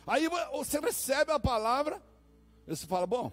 Aí 0.06 0.28
você 0.52 0.78
recebe 0.78 1.32
a 1.32 1.40
palavra, 1.40 2.00
e 2.68 2.76
você 2.76 2.86
fala, 2.86 3.04
bom, 3.04 3.32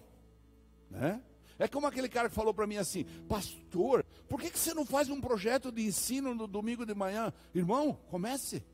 né? 0.90 1.22
É 1.60 1.68
como 1.68 1.86
aquele 1.86 2.08
cara 2.08 2.28
que 2.28 2.34
falou 2.34 2.52
para 2.52 2.66
mim 2.66 2.78
assim, 2.78 3.04
pastor, 3.28 4.04
por 4.28 4.40
que, 4.40 4.50
que 4.50 4.58
você 4.58 4.74
não 4.74 4.84
faz 4.84 5.08
um 5.10 5.20
projeto 5.20 5.70
de 5.70 5.82
ensino 5.82 6.34
no 6.34 6.48
domingo 6.48 6.84
de 6.84 6.92
manhã? 6.92 7.32
Irmão, 7.54 8.00
comece. 8.10 8.64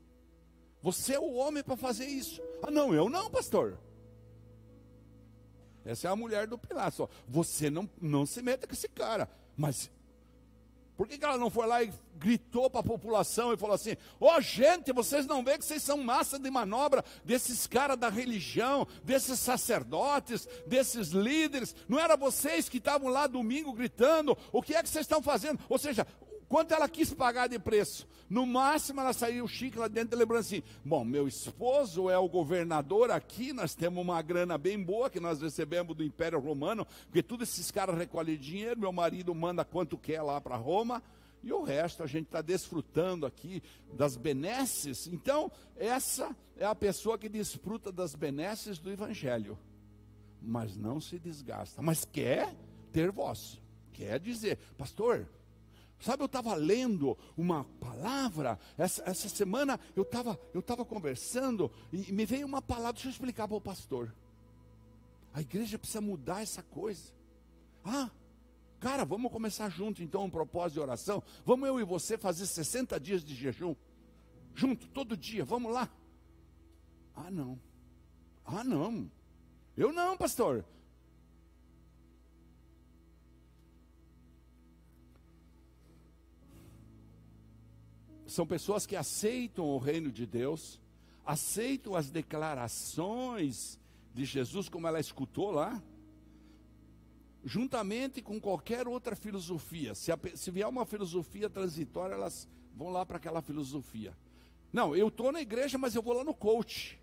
Você 0.81 1.13
é 1.13 1.19
o 1.19 1.33
homem 1.33 1.61
para 1.61 1.77
fazer 1.77 2.07
isso. 2.07 2.41
Ah, 2.63 2.71
não, 2.71 2.95
eu 2.95 3.09
não, 3.09 3.29
pastor. 3.29 3.77
Essa 5.85 6.07
é 6.07 6.11
a 6.11 6.15
mulher 6.15 6.47
do 6.47 6.57
Pilatos. 6.57 7.07
Você 7.27 7.69
não, 7.69 7.89
não 8.01 8.25
se 8.25 8.41
meta 8.41 8.67
com 8.67 8.73
esse 8.73 8.89
cara. 8.89 9.29
Mas 9.55 9.89
por 10.99 11.07
que, 11.07 11.17
que 11.17 11.23
ela 11.23 11.37
não 11.37 11.49
foi 11.49 11.65
lá 11.65 11.81
e 11.81 11.93
gritou 12.17 12.69
para 12.69 12.81
a 12.81 12.83
população 12.83 13.53
e 13.53 13.57
falou 13.57 13.73
assim: 13.73 13.95
Ó 14.19 14.35
oh, 14.35 14.41
gente, 14.41 14.91
vocês 14.91 15.25
não 15.25 15.41
veem 15.41 15.57
que 15.57 15.63
vocês 15.63 15.81
são 15.81 15.97
massa 15.97 16.37
de 16.37 16.51
manobra 16.51 17.05
desses 17.23 17.65
caras 17.65 17.97
da 17.97 18.09
religião, 18.09 18.85
desses 19.01 19.39
sacerdotes, 19.39 20.45
desses 20.67 21.11
líderes? 21.11 21.73
Não 21.87 21.97
era 21.97 22.17
vocês 22.17 22.67
que 22.67 22.79
estavam 22.79 23.07
lá 23.07 23.27
domingo 23.27 23.71
gritando? 23.71 24.37
O 24.51 24.61
que 24.61 24.75
é 24.75 24.83
que 24.83 24.89
vocês 24.89 25.05
estão 25.05 25.21
fazendo? 25.23 25.57
Ou 25.69 25.77
seja, 25.77 26.05
Quanto 26.49 26.73
ela 26.73 26.89
quis 26.89 27.13
pagar 27.13 27.47
de 27.47 27.59
preço? 27.59 28.07
No 28.27 28.43
máximo 28.43 28.99
ela 28.99 29.13
saiu 29.13 29.47
chique 29.47 29.77
lá 29.77 29.87
dentro, 29.87 30.17
lembrando 30.17 30.41
assim: 30.41 30.63
bom, 30.83 31.05
meu 31.05 31.27
esposo 31.27 32.09
é 32.09 32.17
o 32.17 32.27
governador 32.27 33.11
aqui, 33.11 33.53
nós 33.53 33.75
temos 33.75 34.03
uma 34.03 34.19
grana 34.23 34.57
bem 34.57 34.81
boa 34.81 35.11
que 35.11 35.19
nós 35.19 35.39
recebemos 35.39 35.95
do 35.95 36.03
Império 36.03 36.39
Romano, 36.39 36.87
porque 37.05 37.21
todos 37.21 37.47
esses 37.47 37.69
caras 37.69 37.95
recolhem 37.95 38.35
dinheiro, 38.35 38.79
meu 38.79 38.91
marido 38.91 39.33
manda 39.35 39.63
quanto 39.63 39.95
quer 39.95 40.23
lá 40.23 40.41
para 40.41 40.55
Roma, 40.55 41.03
e 41.43 41.53
o 41.53 41.61
resto 41.61 42.01
a 42.01 42.07
gente 42.07 42.25
está 42.25 42.41
desfrutando 42.41 43.27
aqui 43.27 43.61
das 43.93 44.17
benesses. 44.17 45.05
Então, 45.05 45.51
essa 45.77 46.35
é 46.57 46.65
a 46.65 46.73
pessoa 46.73 47.15
que 47.15 47.29
desfruta 47.29 47.91
das 47.91 48.15
benesses 48.15 48.79
do 48.79 48.91
Evangelho, 48.91 49.55
mas 50.41 50.75
não 50.75 50.99
se 50.99 51.19
desgasta, 51.19 51.79
mas 51.79 52.05
quer 52.05 52.55
ter 52.91 53.11
voz, 53.11 53.61
quer 53.93 54.19
dizer, 54.19 54.57
pastor 54.75 55.27
Sabe, 55.99 56.23
eu 56.23 56.27
estava 56.27 56.55
lendo 56.55 57.17
uma 57.35 57.65
palavra, 57.79 58.57
essa, 58.77 59.03
essa 59.05 59.27
semana 59.27 59.77
eu 59.95 60.03
estava 60.03 60.39
eu 60.53 60.61
tava 60.61 60.85
conversando 60.85 61.69
e 61.91 62.11
me 62.11 62.25
veio 62.25 62.47
uma 62.47 62.61
palavra, 62.61 62.93
deixa 62.93 63.09
eu 63.09 63.11
explicar 63.11 63.47
para 63.47 63.57
o 63.57 63.61
pastor. 63.61 64.13
A 65.33 65.41
igreja 65.41 65.77
precisa 65.77 65.99
mudar 65.99 66.41
essa 66.41 66.63
coisa. 66.63 67.13
Ah, 67.83 68.09
cara, 68.79 69.03
vamos 69.03 69.31
começar 69.31 69.69
junto 69.69 70.01
então 70.01 70.23
um 70.23 70.29
propósito 70.29 70.75
de 70.75 70.79
oração. 70.79 71.21
Vamos 71.45 71.67
eu 71.67 71.79
e 71.79 71.83
você 71.83 72.17
fazer 72.17 72.45
60 72.45 72.97
dias 72.99 73.23
de 73.23 73.35
jejum. 73.35 73.75
Junto, 74.55 74.87
todo 74.87 75.17
dia, 75.17 75.43
vamos 75.43 75.71
lá. 75.71 75.89
Ah, 77.13 77.29
não. 77.29 77.59
Ah, 78.45 78.63
não. 78.63 79.11
Eu 79.75 79.91
não, 79.91 80.17
pastor. 80.17 80.65
São 88.29 88.45
pessoas 88.45 88.85
que 88.85 88.95
aceitam 88.95 89.65
o 89.65 89.77
reino 89.77 90.11
de 90.11 90.25
Deus, 90.25 90.79
aceitam 91.25 91.95
as 91.95 92.09
declarações 92.09 93.79
de 94.13 94.25
Jesus, 94.25 94.69
como 94.69 94.87
ela 94.87 94.99
escutou 94.99 95.51
lá, 95.51 95.81
juntamente 97.43 98.21
com 98.21 98.39
qualquer 98.39 98.87
outra 98.87 99.15
filosofia. 99.15 99.95
Se, 99.95 100.11
a, 100.11 100.19
se 100.35 100.51
vier 100.51 100.67
uma 100.67 100.85
filosofia 100.85 101.49
transitória, 101.49 102.13
elas 102.15 102.47
vão 102.75 102.89
lá 102.89 103.05
para 103.05 103.17
aquela 103.17 103.41
filosofia. 103.41 104.15
Não, 104.71 104.95
eu 104.95 105.07
estou 105.07 105.31
na 105.31 105.41
igreja, 105.41 105.77
mas 105.77 105.95
eu 105.95 106.01
vou 106.01 106.13
lá 106.13 106.23
no 106.23 106.33
coach, 106.33 106.99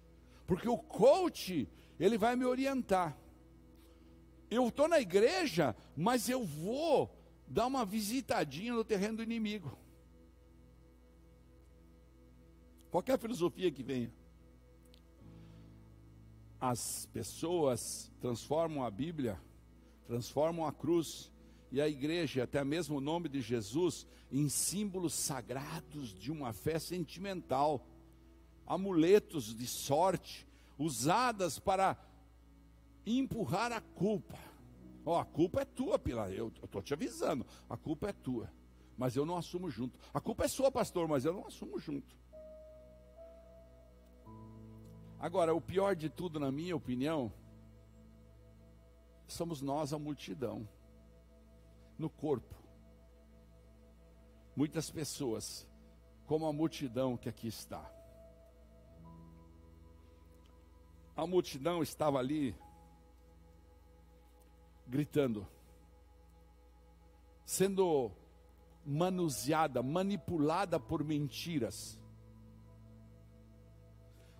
porque 0.46 0.68
o 0.68 0.78
coach, 0.78 1.68
ele 1.98 2.16
vai 2.16 2.36
me 2.36 2.44
orientar. 2.44 3.16
Eu 4.48 4.68
estou 4.68 4.86
na 4.86 5.00
igreja, 5.00 5.74
mas 5.96 6.28
eu 6.28 6.44
vou 6.44 7.12
dar 7.48 7.66
uma 7.66 7.84
visitadinha 7.84 8.72
no 8.72 8.84
terreno 8.84 9.16
do 9.16 9.22
inimigo. 9.22 9.76
Qualquer 12.90 13.18
filosofia 13.18 13.70
que 13.70 13.82
venha. 13.82 14.12
As 16.60 17.06
pessoas 17.12 18.10
transformam 18.20 18.84
a 18.84 18.90
Bíblia, 18.90 19.40
transformam 20.06 20.66
a 20.66 20.72
cruz 20.72 21.32
e 21.70 21.80
a 21.80 21.88
igreja, 21.88 22.44
até 22.44 22.64
mesmo 22.64 22.96
o 22.96 23.00
nome 23.00 23.28
de 23.28 23.40
Jesus, 23.40 24.06
em 24.30 24.48
símbolos 24.48 25.14
sagrados 25.14 26.14
de 26.14 26.32
uma 26.32 26.52
fé 26.52 26.78
sentimental, 26.78 27.86
amuletos 28.66 29.54
de 29.54 29.66
sorte, 29.66 30.46
usadas 30.78 31.58
para 31.58 31.96
empurrar 33.04 33.72
a 33.72 33.80
culpa. 33.80 34.38
Oh, 35.04 35.14
a 35.14 35.24
culpa 35.24 35.60
é 35.62 35.64
tua, 35.64 35.98
Pilar. 35.98 36.32
Eu 36.32 36.52
estou 36.64 36.82
te 36.82 36.92
avisando, 36.92 37.46
a 37.68 37.76
culpa 37.76 38.08
é 38.08 38.12
tua. 38.12 38.50
Mas 38.98 39.14
eu 39.14 39.26
não 39.26 39.36
assumo 39.36 39.70
junto. 39.70 39.98
A 40.12 40.20
culpa 40.20 40.44
é 40.44 40.48
sua, 40.48 40.70
pastor, 40.70 41.06
mas 41.06 41.24
eu 41.24 41.32
não 41.32 41.46
assumo 41.46 41.78
junto. 41.78 42.16
Agora, 45.18 45.54
o 45.54 45.60
pior 45.60 45.96
de 45.96 46.10
tudo, 46.10 46.38
na 46.38 46.52
minha 46.52 46.76
opinião, 46.76 47.32
somos 49.26 49.62
nós 49.62 49.92
a 49.92 49.98
multidão, 49.98 50.68
no 51.98 52.10
corpo. 52.10 52.54
Muitas 54.54 54.90
pessoas, 54.90 55.66
como 56.26 56.46
a 56.46 56.52
multidão 56.52 57.16
que 57.16 57.28
aqui 57.28 57.48
está. 57.48 57.90
A 61.16 61.26
multidão 61.26 61.82
estava 61.82 62.18
ali, 62.18 62.54
gritando, 64.86 65.46
sendo 67.46 68.12
manuseada, 68.84 69.82
manipulada 69.82 70.78
por 70.78 71.02
mentiras 71.02 71.98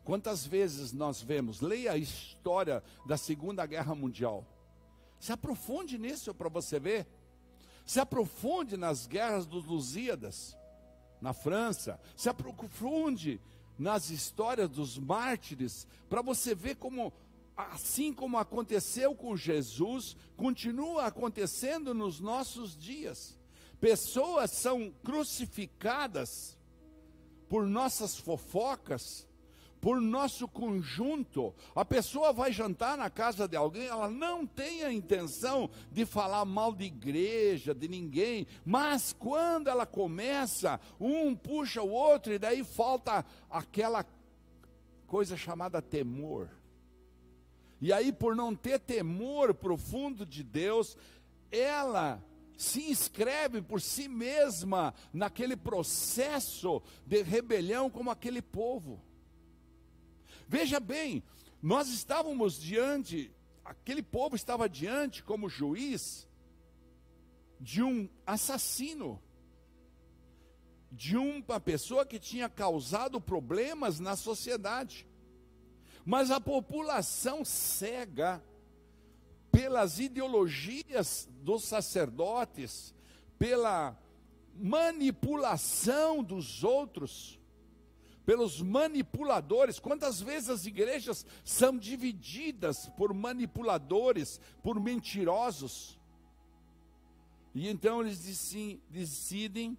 Quantas 0.06 0.46
vezes 0.46 0.92
nós 0.92 1.20
vemos, 1.20 1.60
leia 1.60 1.90
a 1.90 1.98
história 1.98 2.80
da 3.04 3.16
Segunda 3.16 3.66
Guerra 3.66 3.92
Mundial. 3.92 4.46
Se 5.18 5.32
aprofunde 5.32 5.98
nisso 5.98 6.32
para 6.32 6.48
você 6.48 6.78
ver. 6.78 7.08
Se 7.84 7.98
aprofunde 7.98 8.76
nas 8.76 9.04
guerras 9.08 9.46
dos 9.46 9.64
Lusíadas, 9.66 10.56
na 11.20 11.32
França. 11.32 12.00
Se 12.16 12.28
aprofunde 12.28 13.40
nas 13.76 14.08
histórias 14.08 14.70
dos 14.70 14.96
mártires, 14.96 15.88
para 16.08 16.22
você 16.22 16.54
ver 16.54 16.76
como, 16.76 17.12
assim 17.56 18.12
como 18.12 18.38
aconteceu 18.38 19.12
com 19.12 19.36
Jesus, 19.36 20.16
continua 20.36 21.06
acontecendo 21.06 21.92
nos 21.92 22.20
nossos 22.20 22.78
dias. 22.78 23.36
Pessoas 23.80 24.52
são 24.52 24.94
crucificadas 25.02 26.56
por 27.48 27.66
nossas 27.66 28.16
fofocas, 28.16 29.26
por 29.80 30.00
nosso 30.00 30.48
conjunto. 30.48 31.54
A 31.74 31.84
pessoa 31.84 32.32
vai 32.32 32.52
jantar 32.52 32.96
na 32.96 33.10
casa 33.10 33.46
de 33.46 33.56
alguém, 33.56 33.86
ela 33.86 34.10
não 34.10 34.46
tem 34.46 34.82
a 34.82 34.92
intenção 34.92 35.70
de 35.90 36.04
falar 36.04 36.44
mal 36.44 36.74
de 36.74 36.84
igreja, 36.84 37.74
de 37.74 37.88
ninguém, 37.88 38.46
mas 38.64 39.12
quando 39.12 39.68
ela 39.68 39.86
começa, 39.86 40.80
um 41.00 41.34
puxa 41.34 41.82
o 41.82 41.90
outro 41.90 42.32
e 42.32 42.38
daí 42.38 42.64
falta 42.64 43.24
aquela 43.50 44.04
coisa 45.06 45.36
chamada 45.36 45.80
temor. 45.80 46.50
E 47.80 47.92
aí, 47.92 48.10
por 48.10 48.34
não 48.34 48.54
ter 48.54 48.80
temor 48.80 49.52
profundo 49.52 50.24
de 50.24 50.42
Deus, 50.42 50.96
ela 51.50 52.22
se 52.56 52.90
inscreve 52.90 53.60
por 53.60 53.80
si 53.80 54.08
mesma 54.08 54.94
naquele 55.12 55.56
processo 55.56 56.82
de 57.04 57.22
rebelião 57.22 57.90
como 57.90 58.10
aquele 58.10 58.40
povo. 58.40 59.00
Veja 60.48 60.78
bem, 60.78 61.22
nós 61.60 61.88
estávamos 61.88 62.60
diante, 62.60 63.34
aquele 63.64 64.02
povo 64.02 64.36
estava 64.36 64.68
diante 64.68 65.22
como 65.22 65.48
juiz 65.48 66.28
de 67.60 67.82
um 67.82 68.08
assassino, 68.24 69.20
de 70.92 71.16
uma 71.16 71.58
pessoa 71.58 72.06
que 72.06 72.18
tinha 72.18 72.48
causado 72.48 73.20
problemas 73.20 73.98
na 73.98 74.14
sociedade. 74.14 75.06
Mas 76.04 76.30
a 76.30 76.40
população 76.40 77.44
cega 77.44 78.40
pelas 79.50 79.98
ideologias 79.98 81.28
dos 81.42 81.64
sacerdotes, 81.64 82.94
pela 83.38 83.98
manipulação 84.54 86.22
dos 86.22 86.62
outros, 86.62 87.40
pelos 88.26 88.60
manipuladores. 88.60 89.78
Quantas 89.78 90.20
vezes 90.20 90.50
as 90.50 90.66
igrejas 90.66 91.24
são 91.44 91.78
divididas 91.78 92.88
por 92.96 93.14
manipuladores, 93.14 94.40
por 94.62 94.80
mentirosos? 94.80 95.98
E 97.54 97.68
então 97.68 98.02
eles 98.02 98.18
decidem 98.90 99.78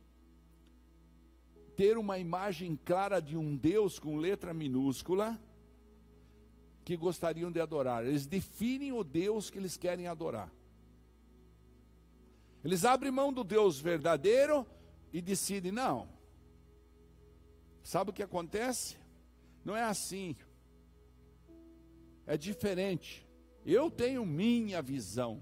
ter 1.75 1.97
uma 1.97 2.17
imagem 2.17 2.79
clara 2.83 3.21
de 3.21 3.37
um 3.37 3.55
Deus 3.55 3.99
com 3.99 4.15
letra 4.17 4.53
minúscula 4.53 5.39
que 6.83 6.95
gostariam 6.95 7.51
de 7.51 7.59
adorar. 7.59 8.05
Eles 8.05 8.25
definem 8.25 8.93
o 8.93 9.03
Deus 9.03 9.49
que 9.49 9.59
eles 9.59 9.75
querem 9.75 10.07
adorar. 10.07 10.49
Eles 12.63 12.85
abrem 12.85 13.11
mão 13.11 13.31
do 13.31 13.43
Deus 13.43 13.79
verdadeiro 13.79 14.65
e 15.13 15.21
decidem, 15.21 15.71
não, 15.71 16.16
Sabe 17.87 18.09
o 18.09 18.13
que 18.13 18.21
acontece? 18.21 18.97
Não 19.63 19.73
é 19.73 19.81
assim. 19.81 20.35
É 22.25 22.35
diferente. 22.35 23.25
Eu 23.65 23.89
tenho 23.89 24.25
minha 24.25 24.81
visão. 24.81 25.41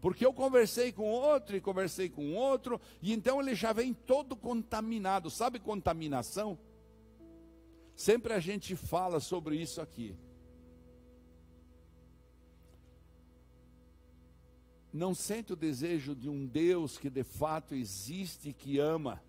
Porque 0.00 0.24
eu 0.24 0.32
conversei 0.32 0.92
com 0.92 1.10
outro 1.10 1.54
e 1.54 1.60
conversei 1.60 2.08
com 2.08 2.32
outro, 2.32 2.80
e 3.02 3.12
então 3.12 3.38
ele 3.38 3.54
já 3.54 3.74
vem 3.74 3.92
todo 3.92 4.34
contaminado. 4.34 5.28
Sabe 5.28 5.58
contaminação? 5.58 6.58
Sempre 7.94 8.32
a 8.32 8.40
gente 8.40 8.74
fala 8.74 9.20
sobre 9.20 9.54
isso 9.54 9.82
aqui. 9.82 10.16
Não 14.90 15.14
sente 15.14 15.52
o 15.52 15.56
desejo 15.56 16.16
de 16.16 16.30
um 16.30 16.46
Deus 16.46 16.96
que 16.96 17.10
de 17.10 17.24
fato 17.24 17.74
existe 17.74 18.48
e 18.48 18.54
que 18.54 18.78
ama 18.78 19.22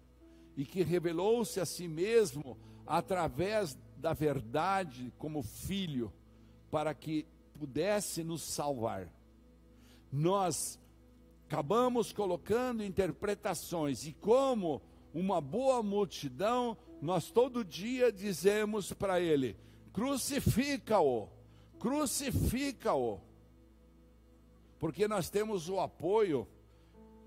e 0.55 0.65
que 0.65 0.83
revelou-se 0.83 1.59
a 1.59 1.65
si 1.65 1.87
mesmo 1.87 2.57
através 2.85 3.77
da 3.97 4.13
verdade 4.13 5.11
como 5.17 5.41
filho, 5.41 6.13
para 6.69 6.93
que 6.93 7.25
pudesse 7.57 8.23
nos 8.23 8.41
salvar. 8.41 9.09
Nós 10.11 10.79
acabamos 11.47 12.11
colocando 12.11 12.83
interpretações, 12.83 14.05
e 14.05 14.13
como 14.13 14.81
uma 15.13 15.39
boa 15.39 15.81
multidão, 15.81 16.77
nós 17.01 17.31
todo 17.31 17.63
dia 17.63 18.11
dizemos 18.11 18.93
para 18.93 19.19
ele: 19.19 19.55
crucifica-o, 19.93 21.29
crucifica-o, 21.79 23.19
porque 24.79 25.07
nós 25.07 25.29
temos 25.29 25.69
o 25.69 25.79
apoio 25.79 26.47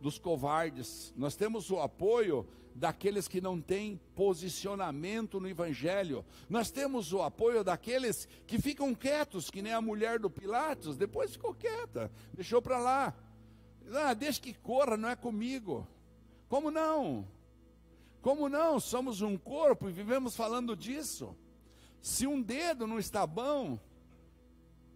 dos 0.01 0.19
covardes, 0.19 1.13
nós 1.17 1.35
temos 1.37 1.71
o 1.71 1.81
apoio 1.81 2.47
daqueles 2.79 3.27
que 3.27 3.41
não 3.41 3.61
têm 3.61 4.01
posicionamento 4.15 5.41
no 5.41 5.49
Evangelho. 5.49 6.25
Nós 6.49 6.71
temos 6.71 7.13
o 7.13 7.23
apoio 7.23 7.65
daqueles 7.65 8.29
que 8.47 8.61
ficam 8.61 8.95
quietos, 8.95 9.51
que 9.51 9.61
nem 9.61 9.73
a 9.73 9.81
mulher 9.81 10.19
do 10.19 10.31
Pilatos, 10.31 10.97
depois 10.97 11.33
ficou 11.33 11.53
quieta, 11.53 12.11
deixou 12.33 12.63
para 12.63 12.79
lá. 12.79 13.15
Ah, 13.93 14.15
deixa 14.15 14.41
que 14.41 14.55
corra, 14.55 14.97
não 14.97 15.09
é 15.09 15.17
comigo. 15.17 15.87
Como 16.49 16.71
não? 16.71 17.27
Como 18.23 18.49
não? 18.49 18.79
Somos 18.79 19.23
um 19.23 19.37
corpo 19.37 19.89
e 19.89 19.93
vivemos 19.93 20.37
falando 20.37 20.77
disso. 20.77 21.37
Se 22.01 22.27
um 22.27 22.41
dedo 22.41 22.87
não 22.87 22.99
está 22.99 23.27
bom, 23.27 23.79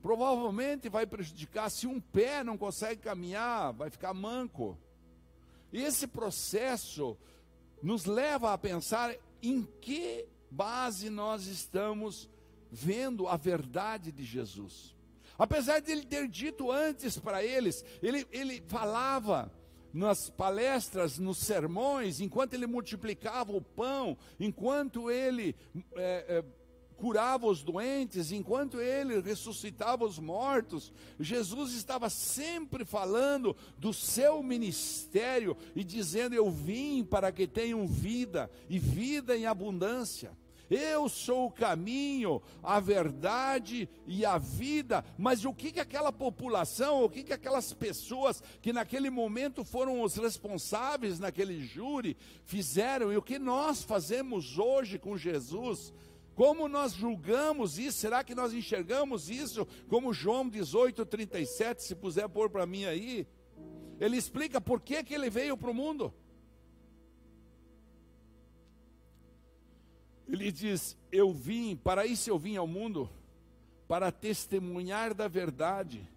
provavelmente 0.00 0.88
vai 0.88 1.06
prejudicar. 1.06 1.70
Se 1.70 1.86
um 1.86 2.00
pé 2.00 2.44
não 2.44 2.56
consegue 2.56 3.00
caminhar, 3.00 3.72
vai 3.72 3.90
ficar 3.90 4.14
manco. 4.14 4.78
E 5.72 5.82
esse 5.82 6.06
processo 6.06 7.16
nos 7.82 8.04
leva 8.04 8.52
a 8.52 8.58
pensar 8.58 9.14
em 9.42 9.66
que 9.80 10.26
base 10.50 11.10
nós 11.10 11.46
estamos 11.46 12.28
vendo 12.70 13.26
a 13.26 13.36
verdade 13.36 14.12
de 14.12 14.24
Jesus. 14.24 14.94
Apesar 15.38 15.80
de 15.80 15.90
ele 15.90 16.04
ter 16.04 16.28
dito 16.28 16.70
antes 16.70 17.18
para 17.18 17.42
eles, 17.42 17.84
ele, 18.02 18.26
ele 18.30 18.62
falava 18.68 19.50
nas 19.92 20.30
palestras, 20.30 21.18
nos 21.18 21.38
sermões, 21.38 22.20
enquanto 22.20 22.54
ele 22.54 22.66
multiplicava 22.66 23.52
o 23.52 23.60
pão, 23.60 24.16
enquanto 24.38 25.10
ele 25.10 25.54
é, 25.96 26.38
é, 26.38 26.44
curava 27.02 27.48
os 27.48 27.64
doentes, 27.64 28.30
enquanto 28.30 28.80
ele 28.80 29.20
ressuscitava 29.20 30.04
os 30.04 30.20
mortos, 30.20 30.92
Jesus 31.18 31.72
estava 31.72 32.08
sempre 32.08 32.84
falando 32.84 33.56
do 33.76 33.92
seu 33.92 34.40
ministério 34.40 35.56
e 35.74 35.82
dizendo: 35.82 36.36
Eu 36.36 36.48
vim 36.48 37.02
para 37.02 37.32
que 37.32 37.44
tenham 37.44 37.88
vida 37.88 38.48
e 38.70 38.78
vida 38.78 39.36
em 39.36 39.46
abundância. 39.46 40.30
Eu 40.70 41.08
sou 41.08 41.46
o 41.46 41.50
caminho, 41.50 42.40
a 42.62 42.78
verdade 42.78 43.88
e 44.06 44.24
a 44.24 44.38
vida. 44.38 45.04
Mas 45.18 45.44
o 45.44 45.52
que, 45.52 45.72
que 45.72 45.80
aquela 45.80 46.12
população, 46.12 47.02
o 47.02 47.10
que, 47.10 47.24
que 47.24 47.32
aquelas 47.32 47.72
pessoas 47.72 48.40
que 48.62 48.72
naquele 48.72 49.10
momento 49.10 49.64
foram 49.64 50.02
os 50.02 50.14
responsáveis 50.14 51.18
naquele 51.18 51.66
júri 51.66 52.16
fizeram 52.44 53.12
e 53.12 53.16
o 53.16 53.22
que 53.22 53.40
nós 53.40 53.82
fazemos 53.82 54.56
hoje 54.56 55.00
com 55.00 55.16
Jesus? 55.16 55.92
Como 56.34 56.66
nós 56.68 56.92
julgamos 56.92 57.78
isso? 57.78 57.98
Será 57.98 58.24
que 58.24 58.34
nós 58.34 58.54
enxergamos 58.54 59.28
isso 59.28 59.66
como 59.88 60.12
João 60.12 60.48
18, 60.48 61.04
37, 61.04 61.82
se 61.82 61.94
puser 61.94 62.28
pôr 62.28 62.48
para 62.48 62.66
mim 62.66 62.84
aí? 62.84 63.26
Ele 64.00 64.16
explica 64.16 64.60
por 64.60 64.80
que, 64.80 65.02
que 65.04 65.14
ele 65.14 65.28
veio 65.28 65.56
para 65.56 65.70
o 65.70 65.74
mundo. 65.74 66.12
Ele 70.26 70.50
diz: 70.50 70.96
Eu 71.10 71.32
vim, 71.32 71.76
para 71.76 72.06
isso 72.06 72.30
eu 72.30 72.38
vim 72.38 72.56
ao 72.56 72.66
mundo, 72.66 73.10
para 73.86 74.10
testemunhar 74.10 75.12
da 75.12 75.28
verdade, 75.28 76.08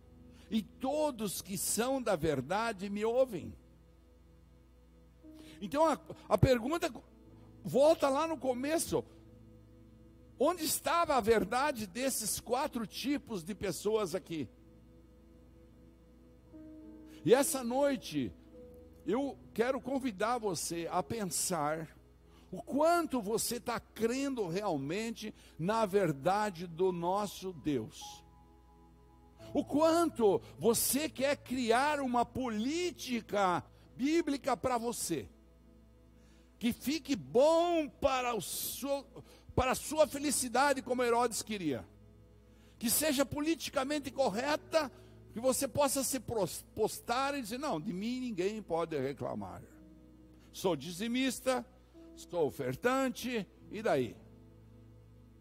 e 0.50 0.62
todos 0.62 1.42
que 1.42 1.58
são 1.58 2.02
da 2.02 2.16
verdade 2.16 2.90
me 2.90 3.04
ouvem. 3.04 3.54
Então 5.62 5.86
a, 5.86 6.00
a 6.30 6.38
pergunta 6.38 6.92
volta 7.64 8.08
lá 8.08 8.26
no 8.26 8.38
começo: 8.38 9.04
Onde 10.40 10.66
estava 10.66 11.16
a 11.16 11.22
verdade 11.22 11.88
desses 11.88 12.40
quatro 12.40 12.86
tipos 12.86 13.44
de 13.44 13.56
pessoas 13.56 14.14
aqui? 14.14 14.50
E 17.24 17.34
essa 17.34 17.64
noite, 17.64 18.32
eu 19.06 19.38
quero 19.54 19.80
convidar 19.80 20.38
você 20.38 20.88
a 20.92 21.02
pensar 21.02 21.96
o 22.52 22.62
quanto 22.62 23.22
você 23.22 23.56
está 23.58 23.80
crendo 23.80 24.48
realmente 24.48 25.34
na 25.58 25.86
verdade 25.86 26.68
do 26.68 26.92
nosso 26.92 27.52
Deus. 27.52 28.24
O 29.54 29.64
quanto 29.64 30.42
você 30.60 31.10
quer 31.10 31.38
criar 31.38 32.00
uma 32.00 32.26
política 32.26 33.64
bíblica 33.96 34.56
para 34.56 34.78
você, 34.78 35.30
que 36.60 36.74
fique 36.74 37.16
bom 37.16 37.88
para 37.88 38.36
o 38.36 38.42
seu, 38.42 39.06
para 39.56 39.72
a 39.72 39.76
sua 39.76 40.06
felicidade, 40.06 40.82
como 40.82 41.04
Herodes 41.04 41.42
queria. 41.42 41.86
Que 42.78 42.90
seja 42.90 43.26
politicamente 43.26 44.12
correta, 44.12 44.92
que 45.34 45.40
você 45.40 45.68
possa 45.68 46.04
se 46.04 46.20
postar 46.76 47.38
e 47.38 47.42
dizer: 47.42 47.58
não, 47.58 47.80
de 47.80 47.94
mim 47.94 48.20
ninguém 48.20 48.62
pode 48.62 48.98
reclamar. 49.00 49.62
Sou 50.52 50.76
dizimista, 50.76 51.66
sou 52.16 52.48
ofertante 52.48 53.46
E 53.72 53.82
daí? 53.82 54.16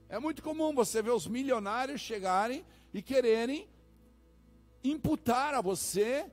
É 0.08 0.18
muito 0.18 0.42
comum 0.42 0.74
você 0.74 1.02
ver 1.02 1.10
os 1.10 1.26
milionários 1.26 2.00
chegarem 2.00 2.64
e 2.92 3.02
quererem 3.02 3.68
imputar 4.82 5.54
a 5.54 5.60
você 5.60 6.26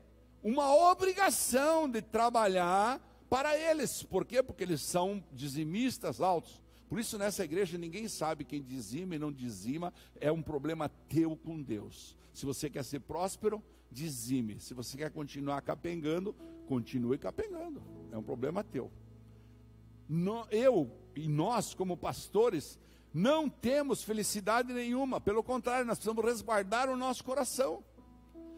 uma 0.43 0.75
obrigação 0.91 1.89
de 1.89 2.01
trabalhar 2.01 2.99
para 3.29 3.57
eles. 3.57 4.03
Por 4.03 4.25
quê? 4.25 4.43
Porque 4.43 4.63
eles 4.63 4.81
são 4.81 5.23
dizimistas 5.31 6.19
altos. 6.21 6.60
Por 6.91 6.99
isso, 6.99 7.17
nessa 7.17 7.45
igreja, 7.45 7.77
ninguém 7.77 8.09
sabe 8.09 8.43
quem 8.43 8.61
dizima 8.61 9.15
e 9.15 9.17
não 9.17 9.31
dizima, 9.31 9.93
é 10.19 10.29
um 10.29 10.41
problema 10.41 10.89
teu 11.07 11.37
com 11.37 11.61
Deus. 11.61 12.17
Se 12.33 12.45
você 12.45 12.69
quer 12.69 12.83
ser 12.83 12.99
próspero, 12.99 13.63
dizime. 13.89 14.59
Se 14.59 14.73
você 14.73 14.97
quer 14.97 15.09
continuar 15.09 15.61
capengando, 15.61 16.35
continue 16.67 17.17
capengando. 17.17 17.81
É 18.11 18.17
um 18.17 18.21
problema 18.21 18.61
teu. 18.61 18.91
No, 20.05 20.45
eu 20.51 20.91
e 21.15 21.29
nós, 21.29 21.73
como 21.73 21.95
pastores, 21.95 22.77
não 23.13 23.47
temos 23.47 24.03
felicidade 24.03 24.73
nenhuma. 24.73 25.21
Pelo 25.21 25.41
contrário, 25.41 25.85
nós 25.85 25.97
precisamos 25.97 26.25
resguardar 26.25 26.89
o 26.89 26.97
nosso 26.97 27.23
coração. 27.23 27.81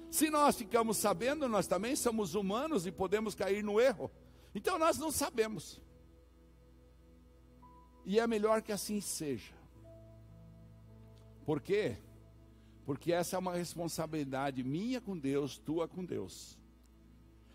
Se 0.10 0.32
nós 0.32 0.56
ficamos 0.56 0.98
sabendo, 0.98 1.48
nós 1.48 1.68
também 1.68 1.96
somos 1.96 2.34
humanos 2.34 2.88
e 2.88 2.92
podemos 2.92 3.36
cair 3.36 3.64
no 3.64 3.80
erro. 3.80 4.10
Então 4.56 4.80
nós 4.80 4.98
não 4.98 5.12
sabemos. 5.12 5.83
E 8.06 8.20
é 8.20 8.28
melhor 8.28 8.62
que 8.62 8.72
assim 8.72 9.00
seja. 9.00 9.54
Por 11.46 11.62
quê? 11.62 11.98
Porque 12.86 13.14
essa 13.14 13.36
é 13.36 13.40
uma 13.40 13.56
responsabilidade 13.56 14.64
minha 14.64 15.00
com 15.00 15.18
Deus, 15.18 15.58
tua 15.58 15.88
com 15.88 16.04
Deus. 16.04 16.58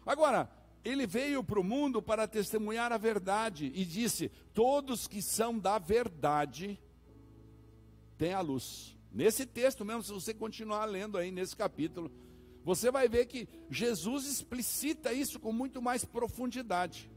Agora, 0.07 0.51
ele 0.85 1.07
veio 1.07 1.45
para 1.45 1.61
o 1.61 1.65
mundo 1.65 2.01
para 2.01 2.27
testemunhar 2.27 2.93
a 2.93 2.97
verdade 2.97 3.71
e 3.75 3.85
disse: 3.85 4.31
Todos 4.55 5.07
que 5.07 5.21
são 5.21 5.59
da 5.59 5.79
verdade 5.79 6.81
têm 8.17 8.33
a 8.33 8.41
luz. 8.41 8.97
Nesse 9.13 9.45
texto 9.45 9.85
mesmo, 9.85 10.03
se 10.03 10.13
você 10.13 10.33
continuar 10.33 10.85
lendo 10.85 11.19
aí 11.19 11.31
nesse 11.31 11.57
capítulo, 11.57 12.11
você 12.65 12.91
vai 12.91 13.09
ver 13.09 13.27
que 13.27 13.49
Jesus 13.71 14.27
explicita 14.27 15.13
isso 15.13 15.41
com 15.41 15.53
muito 15.53 15.81
mais 15.81 16.05
profundidade. 16.05 17.11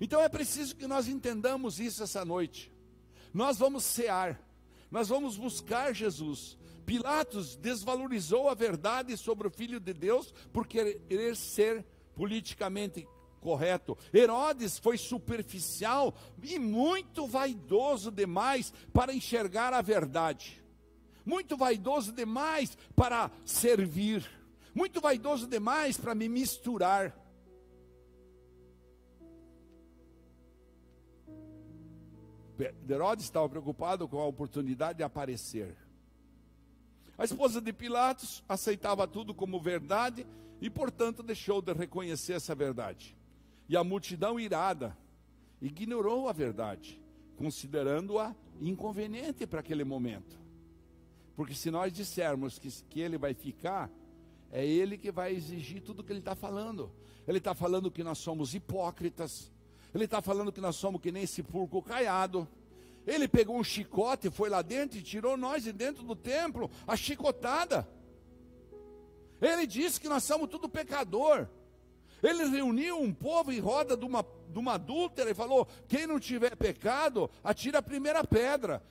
Então 0.00 0.20
é 0.20 0.28
preciso 0.28 0.76
que 0.76 0.86
nós 0.86 1.08
entendamos 1.08 1.80
isso 1.80 2.02
essa 2.02 2.24
noite. 2.24 2.72
Nós 3.32 3.58
vamos 3.58 3.84
cear, 3.84 4.40
nós 4.90 5.08
vamos 5.08 5.36
buscar 5.36 5.94
Jesus. 5.94 6.56
Pilatos 6.84 7.56
desvalorizou 7.56 8.48
a 8.48 8.54
verdade 8.54 9.16
sobre 9.16 9.48
o 9.48 9.50
Filho 9.50 9.80
de 9.80 9.92
Deus 9.92 10.32
por 10.52 10.66
querer 10.66 11.34
ser 11.34 11.84
politicamente 12.14 13.06
correto. 13.40 13.96
Herodes 14.12 14.78
foi 14.78 14.96
superficial 14.96 16.14
e 16.42 16.58
muito 16.58 17.26
vaidoso 17.26 18.10
demais 18.10 18.72
para 18.92 19.14
enxergar 19.14 19.74
a 19.74 19.82
verdade. 19.82 20.62
Muito 21.24 21.56
vaidoso 21.56 22.12
demais 22.12 22.76
para 22.94 23.30
servir. 23.44 24.24
Muito 24.74 25.00
vaidoso 25.00 25.46
demais 25.46 25.96
para 25.96 26.14
me 26.14 26.28
misturar. 26.28 27.14
Herodes 32.88 33.24
estava 33.24 33.48
preocupado 33.48 34.06
com 34.06 34.18
a 34.18 34.26
oportunidade 34.26 34.98
de 34.98 35.02
aparecer. 35.02 35.76
A 37.16 37.24
esposa 37.24 37.60
de 37.60 37.72
Pilatos 37.72 38.42
aceitava 38.48 39.06
tudo 39.06 39.34
como 39.34 39.60
verdade 39.60 40.26
e, 40.60 40.68
portanto, 40.68 41.22
deixou 41.22 41.62
de 41.62 41.72
reconhecer 41.72 42.34
essa 42.34 42.54
verdade. 42.54 43.16
E 43.68 43.76
a 43.76 43.84
multidão 43.84 44.38
irada 44.38 44.96
ignorou 45.60 46.28
a 46.28 46.32
verdade, 46.32 47.00
considerando-a 47.36 48.34
inconveniente 48.60 49.46
para 49.46 49.60
aquele 49.60 49.84
momento. 49.84 50.36
Porque 51.36 51.54
se 51.54 51.70
nós 51.70 51.92
dissermos 51.92 52.58
que, 52.58 52.70
que 52.88 53.00
ele 53.00 53.18
vai 53.18 53.34
ficar, 53.34 53.90
é 54.50 54.64
ele 54.64 54.96
que 54.96 55.10
vai 55.10 55.34
exigir 55.34 55.82
tudo 55.82 56.00
o 56.00 56.04
que 56.04 56.12
ele 56.12 56.20
está 56.20 56.34
falando. 56.34 56.90
Ele 57.26 57.38
está 57.38 57.54
falando 57.54 57.90
que 57.90 58.04
nós 58.04 58.18
somos 58.18 58.54
hipócritas, 58.54 59.50
ele 59.94 60.04
está 60.04 60.20
falando 60.20 60.52
que 60.52 60.60
nós 60.60 60.76
somos 60.76 61.00
que 61.00 61.12
nem 61.12 61.22
esse 61.22 61.42
porco 61.42 61.80
caiado. 61.80 62.48
Ele 63.06 63.28
pegou 63.28 63.56
um 63.56 63.64
chicote, 63.64 64.30
foi 64.30 64.48
lá 64.48 64.60
dentro 64.60 64.98
e 64.98 65.02
tirou 65.02 65.36
nós 65.36 65.62
de 65.62 65.72
dentro 65.72 66.02
do 66.02 66.16
templo, 66.16 66.70
a 66.86 66.96
chicotada. 66.96 67.86
Ele 69.40 69.66
disse 69.66 70.00
que 70.00 70.08
nós 70.08 70.24
somos 70.24 70.48
tudo 70.48 70.68
pecador. 70.68 71.46
Ele 72.22 72.44
reuniu 72.46 72.98
um 73.00 73.12
povo 73.12 73.52
em 73.52 73.60
roda 73.60 73.96
de 73.96 74.04
uma, 74.04 74.24
de 74.48 74.58
uma 74.58 74.74
adúltera 74.74 75.30
e 75.30 75.34
falou: 75.34 75.68
quem 75.86 76.06
não 76.06 76.18
tiver 76.18 76.56
pecado, 76.56 77.30
atira 77.42 77.78
a 77.78 77.82
primeira 77.82 78.24
pedra. 78.24 78.82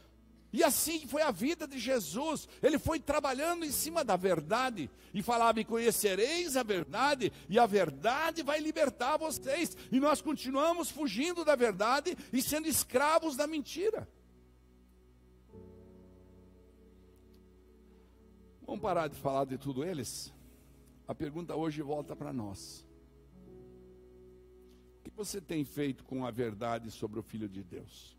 E 0.54 0.64
assim 0.64 1.08
foi 1.08 1.24
a 1.24 1.32
vida 1.32 1.68
de 1.68 1.80
Jesus. 1.80 2.48
Ele 2.62 2.78
foi 2.78 3.00
trabalhando 3.00 3.66
em 3.66 3.72
cima 3.72 4.04
da 4.04 4.16
verdade 4.16 4.88
e 5.12 5.24
falava: 5.24 5.60
e 5.60 5.66
conhecereis 5.66 6.56
a 6.56 6.62
verdade, 6.62 7.34
e 7.50 7.58
a 7.58 7.66
verdade 7.66 8.44
vai 8.44 8.60
libertar 8.60 9.18
vocês. 9.18 9.76
E 9.92 10.00
nós 10.00 10.22
continuamos 10.22 10.92
fugindo 10.92 11.44
da 11.44 11.56
verdade 11.56 12.16
e 12.32 12.40
sendo 12.40 12.68
escravos 12.68 13.36
da 13.36 13.48
mentira. 13.48 14.08
Vamos 18.66 18.82
parar 18.82 19.08
de 19.08 19.16
falar 19.16 19.46
de 19.46 19.58
tudo 19.58 19.84
eles? 19.84 20.32
A 21.08 21.16
pergunta 21.16 21.56
hoje 21.56 21.82
volta 21.82 22.16
para 22.16 22.32
nós. 22.32 22.86
O 25.00 25.04
que 25.04 25.10
você 25.10 25.42
tem 25.42 25.66
feito 25.66 26.04
com 26.06 26.26
a 26.26 26.32
verdade 26.32 26.92
sobre 26.92 27.20
o 27.20 27.24
Filho 27.24 27.50
de 27.50 27.64
Deus? 27.64 28.16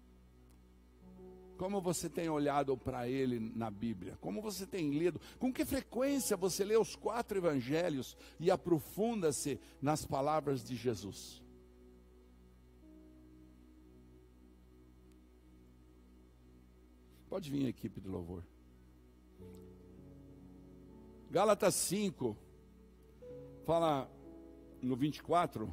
Como 1.57 1.81
você 1.81 2.09
tem 2.09 2.29
olhado 2.29 2.77
para 2.77 3.09
ele 3.09 3.39
na 3.39 3.71
Bíblia? 3.71 4.17
Como 4.21 4.43
você 4.43 4.67
tem 4.67 4.91
lido? 4.91 5.21
Com 5.39 5.53
que 5.53 5.65
frequência 5.65 6.37
você 6.37 6.65
lê 6.65 6.77
os 6.77 6.97
quatro 6.97 7.39
evangelhos 7.39 8.17
e 8.41 8.51
aprofunda-se 8.51 9.61
nas 9.81 10.05
palavras 10.05 10.65
de 10.65 10.75
Jesus? 10.75 11.43
Pode 17.29 17.51
vir 17.51 17.67
a 17.67 17.69
equipe 17.69 18.01
de 18.01 18.09
louvor. 18.09 18.45
Gálatas 21.31 21.75
5, 21.75 22.37
fala 23.65 24.11
no 24.81 24.95
24: 24.95 25.73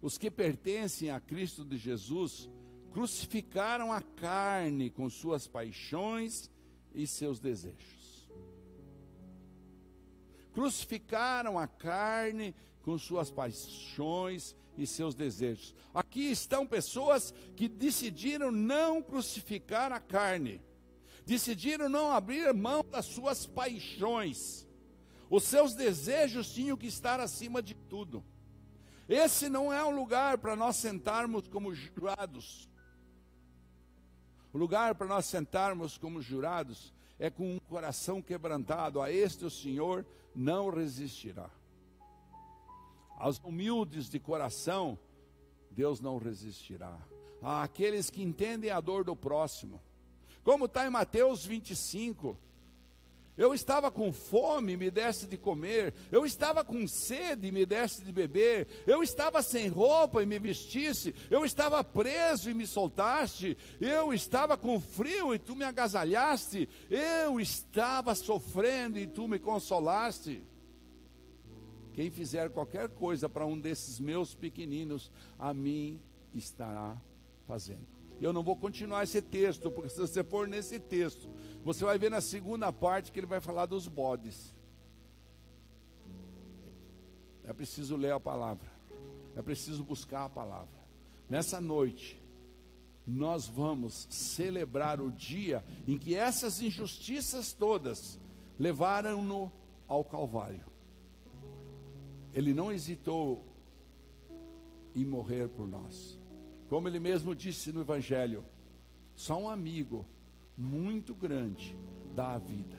os 0.00 0.18
que 0.18 0.30
pertencem 0.30 1.10
a 1.10 1.20
Cristo 1.20 1.64
de 1.64 1.76
Jesus 1.76 2.48
crucificaram 2.92 3.92
a 3.92 4.00
carne 4.00 4.90
com 4.90 5.08
suas 5.08 5.46
paixões 5.46 6.50
e 6.94 7.06
seus 7.06 7.40
desejos. 7.40 8.28
Crucificaram 10.52 11.58
a 11.58 11.66
carne 11.66 12.54
com 12.82 12.98
suas 12.98 13.30
paixões 13.30 14.54
e 14.76 14.86
seus 14.86 15.14
desejos. 15.14 15.74
Aqui 15.94 16.30
estão 16.30 16.66
pessoas 16.66 17.32
que 17.56 17.68
decidiram 17.68 18.52
não 18.52 19.02
crucificar 19.02 19.90
a 19.92 20.00
carne, 20.00 20.60
decidiram 21.24 21.88
não 21.88 22.10
abrir 22.10 22.52
mão 22.52 22.84
das 22.84 23.06
suas 23.06 23.46
paixões. 23.46 24.68
Os 25.30 25.44
seus 25.44 25.74
desejos 25.74 26.52
tinham 26.52 26.76
que 26.76 26.86
estar 26.86 27.18
acima 27.18 27.62
de 27.62 27.74
tudo. 27.74 28.22
Esse 29.08 29.48
não 29.48 29.72
é 29.72 29.82
um 29.82 29.96
lugar 29.96 30.36
para 30.36 30.54
nós 30.54 30.76
sentarmos 30.76 31.48
como 31.48 31.74
jurados. 31.74 32.70
O 34.52 34.58
lugar 34.58 34.94
para 34.94 35.06
nós 35.06 35.26
sentarmos 35.26 35.96
como 35.96 36.20
jurados 36.20 36.92
é 37.18 37.30
com 37.30 37.54
um 37.54 37.58
coração 37.58 38.20
quebrantado. 38.20 39.00
A 39.00 39.10
este 39.10 39.44
o 39.44 39.50
Senhor 39.50 40.04
não 40.34 40.68
resistirá. 40.68 41.48
Aos 43.16 43.38
humildes 43.38 44.10
de 44.10 44.18
coração, 44.18 44.98
Deus 45.70 46.00
não 46.00 46.18
resistirá. 46.18 46.98
Àqueles 47.40 48.10
que 48.10 48.22
entendem 48.22 48.70
a 48.70 48.80
dor 48.80 49.04
do 49.04 49.16
próximo. 49.16 49.80
Como 50.44 50.66
está 50.66 50.86
em 50.86 50.90
Mateus 50.90 51.46
25, 51.46 52.36
eu 53.36 53.54
estava 53.54 53.90
com 53.90 54.12
fome, 54.12 54.76
me 54.76 54.90
desse 54.90 55.26
de 55.26 55.38
comer. 55.38 55.94
Eu 56.10 56.26
estava 56.26 56.62
com 56.62 56.86
sede, 56.86 57.50
me 57.50 57.64
desse 57.64 58.04
de 58.04 58.12
beber. 58.12 58.68
Eu 58.86 59.02
estava 59.02 59.42
sem 59.42 59.68
roupa 59.68 60.22
e 60.22 60.26
me 60.26 60.38
vestisse. 60.38 61.14
Eu 61.30 61.44
estava 61.44 61.82
preso 61.82 62.50
e 62.50 62.54
me 62.54 62.66
soltaste. 62.66 63.56
Eu 63.80 64.12
estava 64.12 64.56
com 64.56 64.78
frio 64.78 65.34
e 65.34 65.38
tu 65.38 65.56
me 65.56 65.64
agasalhaste. 65.64 66.68
Eu 66.90 67.40
estava 67.40 68.14
sofrendo 68.14 68.98
e 68.98 69.06
tu 69.06 69.26
me 69.26 69.38
consolaste. 69.38 70.42
Quem 71.94 72.10
fizer 72.10 72.50
qualquer 72.50 72.90
coisa 72.90 73.28
para 73.28 73.46
um 73.46 73.58
desses 73.58 73.98
meus 73.98 74.34
pequeninos, 74.34 75.10
a 75.38 75.54
mim 75.54 76.00
estará 76.34 77.00
fazendo. 77.46 77.86
Eu 78.22 78.32
não 78.32 78.42
vou 78.42 78.54
continuar 78.54 79.02
esse 79.02 79.20
texto, 79.20 79.70
porque 79.70 79.90
se 79.90 79.98
você 79.98 80.22
for 80.22 80.46
nesse 80.46 80.78
texto, 80.78 81.28
você 81.64 81.84
vai 81.84 81.98
ver 81.98 82.10
na 82.10 82.20
segunda 82.20 82.72
parte 82.72 83.12
que 83.12 83.20
ele 83.20 83.26
vai 83.26 83.40
falar 83.40 83.66
dos 83.66 83.86
bodes. 83.86 84.54
É 87.44 87.52
preciso 87.52 87.96
ler 87.96 88.12
a 88.12 88.20
palavra. 88.20 88.70
É 89.36 89.42
preciso 89.42 89.84
buscar 89.84 90.24
a 90.24 90.28
palavra. 90.28 90.82
Nessa 91.28 91.60
noite, 91.60 92.20
nós 93.06 93.46
vamos 93.46 94.06
celebrar 94.10 95.00
o 95.00 95.10
dia 95.10 95.64
em 95.86 95.98
que 95.98 96.14
essas 96.14 96.60
injustiças 96.60 97.52
todas 97.52 98.18
levaram-no 98.58 99.50
ao 99.88 100.04
Calvário. 100.04 100.64
Ele 102.32 102.52
não 102.52 102.72
hesitou 102.72 103.44
em 104.94 105.04
morrer 105.04 105.48
por 105.48 105.66
nós. 105.66 106.18
Como 106.68 106.88
ele 106.88 107.00
mesmo 107.00 107.34
disse 107.34 107.72
no 107.72 107.80
Evangelho, 107.80 108.44
só 109.14 109.38
um 109.38 109.48
amigo 109.48 110.06
muito 110.56 111.14
grande 111.14 111.76
dá 112.14 112.34
a 112.34 112.38
vida. 112.38 112.76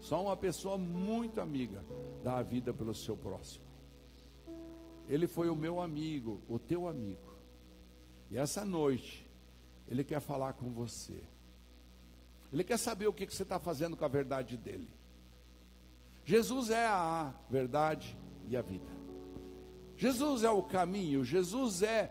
Só 0.00 0.22
uma 0.22 0.36
pessoa 0.36 0.76
muito 0.76 1.40
amiga 1.40 1.84
dá 2.22 2.38
a 2.38 2.42
vida 2.42 2.72
pelo 2.72 2.94
seu 2.94 3.16
próximo. 3.16 3.64
Ele 5.08 5.26
foi 5.26 5.48
o 5.48 5.56
meu 5.56 5.80
amigo, 5.80 6.40
o 6.48 6.58
teu 6.58 6.88
amigo. 6.88 7.34
E 8.30 8.36
essa 8.36 8.64
noite, 8.64 9.28
ele 9.86 10.02
quer 10.02 10.20
falar 10.20 10.54
com 10.54 10.70
você. 10.70 11.22
Ele 12.52 12.64
quer 12.64 12.78
saber 12.78 13.06
o 13.06 13.12
que 13.12 13.26
você 13.26 13.42
está 13.42 13.58
fazendo 13.58 13.96
com 13.96 14.04
a 14.04 14.08
verdade 14.08 14.56
dele. 14.56 14.88
Jesus 16.24 16.70
é 16.70 16.86
a 16.86 17.34
verdade 17.50 18.16
e 18.48 18.56
a 18.56 18.62
vida. 18.62 18.90
Jesus 19.96 20.42
é 20.42 20.50
o 20.50 20.62
caminho, 20.62 21.24
Jesus 21.24 21.82
é 21.82 22.10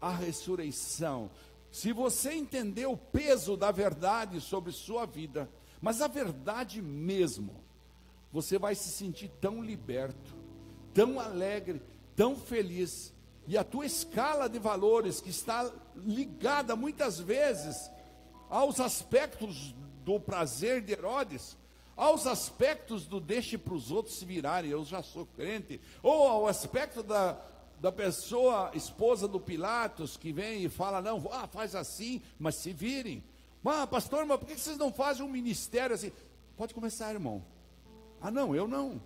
a 0.00 0.10
ressurreição. 0.10 1.30
Se 1.76 1.92
você 1.92 2.32
entender 2.32 2.86
o 2.86 2.96
peso 2.96 3.54
da 3.54 3.70
verdade 3.70 4.40
sobre 4.40 4.72
sua 4.72 5.04
vida, 5.04 5.46
mas 5.78 6.00
a 6.00 6.08
verdade 6.08 6.80
mesmo, 6.80 7.62
você 8.32 8.58
vai 8.58 8.74
se 8.74 8.88
sentir 8.88 9.30
tão 9.42 9.62
liberto, 9.62 10.34
tão 10.94 11.20
alegre, 11.20 11.82
tão 12.16 12.34
feliz, 12.34 13.12
e 13.46 13.58
a 13.58 13.62
tua 13.62 13.84
escala 13.84 14.48
de 14.48 14.58
valores, 14.58 15.20
que 15.20 15.28
está 15.28 15.70
ligada 15.94 16.74
muitas 16.74 17.20
vezes 17.20 17.90
aos 18.48 18.80
aspectos 18.80 19.74
do 20.02 20.18
prazer 20.18 20.80
de 20.80 20.94
Herodes, 20.94 21.58
aos 21.94 22.26
aspectos 22.26 23.04
do 23.06 23.20
deixe 23.20 23.58
para 23.58 23.74
os 23.74 23.90
outros 23.90 24.16
se 24.16 24.24
virarem, 24.24 24.70
eu 24.70 24.82
já 24.82 25.02
sou 25.02 25.26
crente, 25.26 25.78
ou 26.02 26.26
ao 26.26 26.46
aspecto 26.46 27.02
da, 27.02 27.38
da 27.80 27.92
pessoa, 27.92 28.70
esposa 28.74 29.28
do 29.28 29.38
Pilatos, 29.38 30.16
que 30.16 30.32
vem 30.32 30.64
e 30.64 30.68
fala, 30.68 31.02
não, 31.02 31.22
ah, 31.30 31.46
faz 31.46 31.74
assim, 31.74 32.22
mas 32.38 32.56
se 32.56 32.72
virem. 32.72 33.22
Ah, 33.64 33.86
pastor, 33.86 34.24
mas 34.24 34.38
por 34.38 34.46
que 34.46 34.56
vocês 34.56 34.78
não 34.78 34.92
fazem 34.92 35.24
um 35.24 35.28
ministério 35.28 35.94
assim? 35.94 36.12
Pode 36.56 36.72
começar, 36.72 37.12
irmão. 37.12 37.44
Ah, 38.20 38.30
não, 38.30 38.54
eu 38.54 38.66
não. 38.66 39.00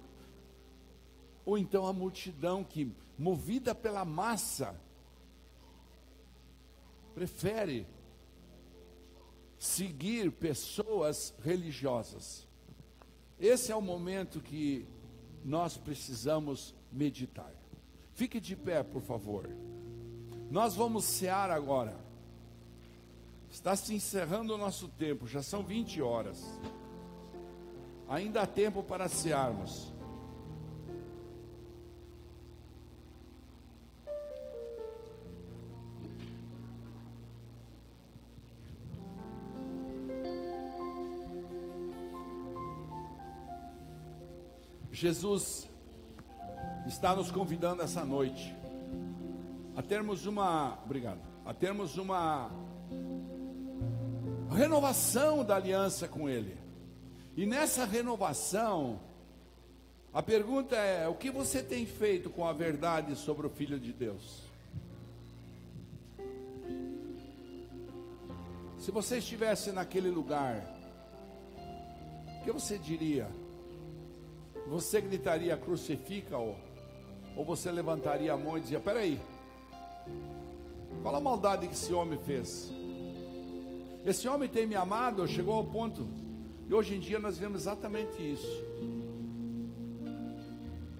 Ou 1.45 1.59
então 1.59 1.87
a 1.87 1.93
multidão 1.93 2.63
que, 2.63 2.93
movida 3.19 3.75
pela 3.75 4.05
massa, 4.05 4.79
prefere 7.15 7.87
seguir 9.59 10.31
pessoas 10.31 11.35
religiosas. 11.43 12.47
Esse 13.39 13.73
é 13.73 13.77
o 13.77 13.83
momento 13.83 14.41
que 14.41 14.87
nós 15.45 15.77
precisamos 15.77 16.75
meditar. 16.93 17.60
Fique 18.21 18.39
de 18.39 18.55
pé, 18.55 18.83
por 18.83 19.01
favor. 19.01 19.49
Nós 20.51 20.75
vamos 20.75 21.07
cear 21.07 21.51
agora. 21.51 21.97
Está 23.51 23.75
se 23.75 23.95
encerrando 23.95 24.55
o 24.55 24.59
nosso 24.59 24.89
tempo, 24.89 25.27
já 25.27 25.43
são 25.43 25.63
20 25.63 26.03
horas. 26.03 26.61
Ainda 28.07 28.43
há 28.43 28.47
tempo 28.47 28.83
para 28.83 29.09
cearmos. 29.09 29.91
Jesus 44.93 45.70
está 46.91 47.15
nos 47.15 47.31
convidando 47.31 47.83
essa 47.83 48.05
noite 48.05 48.53
a 49.77 49.83
termos 49.83 50.27
uma, 50.27 50.77
obrigado, 50.85 51.21
a 51.47 51.55
termos 51.55 51.97
uma 51.97 52.51
renovação 54.51 55.45
da 55.45 55.55
aliança 55.55 56.09
com 56.09 56.29
Ele. 56.29 56.59
E 57.37 57.47
nessa 57.47 57.85
renovação, 57.85 58.99
a 60.13 60.21
pergunta 60.21 60.75
é: 60.75 61.07
o 61.07 61.15
que 61.15 61.31
você 61.31 61.63
tem 61.63 61.87
feito 61.87 62.29
com 62.29 62.45
a 62.45 62.53
verdade 62.53 63.15
sobre 63.15 63.47
o 63.47 63.51
Filho 63.51 63.79
de 63.79 63.93
Deus? 63.93 64.43
Se 68.81 68.91
você 68.91 69.19
estivesse 69.19 69.71
naquele 69.71 70.11
lugar, 70.11 70.61
o 72.41 72.45
que 72.45 72.51
você 72.51 72.77
diria? 72.77 73.31
Você 74.67 75.01
gritaria 75.01 75.57
crucifica-o? 75.57 76.70
Ou 77.41 77.45
você 77.47 77.73
levantaria 77.73 78.35
a 78.35 78.37
mão 78.37 78.59
e 78.59 78.61
dizia: 78.61 78.79
Peraí, 78.79 79.19
qual 81.01 81.17
a 81.17 81.21
maldade 81.21 81.67
que 81.67 81.73
esse 81.73 81.91
homem 81.91 82.19
fez? 82.19 82.71
Esse 84.05 84.29
homem 84.29 84.47
tem 84.47 84.67
me 84.67 84.75
amado, 84.75 85.27
chegou 85.27 85.55
ao 85.55 85.65
ponto, 85.65 86.07
e 86.69 86.75
hoje 86.75 86.97
em 86.97 87.01
dia 87.01 87.19
nós 87.19 87.39
vemos 87.39 87.63
exatamente 87.63 88.21
isso. 88.21 88.65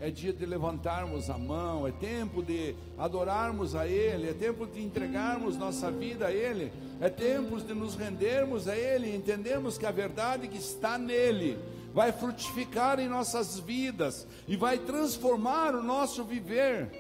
É 0.01 0.11
dia 0.11 0.33
de 0.33 0.47
levantarmos 0.47 1.29
a 1.29 1.37
mão, 1.37 1.87
é 1.87 1.93
tempo 1.93 2.43
de 2.43 2.75
adorarmos 2.97 3.75
a 3.75 3.87
Ele, 3.87 4.31
é 4.31 4.33
tempo 4.33 4.67
de 4.67 4.83
entregarmos 4.83 5.59
nossa 5.59 5.91
vida 5.91 6.29
a 6.29 6.33
Ele, 6.33 6.73
é 7.03 7.11
tempo 7.11 7.61
de 7.61 7.75
nos 7.75 7.97
rendermos 7.97 8.67
a 8.67 8.75
Ele, 8.75 9.15
entendemos 9.15 9.77
que 9.77 9.85
a 9.85 9.91
verdade 9.91 10.49
que 10.49 10.57
está 10.57 10.97
nele 10.97 11.59
vai 11.93 12.13
frutificar 12.13 13.01
em 13.01 13.09
nossas 13.09 13.59
vidas 13.59 14.27
e 14.47 14.57
vai 14.57 14.79
transformar 14.79 15.75
o 15.75 15.83
nosso 15.83 16.25
viver. 16.25 16.91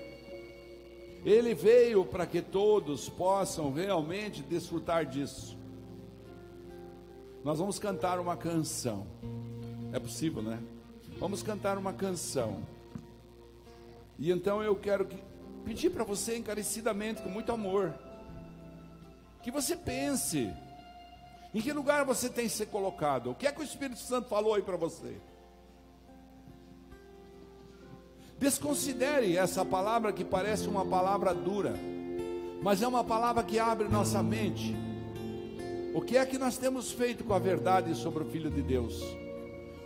Ele 1.25 1.55
veio 1.55 2.05
para 2.05 2.27
que 2.27 2.41
todos 2.41 3.09
possam 3.09 3.73
realmente 3.73 4.43
desfrutar 4.43 5.05
disso. 5.05 5.59
Nós 7.45 7.59
vamos 7.59 7.79
cantar 7.79 8.19
uma 8.19 8.37
canção. 8.37 9.07
É 9.93 9.99
possível, 9.99 10.43
né? 10.43 10.59
Vamos 11.19 11.43
cantar 11.43 11.77
uma 11.79 11.93
canção. 11.93 12.63
E 14.19 14.31
então 14.31 14.63
eu 14.63 14.77
quero 14.77 15.05
que, 15.07 15.17
pedir 15.65 15.91
para 15.91 16.05
você 16.05 16.37
encarecidamente, 16.37 17.23
com 17.23 17.29
muito 17.29 17.53
amor, 17.53 17.95
que 19.43 19.51
você 19.51 19.77
pense 19.77 20.51
em 21.53 21.61
que 21.61 21.73
lugar 21.73 22.05
você 22.05 22.29
tem 22.29 22.49
se 22.49 22.65
colocado? 22.67 23.31
O 23.31 23.35
que 23.35 23.47
é 23.47 23.53
que 23.53 23.61
o 23.61 23.65
Espírito 23.65 23.99
Santo 23.99 24.29
falou 24.29 24.55
aí 24.55 24.63
para 24.63 24.77
você? 24.77 25.17
Desconsidere 28.39 29.37
essa 29.37 29.65
palavra 29.65 30.13
que 30.13 30.25
parece 30.25 30.67
uma 30.67 30.85
palavra 30.85 31.35
dura, 31.35 31.75
mas 32.63 32.81
é 32.83 32.89
uma 32.89 33.05
palavra 33.05 33.43
que 33.43 33.59
abre 33.59 33.89
nossa 33.89 34.23
mente. 34.23 34.75
O 35.93 36.01
que 36.01 36.17
é 36.17 36.25
que 36.25 36.39
nós 36.39 36.57
temos 36.57 36.93
feito 36.93 37.25
com 37.25 37.35
a 37.35 37.39
verdade 37.39 37.95
sobre 37.95 38.23
o 38.23 38.27
Filho 38.31 38.51
de 38.51 38.63
Deus? 38.63 39.03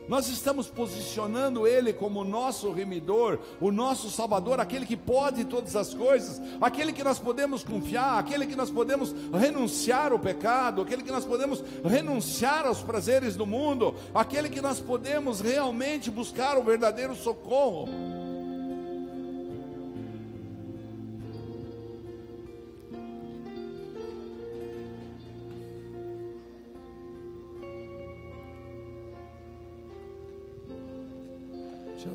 Nós 0.08 0.28
estamos 0.28 0.68
posicionando 0.68 1.66
Ele 1.66 1.92
como 1.92 2.20
o 2.20 2.24
nosso 2.24 2.70
remidor, 2.70 3.38
o 3.60 3.72
nosso 3.72 4.10
Salvador, 4.10 4.60
aquele 4.60 4.84
que 4.84 4.96
pode 4.96 5.44
todas 5.44 5.74
as 5.76 5.94
coisas, 5.94 6.40
aquele 6.60 6.92
que 6.92 7.02
nós 7.02 7.18
podemos 7.18 7.64
confiar, 7.64 8.18
aquele 8.18 8.46
que 8.46 8.56
nós 8.56 8.70
podemos 8.70 9.14
renunciar 9.32 10.12
ao 10.12 10.18
pecado, 10.18 10.82
aquele 10.82 11.02
que 11.02 11.10
nós 11.10 11.24
podemos 11.24 11.64
renunciar 11.84 12.66
aos 12.66 12.82
prazeres 12.82 13.34
do 13.34 13.46
mundo, 13.46 13.94
aquele 14.14 14.48
que 14.48 14.60
nós 14.60 14.78
podemos 14.80 15.40
realmente 15.40 16.10
buscar 16.10 16.58
o 16.58 16.62
verdadeiro 16.62 17.14
socorro. 17.14 17.88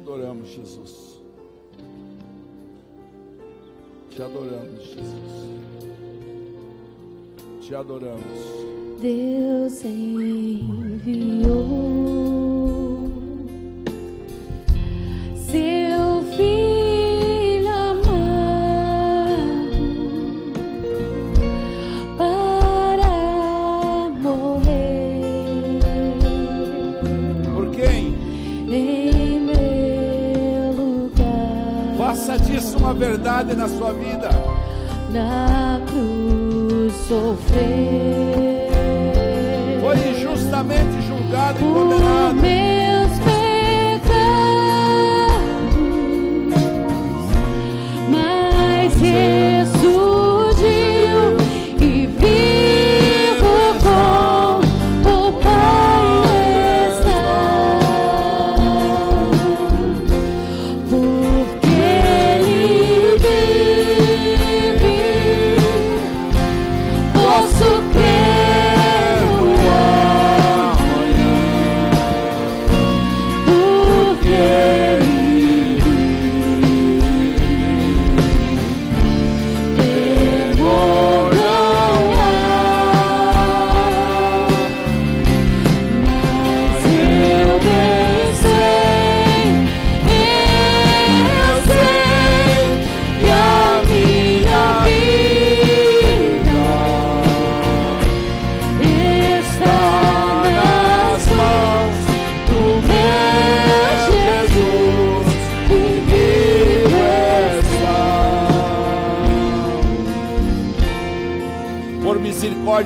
Adoramos, 0.10 0.50
Jesus. 0.50 1.20
Te 4.16 4.24
adoramos, 4.24 4.80
Jesus. 4.80 5.46
Te 7.68 7.76
adoramos. 7.76 8.24
Deus 9.00 9.86
enviou 9.86 10.80
uma 32.80 32.94
verdade 32.94 33.56
na 33.56 33.68
sua 33.68 33.94
vida. 33.94 34.30
na 35.12 35.82
cruz 35.88 36.94
sofrer 37.08 38.70
Foi 39.82 39.98
injustamente 40.12 41.02
julgado 41.08 41.60
e 41.60 41.74
condenado. 41.74 42.79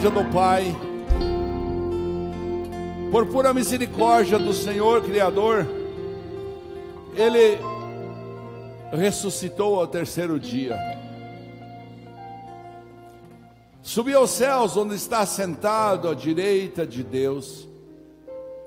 Misericórdia 0.04 0.10
do 0.12 0.26
Pai, 0.32 0.76
por 3.10 3.26
pura 3.28 3.54
misericórdia 3.54 4.38
do 4.38 4.54
Senhor 4.54 5.02
Criador, 5.02 5.66
Ele 7.16 7.58
ressuscitou 8.92 9.80
ao 9.80 9.88
terceiro 9.88 10.38
dia. 10.40 10.78
Subiu 13.82 14.20
aos 14.20 14.32
céus, 14.32 14.76
onde 14.76 14.96
está 14.96 15.26
sentado 15.26 16.10
à 16.10 16.14
direita 16.14 16.86
de 16.86 17.04
Deus, 17.04 17.68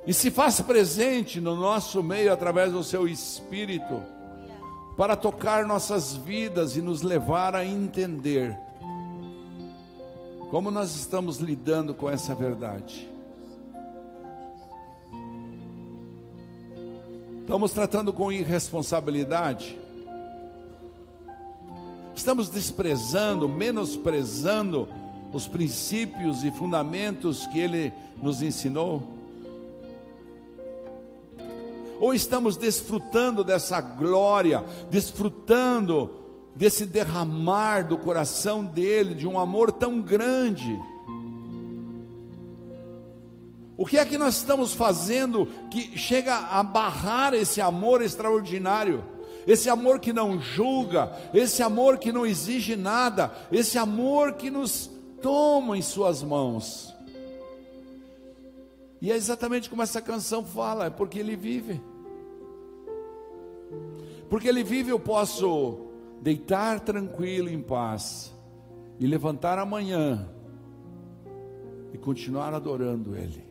e 0.07 0.15
se 0.15 0.31
faz 0.31 0.61
presente 0.61 1.41
no 1.41 1.55
nosso 1.55 2.03
meio 2.03 2.33
através 2.33 2.73
do 2.73 2.83
seu 2.83 3.07
Espírito, 3.07 4.03
para 4.97 5.17
tocar 5.17 5.67
nossas 5.67 6.15
vidas 6.15 6.77
e 6.77 6.81
nos 6.81 7.03
levar 7.03 7.55
a 7.55 7.65
entender 7.65 8.57
como 10.51 10.71
nós 10.71 10.95
estamos 10.95 11.39
lidando 11.39 11.95
com 11.95 12.09
essa 12.09 12.35
verdade. 12.35 13.09
Estamos 17.41 17.73
tratando 17.73 18.13
com 18.13 18.33
irresponsabilidade? 18.33 19.79
Estamos 22.15 22.49
desprezando, 22.49 23.49
menosprezando 23.49 24.89
os 25.33 25.47
princípios 25.47 26.43
e 26.45 26.51
fundamentos 26.51 27.47
que 27.49 27.59
Ele 27.59 27.93
nos 28.23 28.43
ensinou? 28.43 29.03
Ou 32.01 32.13
estamos 32.15 32.57
desfrutando 32.57 33.43
dessa 33.43 33.81
glória, 33.81 34.65
desfrutando 34.91 36.26
desse 36.57 36.87
derramar 36.87 37.87
do 37.87 37.99
coração 37.99 38.65
dele, 38.65 39.15
de 39.15 39.27
um 39.27 39.39
amor 39.39 39.71
tão 39.71 40.01
grande? 40.01 40.77
O 43.77 43.85
que 43.85 43.99
é 43.99 44.05
que 44.07 44.17
nós 44.17 44.37
estamos 44.37 44.73
fazendo 44.73 45.47
que 45.71 45.99
chega 45.99 46.35
a 46.35 46.63
barrar 46.63 47.35
esse 47.35 47.61
amor 47.61 48.01
extraordinário? 48.01 49.05
Esse 49.47 49.69
amor 49.69 50.01
que 50.01 50.13
não 50.13 50.41
julga, 50.41 51.13
esse 51.33 51.63
amor 51.63 51.99
que 51.99 52.11
não 52.11 52.27
exige 52.27 52.75
nada, 52.75 53.33
esse 53.53 53.79
amor 53.79 54.33
que 54.33 54.51
nos 54.51 54.91
toma 55.23 55.77
em 55.77 55.83
Suas 55.83 56.23
mãos. 56.23 56.93
E 59.01 59.13
é 59.13 59.15
exatamente 59.15 59.69
como 59.69 59.83
essa 59.83 60.01
canção 60.01 60.43
fala, 60.43 60.87
é 60.87 60.91
porque 60.91 61.19
Ele 61.19 61.37
vive. 61.37 61.81
Porque 64.29 64.49
Ele 64.49 64.65
vive, 64.65 64.91
eu 64.91 64.99
posso 64.99 65.86
deitar 66.21 66.81
tranquilo 66.81 67.49
em 67.49 67.61
paz 67.61 68.35
e 68.99 69.07
levantar 69.07 69.59
amanhã 69.59 70.29
e 71.93 71.99
continuar 71.99 72.55
adorando 72.55 73.17
Ele. 73.17 73.45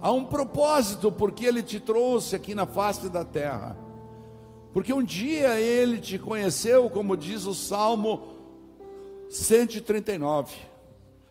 Há 0.00 0.12
um 0.12 0.24
propósito 0.24 1.10
porque 1.10 1.44
Ele 1.44 1.62
te 1.62 1.80
trouxe 1.80 2.36
aqui 2.36 2.54
na 2.54 2.66
face 2.66 3.08
da 3.08 3.24
terra. 3.24 3.76
Porque 4.72 4.92
um 4.92 5.02
dia 5.02 5.58
Ele 5.60 5.98
te 5.98 6.18
conheceu, 6.18 6.88
como 6.88 7.16
diz 7.16 7.46
o 7.46 7.54
Salmo 7.54 8.34
139. 9.28 10.54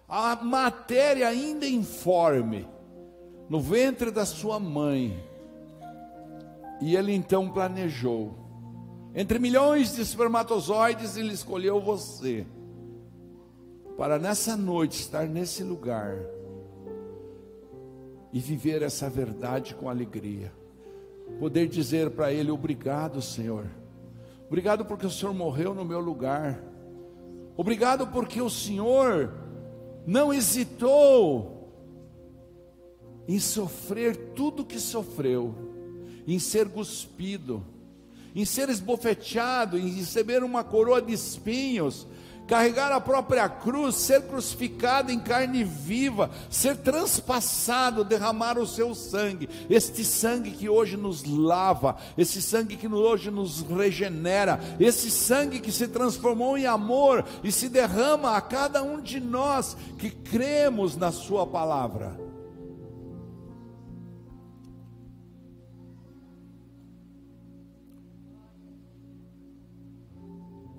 A 0.08 0.36
matéria 0.36 1.28
ainda 1.28 1.66
informe 1.66 2.68
no 3.50 3.60
ventre 3.62 4.12
da 4.12 4.26
sua 4.26 4.60
mãe. 4.60 5.24
E 6.82 6.96
Ele 6.96 7.14
então 7.14 7.50
planejou. 7.50 8.47
Entre 9.20 9.40
milhões 9.40 9.96
de 9.96 10.02
espermatozoides, 10.04 11.18
Ele 11.18 11.34
escolheu 11.34 11.82
você. 11.82 12.46
Para 13.98 14.20
nessa 14.20 14.56
noite 14.56 15.00
estar 15.00 15.26
nesse 15.26 15.64
lugar 15.64 16.20
e 18.32 18.40
viver 18.40 18.84
essa 18.84 19.10
verdade 19.10 19.74
com 19.74 19.90
alegria. 19.90 20.54
Poder 21.40 21.68
dizer 21.68 22.12
para 22.12 22.32
Ele: 22.32 22.52
Obrigado, 22.52 23.20
Senhor. 23.20 23.66
Obrigado 24.46 24.86
porque 24.86 25.08
o 25.08 25.10
Senhor 25.10 25.34
morreu 25.34 25.74
no 25.74 25.84
meu 25.84 26.00
lugar. 26.00 26.64
Obrigado 27.58 28.06
porque 28.06 28.40
o 28.40 28.52
Senhor 28.52 29.34
não 30.06 30.32
hesitou 30.32 31.74
em 33.28 33.40
sofrer 33.40 34.16
tudo 34.36 34.64
que 34.64 34.80
sofreu, 34.80 35.56
em 36.28 36.38
ser 36.38 36.70
cuspido, 36.70 37.66
em 38.36 38.46
ser 38.46 38.70
esbofeteado, 38.70 39.78
em 39.78 39.90
receber 39.90 40.44
uma 40.44 40.64
coroa 40.64 41.02
de 41.02 41.14
espinhos, 41.14 42.08
carregar 42.48 42.92
a 42.92 43.02
própria 43.02 43.48
cruz, 43.50 43.96
ser 43.96 44.22
crucificado 44.24 45.12
em 45.12 45.20
carne 45.20 45.64
viva, 45.64 46.32
ser 46.50 46.78
transpassado, 46.78 48.04
derramar 48.04 48.58
o 48.58 48.66
seu 48.66 48.96
sangue, 48.96 49.50
este 49.70 50.06
sangue 50.06 50.52
que 50.52 50.70
hoje 50.70 50.96
nos 50.96 51.24
lava, 51.26 51.98
esse 52.18 52.42
sangue 52.42 52.78
que 52.78 52.88
hoje 52.88 53.30
nos 53.30 53.62
regenera, 53.62 54.60
esse 54.80 55.12
sangue 55.12 55.60
que 55.60 55.72
se 55.72 55.88
transformou 55.88 56.58
em 56.58 56.66
amor 56.66 57.26
e 57.44 57.52
se 57.52 57.68
derrama 57.68 58.38
a 58.38 58.42
cada 58.42 58.82
um 58.82 59.02
de 59.02 59.20
nós 59.20 59.76
que 59.98 60.10
cremos 60.10 60.96
na 60.96 61.12
Sua 61.12 61.46
palavra. 61.46 62.27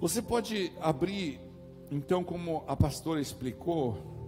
Você 0.00 0.22
pode 0.22 0.72
abrir, 0.80 1.40
então, 1.90 2.22
como 2.22 2.62
a 2.66 2.76
pastora 2.76 3.20
explicou, 3.20 4.18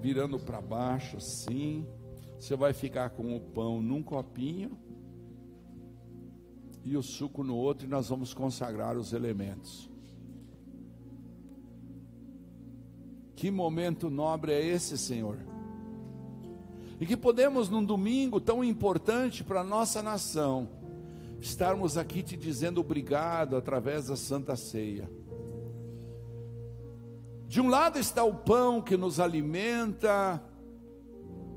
virando 0.00 0.38
para 0.38 0.60
baixo 0.60 1.16
assim. 1.16 1.86
Você 2.38 2.56
vai 2.56 2.72
ficar 2.72 3.10
com 3.10 3.36
o 3.36 3.40
pão 3.40 3.82
num 3.82 4.02
copinho 4.02 4.78
e 6.84 6.96
o 6.96 7.02
suco 7.02 7.44
no 7.44 7.56
outro, 7.56 7.86
e 7.86 7.90
nós 7.90 8.08
vamos 8.08 8.32
consagrar 8.32 8.96
os 8.96 9.12
elementos. 9.12 9.90
Que 13.36 13.50
momento 13.50 14.08
nobre 14.08 14.52
é 14.52 14.64
esse, 14.64 14.96
Senhor? 14.96 15.38
E 16.98 17.06
que 17.06 17.16
podemos, 17.16 17.68
num 17.68 17.84
domingo 17.84 18.40
tão 18.40 18.62
importante 18.64 19.44
para 19.44 19.60
a 19.60 19.64
nossa 19.64 20.02
nação, 20.02 20.68
estarmos 21.40 21.96
aqui 21.96 22.22
te 22.22 22.36
dizendo 22.36 22.80
obrigado 22.80 23.56
através 23.56 24.06
da 24.06 24.16
Santa 24.16 24.56
Ceia. 24.56 25.10
De 27.46 27.60
um 27.60 27.68
lado 27.68 27.98
está 27.98 28.22
o 28.22 28.34
pão 28.34 28.80
que 28.80 28.96
nos 28.96 29.18
alimenta, 29.18 30.42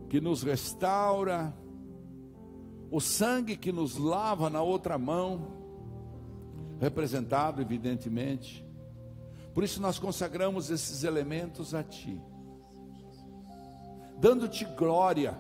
que 0.10 0.20
nos 0.20 0.42
restaura, 0.42 1.54
o 2.90 3.00
sangue 3.00 3.58
que 3.58 3.72
nos 3.72 3.98
lava 3.98 4.50
na 4.50 4.62
outra 4.62 4.98
mão, 4.98 5.54
representado 6.80 7.62
evidentemente, 7.62 8.64
Por 9.54 9.64
isso 9.64 9.80
nós 9.80 10.00
consagramos 10.00 10.72
esses 10.72 11.04
elementos 11.04 11.76
a 11.76 11.84
Ti, 11.84 12.20
dando-te 14.18 14.66
glória, 14.66 15.40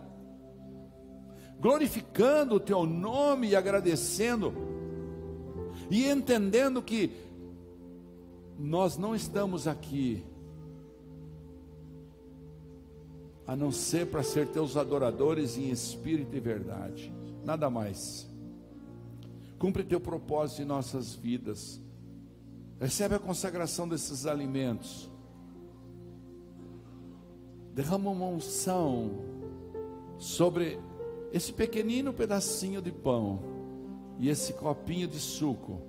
glorificando 1.63 2.55
o 2.55 2.59
Teu 2.59 2.85
nome 2.85 3.47
e 3.47 3.55
agradecendo, 3.55 4.53
e 5.89 6.05
entendendo 6.05 6.81
que 6.81 7.09
nós 8.59 8.97
não 8.97 9.15
estamos 9.15 9.65
aqui 9.65 10.25
a 13.47 13.55
não 13.55 13.71
ser 13.71 14.07
para 14.07 14.23
ser 14.23 14.47
teus 14.47 14.75
adoradores 14.75 15.57
em 15.57 15.69
espírito 15.69 16.35
e 16.35 16.39
verdade, 16.39 17.13
nada 17.45 17.69
mais. 17.69 18.29
Cumpre 19.57 19.83
teu 19.83 20.01
propósito 20.01 20.61
em 20.61 20.65
nossas 20.65 21.15
vidas. 21.15 21.81
Recebe 22.79 23.15
a 23.15 23.19
consagração 23.19 23.87
desses 23.87 24.25
alimentos. 24.25 25.09
Derrama 27.73 28.11
uma 28.11 28.27
unção 28.27 29.11
sobre 30.17 30.77
esse 31.33 31.51
pequenino 31.51 32.13
pedacinho 32.13 32.79
de 32.79 32.91
pão 32.91 33.39
e 34.19 34.29
esse 34.29 34.53
copinho 34.53 35.07
de 35.07 35.19
suco, 35.19 35.81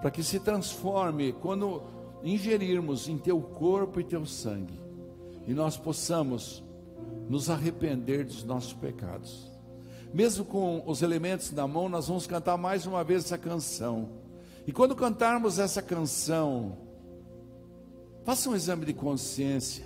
para 0.00 0.08
que 0.08 0.22
se 0.22 0.38
transforme 0.38 1.32
quando 1.32 1.82
ingerirmos 2.22 3.08
em 3.08 3.18
teu 3.18 3.40
corpo 3.40 3.98
e 3.98 4.04
teu 4.04 4.24
sangue, 4.24 4.80
e 5.48 5.52
nós 5.52 5.76
possamos 5.76 6.62
nos 7.28 7.50
arrepender 7.50 8.24
dos 8.24 8.44
nossos 8.44 8.72
pecados. 8.72 9.50
Mesmo 10.14 10.44
com 10.44 10.84
os 10.86 11.02
elementos 11.02 11.50
na 11.50 11.66
mão, 11.66 11.88
nós 11.88 12.06
vamos 12.06 12.26
cantar 12.26 12.56
mais 12.56 12.86
uma 12.86 13.02
vez 13.02 13.24
essa 13.24 13.38
canção. 13.38 14.10
E 14.64 14.72
quando 14.72 14.94
cantarmos 14.94 15.58
essa 15.58 15.82
canção, 15.82 16.78
faça 18.24 18.48
um 18.48 18.54
exame 18.54 18.84
de 18.86 18.92
consciência. 18.92 19.84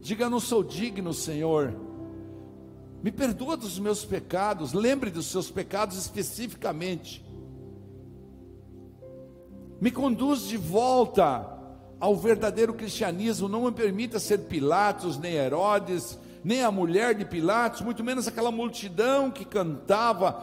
Diga: 0.00 0.30
Não 0.30 0.40
sou 0.40 0.62
digno, 0.62 1.12
Senhor. 1.12 1.89
Me 3.02 3.10
perdoa 3.10 3.56
dos 3.56 3.78
meus 3.78 4.04
pecados. 4.04 4.72
Lembre 4.72 5.10
dos 5.10 5.26
seus 5.26 5.50
pecados 5.50 5.96
especificamente. 5.96 7.24
Me 9.80 9.90
conduz 9.90 10.42
de 10.42 10.56
volta 10.56 11.58
ao 11.98 12.14
verdadeiro 12.14 12.74
cristianismo. 12.74 13.48
Não 13.48 13.64
me 13.64 13.72
permita 13.72 14.18
ser 14.18 14.40
Pilatos, 14.40 15.18
nem 15.18 15.34
Herodes, 15.34 16.18
nem 16.44 16.62
a 16.62 16.70
mulher 16.70 17.14
de 17.14 17.24
Pilatos, 17.24 17.80
muito 17.80 18.04
menos 18.04 18.28
aquela 18.28 18.50
multidão 18.50 19.30
que 19.30 19.44
cantava 19.44 20.42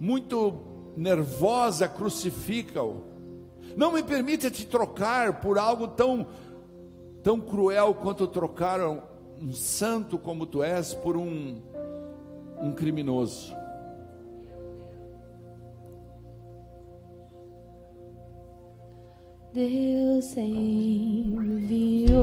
muito 0.00 0.92
nervosa, 0.96 1.88
crucifica-o. 1.88 3.04
Não 3.76 3.92
me 3.92 4.02
permita 4.02 4.50
te 4.50 4.66
trocar 4.66 5.40
por 5.40 5.58
algo 5.58 5.88
tão 5.88 6.26
tão 7.22 7.40
cruel 7.40 7.92
quanto 7.92 8.26
trocaram 8.28 9.02
um 9.40 9.52
santo 9.52 10.18
como 10.18 10.46
tu 10.46 10.62
és 10.62 10.94
por 10.94 11.16
um 11.16 11.60
um 12.60 12.72
criminoso. 12.72 13.54
Deus 19.52 20.36
enviou 20.36 22.16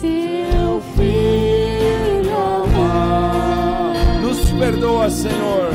seu 0.00 0.80
filho 0.96 2.36
amado 2.64 4.20
Nos 4.22 4.50
perdoa, 4.58 5.08
Senhor. 5.08 5.70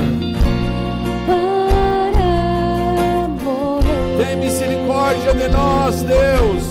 para 1.26 3.28
morrer 3.44 4.18
Tem 4.18 4.36
misericórdia 4.36 5.34
de 5.34 5.48
nós, 5.48 6.04
Deus. 6.04 6.71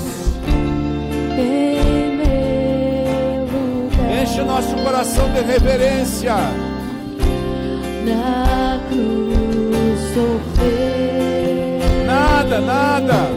Nosso 5.00 5.14
coração 5.14 5.32
de 5.32 5.40
reverência. 5.40 6.34
na 8.04 8.80
cruz 8.88 10.00
sofrer. 10.12 11.80
Nada, 12.06 12.60
nada. 12.60 13.29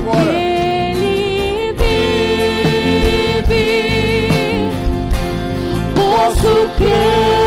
Agora. 0.00 0.32
Ele 0.32 1.72
vive, 3.42 3.56
posso 5.94 6.68
crer 6.76 7.39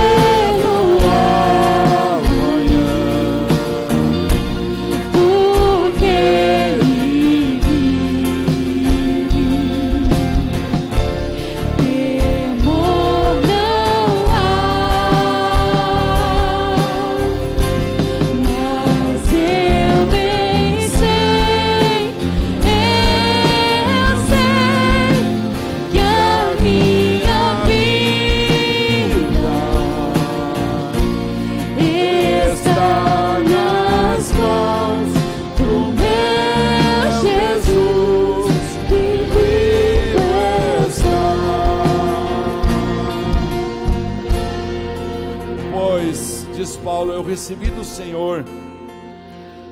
Paulo, 46.84 47.14
eu 47.14 47.24
recebi 47.24 47.72
do 47.72 47.86
Senhor 47.86 48.44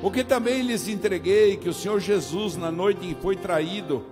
o 0.02 0.10
que 0.10 0.24
também 0.24 0.62
lhes 0.62 0.88
entreguei, 0.88 1.58
que 1.58 1.68
o 1.68 1.74
Senhor 1.74 2.00
Jesus, 2.00 2.56
na 2.56 2.72
noite 2.72 3.04
em 3.04 3.12
que 3.12 3.20
foi 3.20 3.36
traído, 3.36 4.02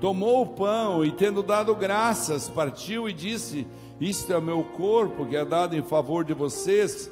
tomou 0.00 0.40
o 0.40 0.46
pão 0.46 1.04
e, 1.04 1.12
tendo 1.12 1.42
dado 1.42 1.74
graças, 1.74 2.48
partiu 2.48 3.06
e 3.06 3.12
disse: 3.12 3.66
Isto 4.00 4.32
é 4.32 4.38
o 4.38 4.42
meu 4.42 4.64
corpo 4.64 5.26
que 5.26 5.36
é 5.36 5.44
dado 5.44 5.76
em 5.76 5.82
favor 5.82 6.24
de 6.24 6.32
vocês, 6.32 7.10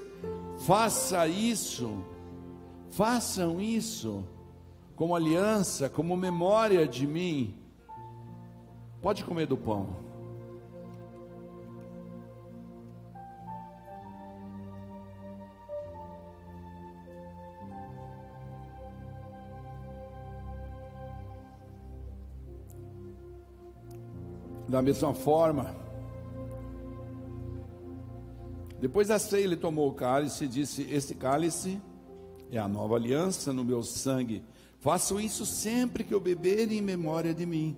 faça 0.67 1.29
isso, 1.29 1.91
façam 2.91 3.61
isso, 3.61 4.25
como 4.97 5.15
aliança, 5.15 5.91
como 5.91 6.17
memória 6.17 6.89
de 6.89 7.07
mim. 7.07 7.55
Pode 9.03 9.23
comer 9.25 9.47
do 9.47 9.59
pão. 9.59 10.08
Da 24.69 24.83
mesma 24.83 25.15
forma, 25.15 25.75
depois 28.81 29.09
da 29.09 29.19
ceia, 29.19 29.45
ele 29.45 29.57
tomou 29.57 29.89
o 29.89 29.95
cálice 29.95 30.45
e 30.45 30.49
disse: 30.49 30.87
Este 30.91 31.15
cálice 31.15 31.81
é 32.51 32.59
a 32.59 32.69
nova 32.69 32.95
aliança 32.95 33.53
no 33.53 33.65
meu 33.65 33.83
sangue. 33.83 34.45
Façam 34.79 35.19
isso 35.19 35.45
sempre 35.45 36.05
que 36.05 36.15
eu 36.15 36.21
beberem 36.21 36.79
em 36.79 36.83
memória 36.83 37.35
de 37.35 37.47
mim. 37.47 37.77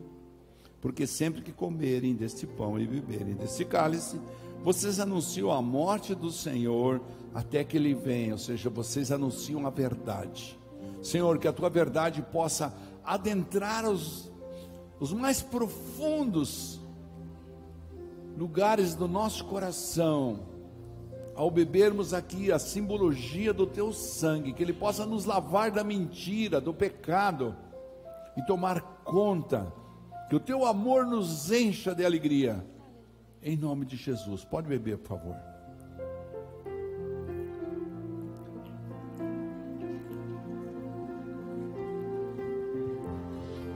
Porque 0.80 1.06
sempre 1.06 1.42
que 1.42 1.52
comerem 1.52 2.14
deste 2.14 2.46
pão 2.46 2.78
e 2.78 2.86
beberem 2.86 3.34
deste 3.34 3.64
cálice, 3.64 4.20
vocês 4.62 4.98
anunciam 4.98 5.50
a 5.50 5.62
morte 5.62 6.14
do 6.14 6.30
Senhor 6.30 7.00
até 7.34 7.62
que 7.62 7.76
ele 7.76 7.94
venha, 7.94 8.32
ou 8.32 8.38
seja, 8.38 8.68
vocês 8.68 9.12
anunciam 9.12 9.66
a 9.66 9.70
verdade. 9.70 10.58
Senhor, 11.02 11.38
que 11.38 11.46
a 11.46 11.52
tua 11.52 11.70
verdade 11.70 12.20
possa 12.20 12.74
adentrar 13.04 13.88
os, 13.88 14.30
os 14.98 15.12
mais 15.12 15.40
profundos 15.40 16.79
lugares 18.36 18.94
do 18.94 19.06
nosso 19.06 19.44
coração, 19.44 20.40
ao 21.34 21.50
bebermos 21.50 22.12
aqui 22.12 22.50
a 22.50 22.58
simbologia 22.58 23.52
do 23.52 23.66
teu 23.66 23.92
sangue, 23.92 24.52
que 24.52 24.62
ele 24.62 24.72
possa 24.72 25.06
nos 25.06 25.24
lavar 25.24 25.70
da 25.70 25.84
mentira, 25.84 26.60
do 26.60 26.74
pecado 26.74 27.56
e 28.36 28.42
tomar 28.46 28.80
conta 29.04 29.72
Que 30.30 30.36
o 30.36 30.40
teu 30.40 30.64
amor 30.64 31.04
nos 31.04 31.50
encha 31.50 31.92
de 31.92 32.04
alegria. 32.04 32.64
Em 33.42 33.56
nome 33.56 33.84
de 33.84 33.96
Jesus. 33.96 34.44
Pode 34.44 34.68
beber, 34.68 34.96
por 34.98 35.08
favor. 35.08 35.36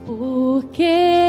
Porque 0.05 1.24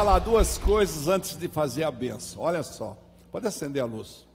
falar 0.00 0.18
duas 0.20 0.56
coisas 0.56 1.08
antes 1.08 1.36
de 1.36 1.46
fazer 1.46 1.84
a 1.84 1.90
benção. 1.90 2.42
Olha 2.42 2.62
só, 2.62 2.96
pode 3.30 3.46
acender 3.46 3.82
a 3.82 3.84
luz. 3.84 4.26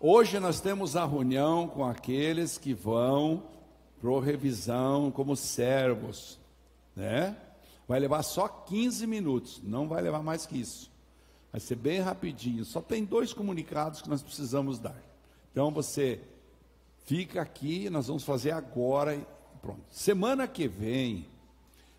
Hoje 0.00 0.40
nós 0.40 0.60
temos 0.60 0.96
a 0.96 1.06
reunião 1.06 1.68
com 1.68 1.84
aqueles 1.84 2.58
que 2.58 2.74
vão 2.74 3.44
para 4.00 4.20
revisão 4.20 5.08
como 5.12 5.36
servos, 5.36 6.36
né? 6.96 7.36
Vai 7.86 8.00
levar 8.00 8.24
só 8.24 8.48
15 8.48 9.06
minutos, 9.06 9.60
não 9.62 9.86
vai 9.86 10.02
levar 10.02 10.20
mais 10.20 10.44
que 10.44 10.58
isso. 10.58 10.90
Vai 11.52 11.60
ser 11.60 11.76
bem 11.76 12.00
rapidinho. 12.00 12.64
Só 12.64 12.80
tem 12.80 13.04
dois 13.04 13.32
comunicados 13.32 14.02
que 14.02 14.10
nós 14.10 14.20
precisamos 14.20 14.80
dar. 14.80 15.00
Então 15.52 15.70
você 15.70 16.20
fica 17.04 17.40
aqui, 17.40 17.88
nós 17.88 18.08
vamos 18.08 18.24
fazer 18.24 18.50
agora 18.50 19.14
e 19.14 19.24
pronto. 19.62 19.84
Semana 19.92 20.48
que 20.48 20.66
vem, 20.66 21.24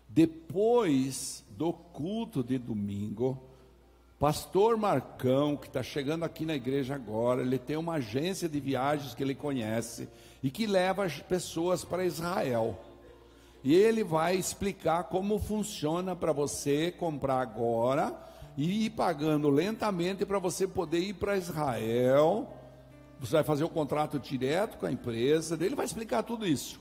depois 0.06 1.45
do 1.56 1.72
culto 1.72 2.44
de 2.44 2.58
domingo, 2.58 3.40
Pastor 4.18 4.78
Marcão, 4.78 5.56
que 5.56 5.66
está 5.66 5.82
chegando 5.82 6.24
aqui 6.24 6.46
na 6.46 6.54
igreja 6.54 6.94
agora, 6.94 7.42
ele 7.42 7.58
tem 7.58 7.76
uma 7.76 7.94
agência 7.94 8.48
de 8.48 8.58
viagens 8.58 9.14
que 9.14 9.22
ele 9.22 9.34
conhece 9.34 10.08
e 10.42 10.50
que 10.50 10.66
leva 10.66 11.04
as 11.04 11.18
pessoas 11.20 11.84
para 11.84 12.04
Israel. 12.04 12.78
E 13.62 13.74
ele 13.74 14.02
vai 14.02 14.36
explicar 14.36 15.04
como 15.04 15.38
funciona 15.38 16.16
para 16.16 16.32
você 16.32 16.90
comprar 16.92 17.40
agora 17.40 18.16
e 18.56 18.86
ir 18.86 18.90
pagando 18.90 19.50
lentamente 19.50 20.24
para 20.24 20.38
você 20.38 20.66
poder 20.66 21.00
ir 21.00 21.14
para 21.14 21.36
Israel. 21.36 22.48
Você 23.20 23.32
vai 23.32 23.44
fazer 23.44 23.64
o 23.64 23.68
contrato 23.68 24.18
direto 24.18 24.78
com 24.78 24.86
a 24.86 24.92
empresa, 24.92 25.58
ele 25.60 25.74
vai 25.74 25.84
explicar 25.84 26.22
tudo 26.22 26.46
isso. 26.46 26.80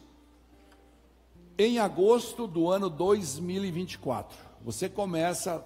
Em 1.57 1.79
agosto 1.79 2.47
do 2.47 2.69
ano 2.69 2.89
2024, 2.89 4.37
você 4.65 4.89
começa 4.89 5.63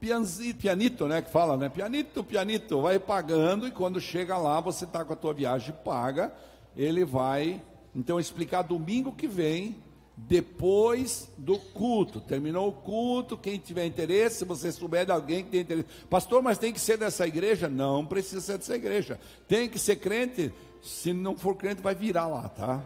pianzi- 0.00 0.52
pianito, 0.52 1.06
né, 1.06 1.22
que 1.22 1.30
fala, 1.30 1.56
né? 1.56 1.68
Pianito, 1.68 2.24
pianito, 2.24 2.82
vai 2.82 2.98
pagando 2.98 3.68
e 3.68 3.70
quando 3.70 4.00
chega 4.00 4.36
lá, 4.36 4.60
você 4.60 4.84
está 4.84 5.04
com 5.04 5.12
a 5.12 5.16
tua 5.16 5.32
viagem 5.32 5.72
paga, 5.84 6.34
ele 6.76 7.04
vai 7.04 7.62
então 7.94 8.18
explicar 8.18 8.62
domingo 8.62 9.12
que 9.12 9.28
vem, 9.28 9.76
depois 10.16 11.30
do 11.38 11.56
culto. 11.56 12.20
Terminou 12.20 12.68
o 12.68 12.72
culto, 12.72 13.38
quem 13.38 13.58
tiver 13.58 13.86
interesse, 13.86 14.38
se 14.38 14.44
você 14.44 14.72
souber 14.72 15.06
de 15.06 15.12
alguém 15.12 15.44
que 15.44 15.50
tem 15.50 15.60
interesse. 15.60 15.88
Pastor, 16.10 16.42
mas 16.42 16.58
tem 16.58 16.72
que 16.72 16.80
ser 16.80 16.96
dessa 16.96 17.26
igreja? 17.26 17.68
Não 17.68 18.04
precisa 18.04 18.40
ser 18.40 18.58
dessa 18.58 18.74
igreja. 18.74 19.20
Tem 19.46 19.68
que 19.68 19.78
ser 19.78 19.96
crente? 19.96 20.52
Se 20.82 21.12
não 21.12 21.36
for 21.36 21.54
crente, 21.54 21.80
vai 21.80 21.94
virar 21.94 22.26
lá, 22.26 22.48
tá? 22.48 22.82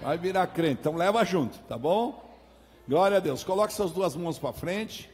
Vai 0.00 0.16
virar 0.16 0.46
crente. 0.46 0.80
Então 0.80 0.96
leva 0.96 1.22
junto, 1.24 1.58
tá 1.60 1.76
bom? 1.76 2.29
Glória 2.90 3.18
a 3.18 3.20
Deus. 3.20 3.44
Coloque 3.44 3.72
suas 3.72 3.92
duas 3.92 4.16
mãos 4.16 4.36
para 4.36 4.52
frente. 4.52 5.08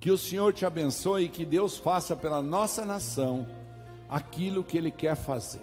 Que 0.00 0.10
o 0.10 0.16
Senhor 0.16 0.54
te 0.54 0.64
abençoe 0.64 1.24
e 1.24 1.28
que 1.28 1.44
Deus 1.44 1.76
faça 1.76 2.16
pela 2.16 2.40
nossa 2.40 2.82
nação 2.82 3.46
aquilo 4.08 4.64
que 4.64 4.78
Ele 4.78 4.90
quer 4.90 5.16
fazer. 5.16 5.60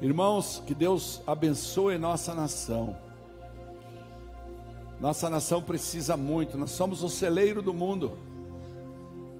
Irmãos, 0.00 0.62
que 0.64 0.76
Deus 0.76 1.20
abençoe 1.26 1.98
nossa 1.98 2.34
nação. 2.34 2.96
Nossa 5.00 5.28
nação 5.28 5.60
precisa 5.60 6.16
muito, 6.16 6.56
nós 6.56 6.70
somos 6.70 7.02
o 7.02 7.08
celeiro 7.08 7.60
do 7.60 7.74
mundo. 7.74 8.16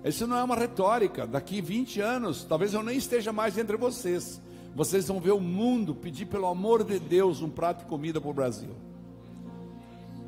Isso 0.05 0.27
não 0.27 0.37
é 0.37 0.43
uma 0.43 0.57
retórica. 0.57 1.29
Daqui 1.29 1.61
20 1.61 2.01
anos, 2.01 2.43
talvez 2.43 2.75
eu 2.75 2.83
nem 2.83 2.99
esteja 2.99 3.33
mais 3.33 3.57
entre 3.57 3.77
vocês. 3.77 4.41
Vocês 4.75 5.07
vão 5.07 5.21
ver 5.21 5.31
o 5.31 5.41
mundo 5.41 5.95
pedir, 5.95 6.27
pelo 6.27 6.49
amor 6.49 6.83
de 6.83 6.99
Deus, 6.99 7.41
um 7.41 7.49
prato 7.49 7.85
de 7.85 7.85
comida 7.85 8.21
para 8.21 8.31
o 8.31 8.35
Brasil. 8.35 8.75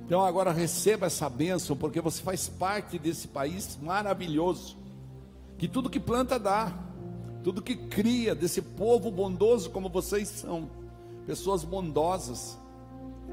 Então 0.09 0.24
agora 0.24 0.52
receba 0.52 1.04
essa 1.04 1.28
bênção, 1.28 1.76
porque 1.76 2.00
você 2.00 2.22
faz 2.22 2.48
parte 2.48 2.98
desse 2.98 3.28
país 3.28 3.78
maravilhoso. 3.82 4.74
Que 5.59 5.68
tudo 5.68 5.90
que 5.90 6.00
planta 6.00 6.38
dá, 6.38 6.72
tudo 7.44 7.61
que 7.61 7.76
cria 7.76 8.34
desse 8.34 8.62
povo 8.62 9.11
bondoso 9.11 9.68
como 9.68 9.90
vocês 9.90 10.26
são. 10.28 10.70
Pessoas 11.26 11.62
bondosas, 11.62 12.59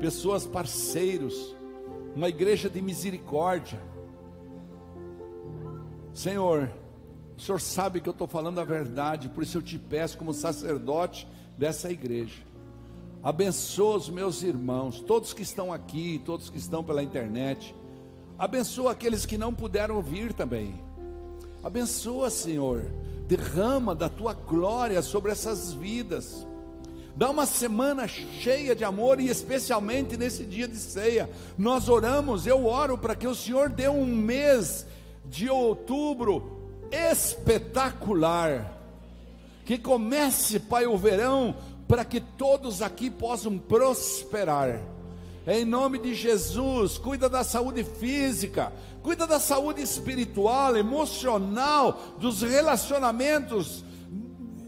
pessoas 0.02 0.46
parceiros, 0.46 1.56
uma 2.14 2.28
igreja 2.28 2.70
de 2.70 2.82
misericórdia. 2.82 3.82
Senhor, 6.14 6.70
o 7.38 7.42
Senhor 7.42 7.62
sabe 7.62 8.02
que 8.02 8.10
eu 8.10 8.12
estou 8.12 8.28
falando 8.28 8.60
a 8.60 8.66
verdade, 8.66 9.30
por 9.30 9.44
isso 9.44 9.60
eu 9.60 9.62
te 9.62 9.80
peço, 9.80 10.18
como 10.18 10.34
sacerdote 10.34 11.26
dessa 11.58 11.90
igreja, 11.90 12.44
abençoa 13.26 13.98
os 13.98 14.08
meus 14.08 14.44
irmãos, 14.44 15.00
todos 15.00 15.34
que 15.34 15.42
estão 15.42 15.74
aqui, 15.74 16.22
todos 16.24 16.48
que 16.48 16.60
estão 16.60 16.84
pela 16.84 17.02
internet, 17.02 17.76
abençoa 18.38 18.92
aqueles 18.92 19.26
que 19.26 19.36
não 19.36 19.52
puderam 19.52 20.00
vir 20.00 20.32
também, 20.32 20.80
abençoa, 21.64 22.30
Senhor, 22.30 22.86
derrama 23.28 23.96
da 23.96 24.08
tua 24.10 24.36
glória 24.36 25.02
sobre 25.02 25.32
essas 25.32 25.74
vidas. 25.74 26.46
Dá 27.16 27.32
uma 27.32 27.48
semana 27.48 28.08
cheia 28.08 28.76
de 28.76 28.84
amor 28.84 29.20
e 29.20 29.28
especialmente 29.28 30.16
nesse 30.18 30.44
dia 30.44 30.68
de 30.68 30.78
ceia. 30.78 31.28
Nós 31.58 31.90
oramos, 31.90 32.46
eu 32.46 32.68
oro 32.68 32.96
para 32.96 33.16
que 33.16 33.26
o 33.26 33.34
Senhor 33.34 33.70
dê 33.70 33.90
um 33.90 34.06
mês 34.06 34.86
de 35.26 35.50
outubro 35.50 36.78
espetacular. 36.92 38.72
Que 39.64 39.80
comece, 39.80 40.60
Pai, 40.60 40.86
o 40.86 40.96
verão 40.96 41.56
para 41.88 42.04
que 42.04 42.20
todos 42.20 42.82
aqui 42.82 43.10
possam 43.10 43.58
prosperar. 43.58 44.82
Em 45.48 45.64
nome 45.64 46.00
de 46.00 46.16
Jesus, 46.16 46.98
cuida 46.98 47.30
da 47.30 47.44
saúde 47.44 47.84
física, 47.84 48.74
cuida 49.04 49.28
da 49.28 49.40
saúde 49.40 49.82
espiritual, 49.82 50.76
emocional, 50.76 52.16
dos 52.20 52.42
relacionamentos, 52.42 53.84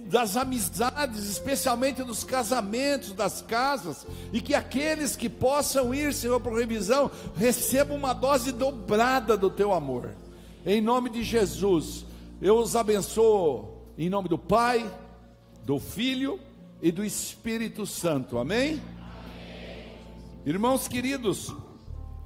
das 0.05 0.37
amizades, 0.37 1.27
especialmente 1.27 2.03
dos 2.03 2.23
casamentos, 2.23 3.11
das 3.13 3.41
casas, 3.41 4.05
e 4.31 4.39
que 4.39 4.53
aqueles 4.53 5.15
que 5.15 5.27
possam 5.27 5.93
ir, 5.93 6.13
Senhor, 6.13 6.39
para 6.39 6.55
revisão, 6.55 7.09
recebam 7.35 7.97
uma 7.97 8.13
dose 8.13 8.51
dobrada 8.51 9.35
do 9.35 9.49
teu 9.49 9.73
amor. 9.73 10.11
Em 10.63 10.79
nome 10.79 11.09
de 11.09 11.23
Jesus, 11.23 12.05
eu 12.39 12.57
os 12.57 12.75
abençoo, 12.75 13.81
em 13.97 14.09
nome 14.09 14.29
do 14.29 14.37
Pai, 14.37 14.87
do 15.65 15.79
Filho 15.79 16.39
e 16.81 16.91
do 16.91 17.03
Espírito 17.03 17.85
Santo. 17.85 18.37
Amém? 18.37 18.81
Irmãos 20.45 20.87
queridos, 20.87 21.53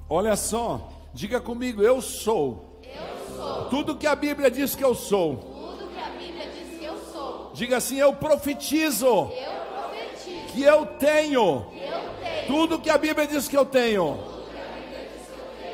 olha 0.08 0.36
só, 0.36 0.88
diga 1.12 1.40
comigo, 1.40 1.82
eu 1.82 2.00
sou. 2.00 2.80
Eu 2.84 3.36
sou 3.36 3.64
Tudo 3.64 3.96
que 3.96 4.06
a 4.06 4.14
Bíblia 4.14 4.50
diz 4.50 4.74
que 4.74 4.84
eu 4.84 4.94
sou. 4.94 5.36
tudo 5.36 5.88
que 5.88 5.98
a 6.00 6.10
Bíblia 6.10 6.46
diz 6.46 6.78
que 6.78 6.84
eu 6.84 6.98
sou. 7.12 7.50
Diga 7.54 7.76
assim, 7.78 7.96
eu 7.96 8.12
profetizo 8.14 9.06
Eu 9.06 9.30
profetizo 9.72 10.52
que 10.52 10.62
eu 10.62 10.86
tenho 10.86 11.66
que 11.72 11.78
eu 11.80 12.00
tenho 12.22 12.46
tudo 12.46 12.78
que 12.78 12.90
a 12.90 12.98
Bíblia 12.98 13.26
diz 13.26 13.48
que 13.48 13.56
eu 13.56 13.64
tenho. 13.64 14.18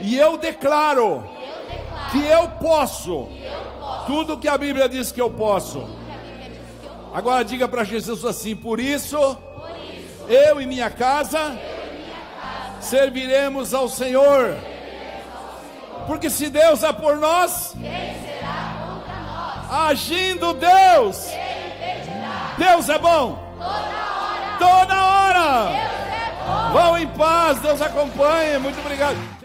E 0.01 0.17
eu 0.17 0.37
declaro 0.39 1.25
que 2.13 2.25
eu 2.25 2.49
posso 2.61 3.29
tudo 4.07 4.39
que 4.39 4.49
a 4.49 4.57
Bíblia 4.57 4.89
diz 4.89 5.13
que 5.13 5.21
eu 5.21 5.31
posso. 5.31 5.87
Agora 7.19 7.45
diga 7.45 7.67
para 7.67 7.83
Jesus 7.83 8.25
assim: 8.25 8.55
por 8.55 8.79
isso, 8.79 9.37
eu 10.29 10.61
e 10.61 10.67
minha 10.67 10.89
casa 10.89 11.59
serviremos 12.81 13.75
ao 13.75 13.89
Senhor. 13.89 14.57
Porque 16.07 16.31
se 16.31 16.49
Deus 16.49 16.85
é 16.85 16.93
por 16.93 17.17
nós, 17.17 17.75
agindo 19.69 20.55
Deus, 20.55 21.27
Deus 22.57 22.89
é 22.89 22.99
bom. 23.01 23.37
Toda 24.61 25.05
hora. 25.05 25.73
Vão 26.73 26.99
em 26.99 27.09
paz, 27.09 27.59
Deus 27.59 27.83
acompanhe. 27.83 28.59
Muito 28.59 28.79
obrigado. 28.79 29.38